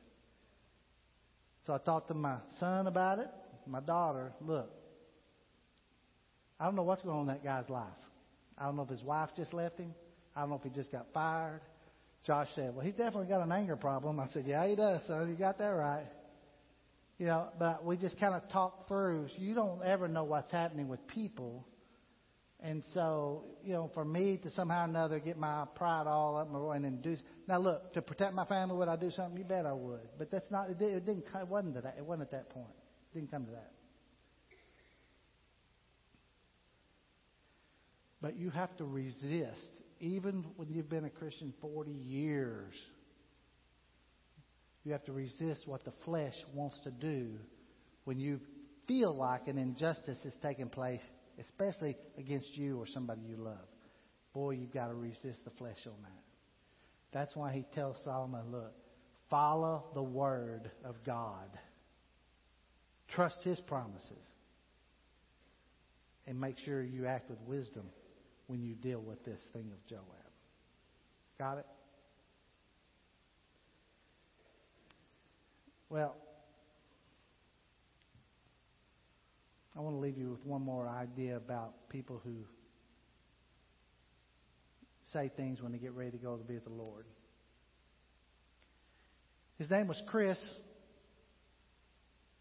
So 1.66 1.74
I 1.74 1.78
talked 1.78 2.08
to 2.08 2.14
my 2.14 2.38
son 2.60 2.86
about 2.86 3.18
it, 3.18 3.28
my 3.66 3.80
daughter. 3.80 4.32
Look, 4.40 4.70
I 6.58 6.64
don't 6.64 6.76
know 6.76 6.82
what's 6.82 7.02
going 7.02 7.16
on 7.16 7.22
in 7.22 7.28
that 7.28 7.44
guy's 7.44 7.68
life. 7.68 7.86
I 8.58 8.64
don't 8.64 8.76
know 8.76 8.82
if 8.82 8.88
his 8.88 9.02
wife 9.02 9.30
just 9.36 9.52
left 9.52 9.78
him. 9.78 9.94
I 10.34 10.40
don't 10.40 10.50
know 10.50 10.56
if 10.56 10.62
he 10.62 10.70
just 10.70 10.92
got 10.92 11.06
fired. 11.12 11.60
Josh 12.24 12.48
said, 12.54 12.74
Well, 12.74 12.84
he's 12.84 12.94
definitely 12.94 13.26
got 13.26 13.42
an 13.42 13.52
anger 13.52 13.76
problem. 13.76 14.18
I 14.18 14.28
said, 14.28 14.44
Yeah, 14.46 14.66
he 14.66 14.76
does, 14.76 15.00
So 15.06 15.24
You 15.24 15.34
got 15.36 15.58
that 15.58 15.68
right. 15.68 16.06
You 17.18 17.26
know, 17.26 17.48
but 17.58 17.84
we 17.84 17.96
just 17.96 18.18
kind 18.20 18.34
of 18.34 18.48
talked 18.50 18.88
through. 18.88 19.28
You 19.38 19.54
don't 19.54 19.82
ever 19.82 20.06
know 20.08 20.24
what's 20.24 20.50
happening 20.50 20.88
with 20.88 21.06
people 21.06 21.66
and 22.60 22.82
so, 22.94 23.44
you 23.62 23.74
know, 23.74 23.90
for 23.92 24.04
me 24.04 24.38
to 24.42 24.50
somehow 24.50 24.82
or 24.82 24.88
another 24.88 25.18
get 25.20 25.38
my 25.38 25.66
pride 25.74 26.06
all 26.06 26.36
up 26.36 26.48
and 26.52 26.84
then 26.84 27.00
do. 27.02 27.16
Now, 27.46 27.58
look, 27.58 27.92
to 27.92 28.02
protect 28.02 28.34
my 28.34 28.46
family, 28.46 28.76
would 28.76 28.88
I 28.88 28.96
do 28.96 29.10
something? 29.10 29.36
You 29.36 29.44
bet 29.44 29.66
I 29.66 29.72
would. 29.72 30.08
But 30.18 30.30
that's 30.30 30.50
not. 30.50 30.70
It 30.70 30.78
didn't. 30.78 31.06
It 31.08 31.48
wasn't 31.48 31.74
to 31.74 31.82
that. 31.82 31.96
It 31.98 32.04
wasn't 32.04 32.22
at 32.22 32.30
that 32.30 32.50
point. 32.50 32.72
It 33.12 33.18
didn't 33.18 33.30
come 33.30 33.44
to 33.44 33.52
that. 33.52 33.72
But 38.22 38.36
you 38.36 38.48
have 38.50 38.74
to 38.78 38.84
resist, 38.84 39.80
even 40.00 40.44
when 40.56 40.70
you've 40.70 40.88
been 40.88 41.04
a 41.04 41.10
Christian 41.10 41.52
40 41.60 41.92
years. 41.92 42.74
You 44.86 44.92
have 44.92 45.04
to 45.06 45.12
resist 45.12 45.66
what 45.66 45.84
the 45.84 45.92
flesh 46.04 46.34
wants 46.54 46.78
to 46.84 46.92
do 46.92 47.30
when 48.04 48.20
you 48.20 48.38
feel 48.86 49.12
like 49.12 49.48
an 49.48 49.58
injustice 49.58 50.24
is 50.24 50.32
taking 50.40 50.68
place 50.68 51.00
especially 51.40 51.96
against 52.16 52.56
you 52.56 52.78
or 52.78 52.86
somebody 52.86 53.20
you 53.28 53.36
love. 53.36 53.66
Boy, 54.32 54.52
you've 54.52 54.72
got 54.72 54.86
to 54.86 54.94
resist 54.94 55.44
the 55.44 55.50
flesh 55.58 55.78
on 55.86 56.00
that. 56.02 56.22
That's 57.12 57.34
why 57.34 57.52
he 57.52 57.64
tells 57.74 57.96
Solomon, 58.04 58.52
look, 58.52 58.72
follow 59.28 59.86
the 59.94 60.04
word 60.04 60.70
of 60.84 60.94
God. 61.04 61.48
Trust 63.08 63.38
his 63.42 63.60
promises. 63.62 64.24
And 66.28 66.40
make 66.40 66.58
sure 66.58 66.80
you 66.80 67.06
act 67.06 67.28
with 67.28 67.40
wisdom 67.40 67.86
when 68.46 68.62
you 68.62 68.76
deal 68.76 69.00
with 69.00 69.24
this 69.24 69.40
thing 69.52 69.72
of 69.72 69.84
Joab. 69.88 70.04
Got 71.40 71.58
it? 71.58 71.66
Well, 75.88 76.16
I 79.76 79.80
want 79.80 79.94
to 79.94 80.00
leave 80.00 80.18
you 80.18 80.30
with 80.30 80.44
one 80.44 80.62
more 80.62 80.88
idea 80.88 81.36
about 81.36 81.88
people 81.90 82.20
who 82.24 82.34
say 85.12 85.30
things 85.36 85.62
when 85.62 85.72
they 85.72 85.78
get 85.78 85.92
ready 85.92 86.10
to 86.12 86.16
go 86.16 86.36
to 86.36 86.44
be 86.44 86.54
with 86.54 86.64
the 86.64 86.70
Lord. 86.70 87.06
His 89.58 89.70
name 89.70 89.86
was 89.86 90.02
Chris. 90.08 90.38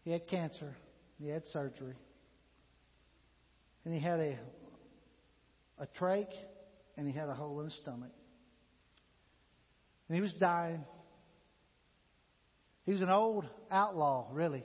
He 0.04 0.10
had 0.10 0.26
cancer. 0.28 0.74
He 1.20 1.28
had 1.28 1.44
surgery. 1.52 1.94
And 3.84 3.94
he 3.94 4.00
had 4.00 4.18
a 4.18 4.38
a 5.78 5.86
trach 6.00 6.32
and 6.96 7.06
he 7.06 7.12
had 7.12 7.28
a 7.28 7.34
hole 7.34 7.60
in 7.60 7.66
his 7.66 7.76
stomach. 7.82 8.10
And 10.08 10.16
he 10.16 10.22
was 10.22 10.32
dying. 10.34 10.84
He 12.86 12.92
was 12.92 13.02
an 13.02 13.10
old 13.10 13.44
outlaw, 13.70 14.28
really. 14.32 14.64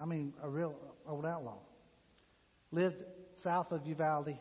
I 0.00 0.06
mean, 0.06 0.32
a 0.42 0.48
real 0.48 0.74
old 1.06 1.26
outlaw 1.26 1.58
lived 2.72 2.96
south 3.44 3.70
of 3.72 3.86
Uvalde. 3.86 4.38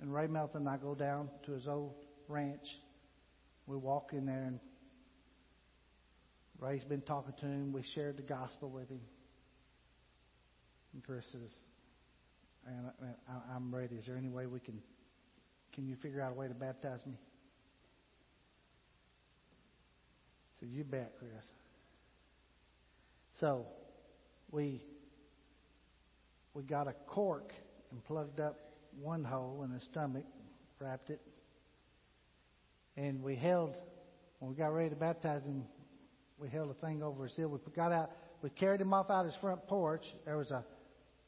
And 0.00 0.12
Ray 0.12 0.26
Melton 0.26 0.62
and 0.62 0.68
I 0.68 0.78
go 0.78 0.94
down 0.94 1.28
to 1.46 1.52
his 1.52 1.68
old 1.68 1.94
ranch. 2.26 2.66
We 3.66 3.76
walk 3.76 4.10
in 4.12 4.26
there, 4.26 4.44
and 4.44 4.58
Ray's 6.58 6.82
been 6.82 7.02
talking 7.02 7.34
to 7.40 7.46
him. 7.46 7.72
We 7.72 7.84
shared 7.94 8.16
the 8.16 8.22
gospel 8.22 8.68
with 8.68 8.88
him. 8.88 9.00
And 10.92 11.04
Chris 11.04 11.24
says, 11.30 11.50
and 12.66 12.90
I'm 13.54 13.74
ready. 13.74 13.94
Is 13.96 14.06
there 14.06 14.16
any 14.16 14.28
way 14.28 14.46
we 14.46 14.58
can, 14.60 14.80
can 15.72 15.86
you 15.86 15.96
figure 16.02 16.20
out 16.20 16.32
a 16.32 16.34
way 16.34 16.48
to 16.48 16.54
baptize 16.54 17.00
me? 17.06 17.14
I 20.56 20.60
said, 20.60 20.68
you 20.70 20.82
bet, 20.84 21.12
Chris. 21.18 21.30
So 23.42 23.66
we 24.52 24.84
we 26.54 26.62
got 26.62 26.86
a 26.86 26.92
cork 27.08 27.52
and 27.90 28.04
plugged 28.04 28.38
up 28.38 28.56
one 29.00 29.24
hole 29.24 29.64
in 29.64 29.72
his 29.72 29.82
stomach, 29.90 30.22
wrapped 30.78 31.10
it, 31.10 31.20
and 32.96 33.20
we 33.20 33.34
held, 33.34 33.74
when 34.38 34.52
we 34.52 34.56
got 34.56 34.68
ready 34.68 34.90
to 34.90 34.94
baptize 34.94 35.42
him, 35.42 35.64
we 36.38 36.50
held 36.50 36.70
a 36.70 36.86
thing 36.86 37.02
over 37.02 37.24
his 37.24 37.36
head. 37.36 37.46
We 37.46 37.58
got 37.74 37.90
out, 37.90 38.12
we 38.42 38.50
carried 38.50 38.80
him 38.80 38.94
off 38.94 39.10
out 39.10 39.24
his 39.24 39.34
front 39.40 39.66
porch. 39.66 40.04
There 40.24 40.36
was 40.36 40.52
a 40.52 40.64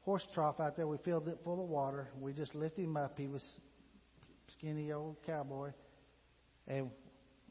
horse 0.02 0.24
trough 0.34 0.60
out 0.60 0.76
there. 0.76 0.86
We 0.86 0.98
filled 0.98 1.26
it 1.26 1.38
full 1.42 1.64
of 1.64 1.68
water. 1.68 2.10
We 2.20 2.32
just 2.32 2.54
lifted 2.54 2.84
him 2.84 2.96
up. 2.96 3.18
He 3.18 3.26
was 3.26 3.42
skinny 4.52 4.92
old 4.92 5.16
cowboy, 5.26 5.72
and 6.68 6.90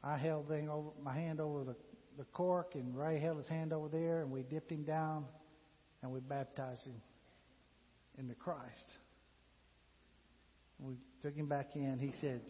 I 0.02 0.18
held 0.18 0.48
thing 0.48 0.70
over 0.70 0.92
my 1.04 1.14
hand 1.14 1.42
over 1.42 1.66
the 1.66 1.76
the 2.18 2.26
cork, 2.26 2.76
and 2.76 2.98
Ray 2.98 3.20
held 3.20 3.38
his 3.38 3.48
hand 3.48 3.74
over 3.74 3.88
there, 3.90 4.22
and 4.22 4.32
we 4.32 4.44
dipped 4.44 4.72
him 4.72 4.84
down, 4.84 5.26
and 6.02 6.12
we 6.12 6.20
baptized 6.20 6.86
him 6.86 7.02
into 8.18 8.36
Christ. 8.36 8.92
We 10.80 10.96
took 11.22 11.36
him 11.36 11.48
back 11.48 11.76
in. 11.76 11.98
He 12.00 12.14
said, 12.20 12.42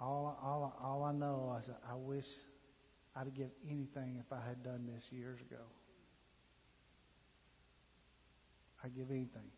all, 0.00 0.38
all, 0.42 0.76
all 0.82 1.04
I 1.04 1.12
know 1.12 1.56
is 1.62 1.70
I 1.90 1.94
wish 1.94 2.26
I'd 3.16 3.34
give 3.34 3.50
anything 3.68 4.22
if 4.24 4.32
I 4.32 4.40
had 4.46 4.62
done 4.62 4.88
this 4.92 5.04
years 5.10 5.40
ago. 5.40 5.62
I'd 8.82 8.94
give 8.94 9.10
anything. 9.10 9.50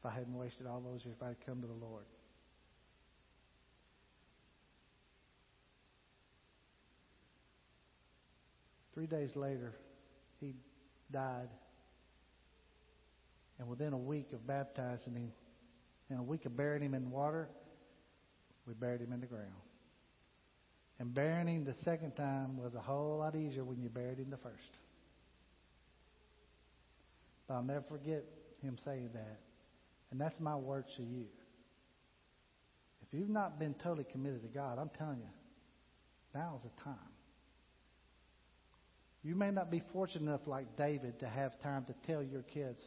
If 0.00 0.06
I 0.06 0.10
hadn't 0.10 0.34
wasted 0.34 0.66
all 0.66 0.80
those 0.80 1.04
years, 1.04 1.16
if 1.18 1.26
I'd 1.26 1.44
come 1.46 1.60
to 1.60 1.66
the 1.66 1.72
Lord. 1.72 2.04
Three 8.98 9.06
days 9.06 9.36
later, 9.36 9.76
he 10.40 10.54
died. 11.12 11.50
And 13.60 13.68
within 13.68 13.92
a 13.92 13.96
week 13.96 14.32
of 14.32 14.44
baptizing 14.44 15.14
him, 15.14 15.32
and 16.10 16.18
a 16.18 16.22
week 16.24 16.46
of 16.46 16.56
burying 16.56 16.82
him 16.82 16.94
in 16.94 17.08
water, 17.08 17.48
we 18.66 18.74
buried 18.74 19.00
him 19.00 19.12
in 19.12 19.20
the 19.20 19.28
ground. 19.28 19.54
And 20.98 21.14
burying 21.14 21.46
him 21.46 21.64
the 21.64 21.74
second 21.84 22.16
time 22.16 22.56
was 22.56 22.74
a 22.74 22.80
whole 22.80 23.18
lot 23.18 23.36
easier 23.36 23.62
when 23.62 23.80
you 23.80 23.88
buried 23.88 24.18
him 24.18 24.30
the 24.30 24.36
first. 24.36 24.78
But 27.46 27.54
I'll 27.54 27.62
never 27.62 27.84
forget 27.88 28.24
him 28.64 28.78
saying 28.84 29.10
that. 29.14 29.38
And 30.10 30.20
that's 30.20 30.40
my 30.40 30.56
word 30.56 30.86
to 30.96 31.04
you. 31.04 31.26
If 33.00 33.16
you've 33.16 33.30
not 33.30 33.60
been 33.60 33.74
totally 33.74 34.06
committed 34.10 34.42
to 34.42 34.48
God, 34.48 34.76
I'm 34.80 34.90
telling 34.98 35.20
you, 35.20 35.30
now's 36.34 36.64
the 36.64 36.82
time. 36.82 36.96
You 39.22 39.34
may 39.34 39.50
not 39.50 39.70
be 39.70 39.82
fortunate 39.92 40.22
enough, 40.28 40.46
like 40.46 40.76
David, 40.76 41.18
to 41.20 41.28
have 41.28 41.58
time 41.60 41.84
to 41.86 41.94
tell 42.06 42.22
your 42.22 42.42
kids, 42.42 42.80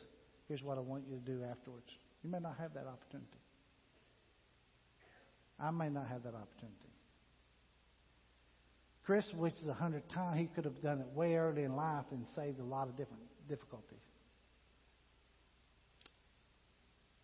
here's 0.47 0.63
what 0.63 0.77
I 0.77 0.81
want 0.81 1.03
you 1.09 1.17
to 1.17 1.21
do 1.21 1.43
afterwards. 1.43 1.87
You 2.23 2.29
may 2.29 2.39
not 2.39 2.55
have 2.57 2.73
that 2.73 2.85
opportunity. 2.87 3.27
I 5.59 5.71
may 5.71 5.89
not 5.89 6.07
have 6.07 6.23
that 6.23 6.33
opportunity. 6.33 6.77
Chris 9.03 9.25
wishes 9.35 9.67
a 9.67 9.73
hundred 9.73 10.07
times 10.09 10.39
he 10.39 10.45
could 10.45 10.65
have 10.65 10.81
done 10.81 11.01
it 11.01 11.07
way 11.15 11.35
early 11.35 11.63
in 11.63 11.75
life 11.75 12.05
and 12.11 12.25
saved 12.35 12.59
a 12.59 12.63
lot 12.63 12.87
of 12.87 12.95
different 12.95 13.23
difficulties. 13.49 13.99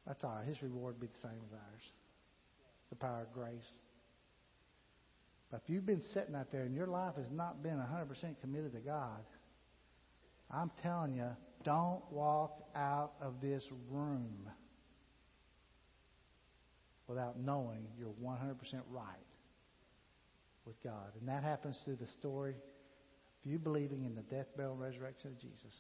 That's 0.05 0.23
all 0.23 0.35
right. 0.35 0.47
His 0.47 0.61
reward 0.61 0.95
would 0.95 1.01
be 1.01 1.07
the 1.07 1.27
same 1.27 1.39
as 1.45 1.53
ours. 1.53 1.83
The 2.89 2.95
power 2.95 3.21
of 3.21 3.33
grace. 3.33 3.67
But 5.49 5.61
if 5.63 5.69
you've 5.69 5.85
been 5.85 6.03
sitting 6.13 6.35
out 6.35 6.51
there 6.51 6.63
and 6.63 6.75
your 6.75 6.87
life 6.87 7.15
has 7.15 7.31
not 7.31 7.63
been 7.63 7.77
100% 7.77 8.41
committed 8.41 8.73
to 8.73 8.79
God, 8.79 9.23
I'm 10.51 10.71
telling 10.83 11.15
you, 11.15 11.29
don't 11.63 12.01
walk 12.11 12.63
out 12.75 13.13
of 13.21 13.41
this 13.41 13.63
room 13.89 14.49
without 17.07 17.39
knowing 17.39 17.87
you're 17.97 18.09
100% 18.09 18.55
right 18.89 19.03
with 20.65 20.81
God. 20.83 21.11
And 21.19 21.29
that 21.29 21.43
happens 21.43 21.77
through 21.85 21.95
the 21.95 22.07
story 22.19 22.51
of 22.51 23.51
you 23.51 23.57
believing 23.57 24.03
in 24.03 24.15
the 24.15 24.21
death, 24.23 24.47
burial, 24.55 24.73
and 24.73 24.81
resurrection 24.81 25.31
of 25.31 25.39
Jesus. 25.39 25.73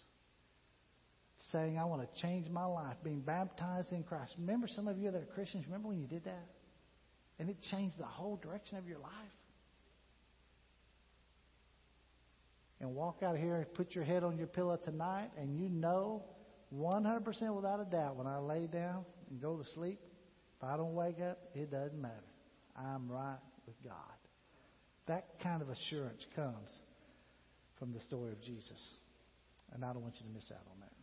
Saying, 1.51 1.77
I 1.77 1.85
want 1.85 2.01
to 2.01 2.21
change 2.21 2.49
my 2.49 2.65
life, 2.65 2.95
being 3.03 3.21
baptized 3.21 3.91
in 3.91 4.03
Christ. 4.03 4.33
Remember, 4.39 4.67
some 4.67 4.87
of 4.87 4.97
you 4.97 5.11
that 5.11 5.21
are 5.21 5.25
Christians, 5.25 5.65
remember 5.65 5.89
when 5.89 5.99
you 5.99 6.07
did 6.07 6.23
that? 6.23 6.47
And 7.39 7.49
it 7.49 7.57
changed 7.69 7.99
the 7.99 8.05
whole 8.05 8.37
direction 8.37 8.77
of 8.77 8.87
your 8.87 8.99
life. 8.99 9.11
And 12.79 12.93
walk 12.93 13.23
out 13.23 13.37
here 13.37 13.55
and 13.55 13.73
put 13.73 13.95
your 13.95 14.03
head 14.03 14.23
on 14.23 14.37
your 14.37 14.47
pillow 14.47 14.77
tonight, 14.77 15.31
and 15.37 15.57
you 15.57 15.67
know 15.67 16.23
100% 16.75 17.55
without 17.55 17.79
a 17.79 17.85
doubt 17.85 18.15
when 18.15 18.27
I 18.27 18.37
lay 18.37 18.67
down 18.67 19.03
and 19.29 19.41
go 19.41 19.57
to 19.57 19.63
sleep, 19.73 19.99
if 20.57 20.63
I 20.63 20.77
don't 20.77 20.93
wake 20.93 21.19
up, 21.21 21.39
it 21.55 21.71
doesn't 21.71 21.99
matter. 21.99 22.13
I'm 22.75 23.09
right 23.09 23.39
with 23.65 23.75
God. 23.83 23.93
That 25.07 25.39
kind 25.41 25.61
of 25.61 25.69
assurance 25.69 26.25
comes 26.35 26.69
from 27.79 27.93
the 27.93 27.99
story 28.01 28.31
of 28.31 28.41
Jesus. 28.41 28.81
And 29.73 29.83
I 29.83 29.93
don't 29.93 30.01
want 30.01 30.15
you 30.19 30.27
to 30.27 30.33
miss 30.33 30.51
out 30.51 30.65
on 30.71 30.79
that. 30.81 30.93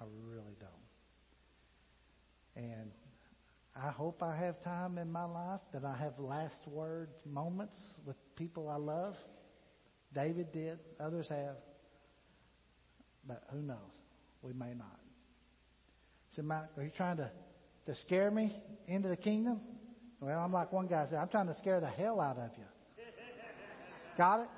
I 0.00 0.04
really 0.26 0.56
don't. 0.60 0.70
And 2.64 2.90
I 3.76 3.90
hope 3.90 4.22
I 4.22 4.36
have 4.36 4.62
time 4.62 4.98
in 4.98 5.10
my 5.10 5.24
life 5.24 5.60
that 5.72 5.84
I 5.84 5.96
have 5.96 6.18
last 6.18 6.60
word 6.66 7.10
moments 7.24 7.78
with 8.04 8.16
people 8.36 8.68
I 8.68 8.76
love. 8.76 9.14
David 10.14 10.52
did, 10.52 10.78
others 11.00 11.28
have. 11.28 11.56
But 13.26 13.42
who 13.52 13.60
knows? 13.60 13.76
We 14.42 14.52
may 14.52 14.74
not. 14.74 14.98
So, 16.34 16.42
Mike, 16.42 16.68
are 16.76 16.82
you 16.82 16.92
trying 16.96 17.18
to, 17.18 17.30
to 17.86 17.94
scare 17.96 18.30
me 18.30 18.56
into 18.86 19.08
the 19.08 19.16
kingdom? 19.16 19.60
Well, 20.20 20.38
I'm 20.38 20.52
like 20.52 20.72
one 20.72 20.86
guy 20.86 21.06
said, 21.08 21.18
I'm 21.18 21.28
trying 21.28 21.48
to 21.48 21.56
scare 21.56 21.80
the 21.80 21.88
hell 21.88 22.20
out 22.20 22.38
of 22.38 22.50
you. 22.56 22.64
Got 24.16 24.40
it? 24.40 24.48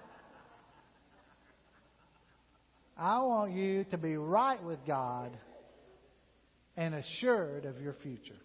I 2.96 3.22
want 3.22 3.52
you 3.52 3.84
to 3.84 3.98
be 3.98 4.16
right 4.16 4.62
with 4.62 4.78
God 4.86 5.36
and 6.76 6.94
assured 6.94 7.64
of 7.64 7.80
your 7.80 7.94
future. 8.02 8.36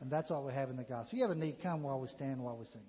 And 0.00 0.10
that's 0.10 0.30
what 0.30 0.44
we 0.44 0.52
have 0.52 0.70
in 0.70 0.76
the 0.76 0.82
gospel. 0.82 1.08
If 1.10 1.12
you 1.12 1.22
have 1.22 1.30
a 1.30 1.34
need, 1.34 1.62
come 1.62 1.82
while 1.82 2.00
we 2.00 2.08
stand, 2.08 2.42
while 2.42 2.56
we 2.56 2.64
sing. 2.66 2.82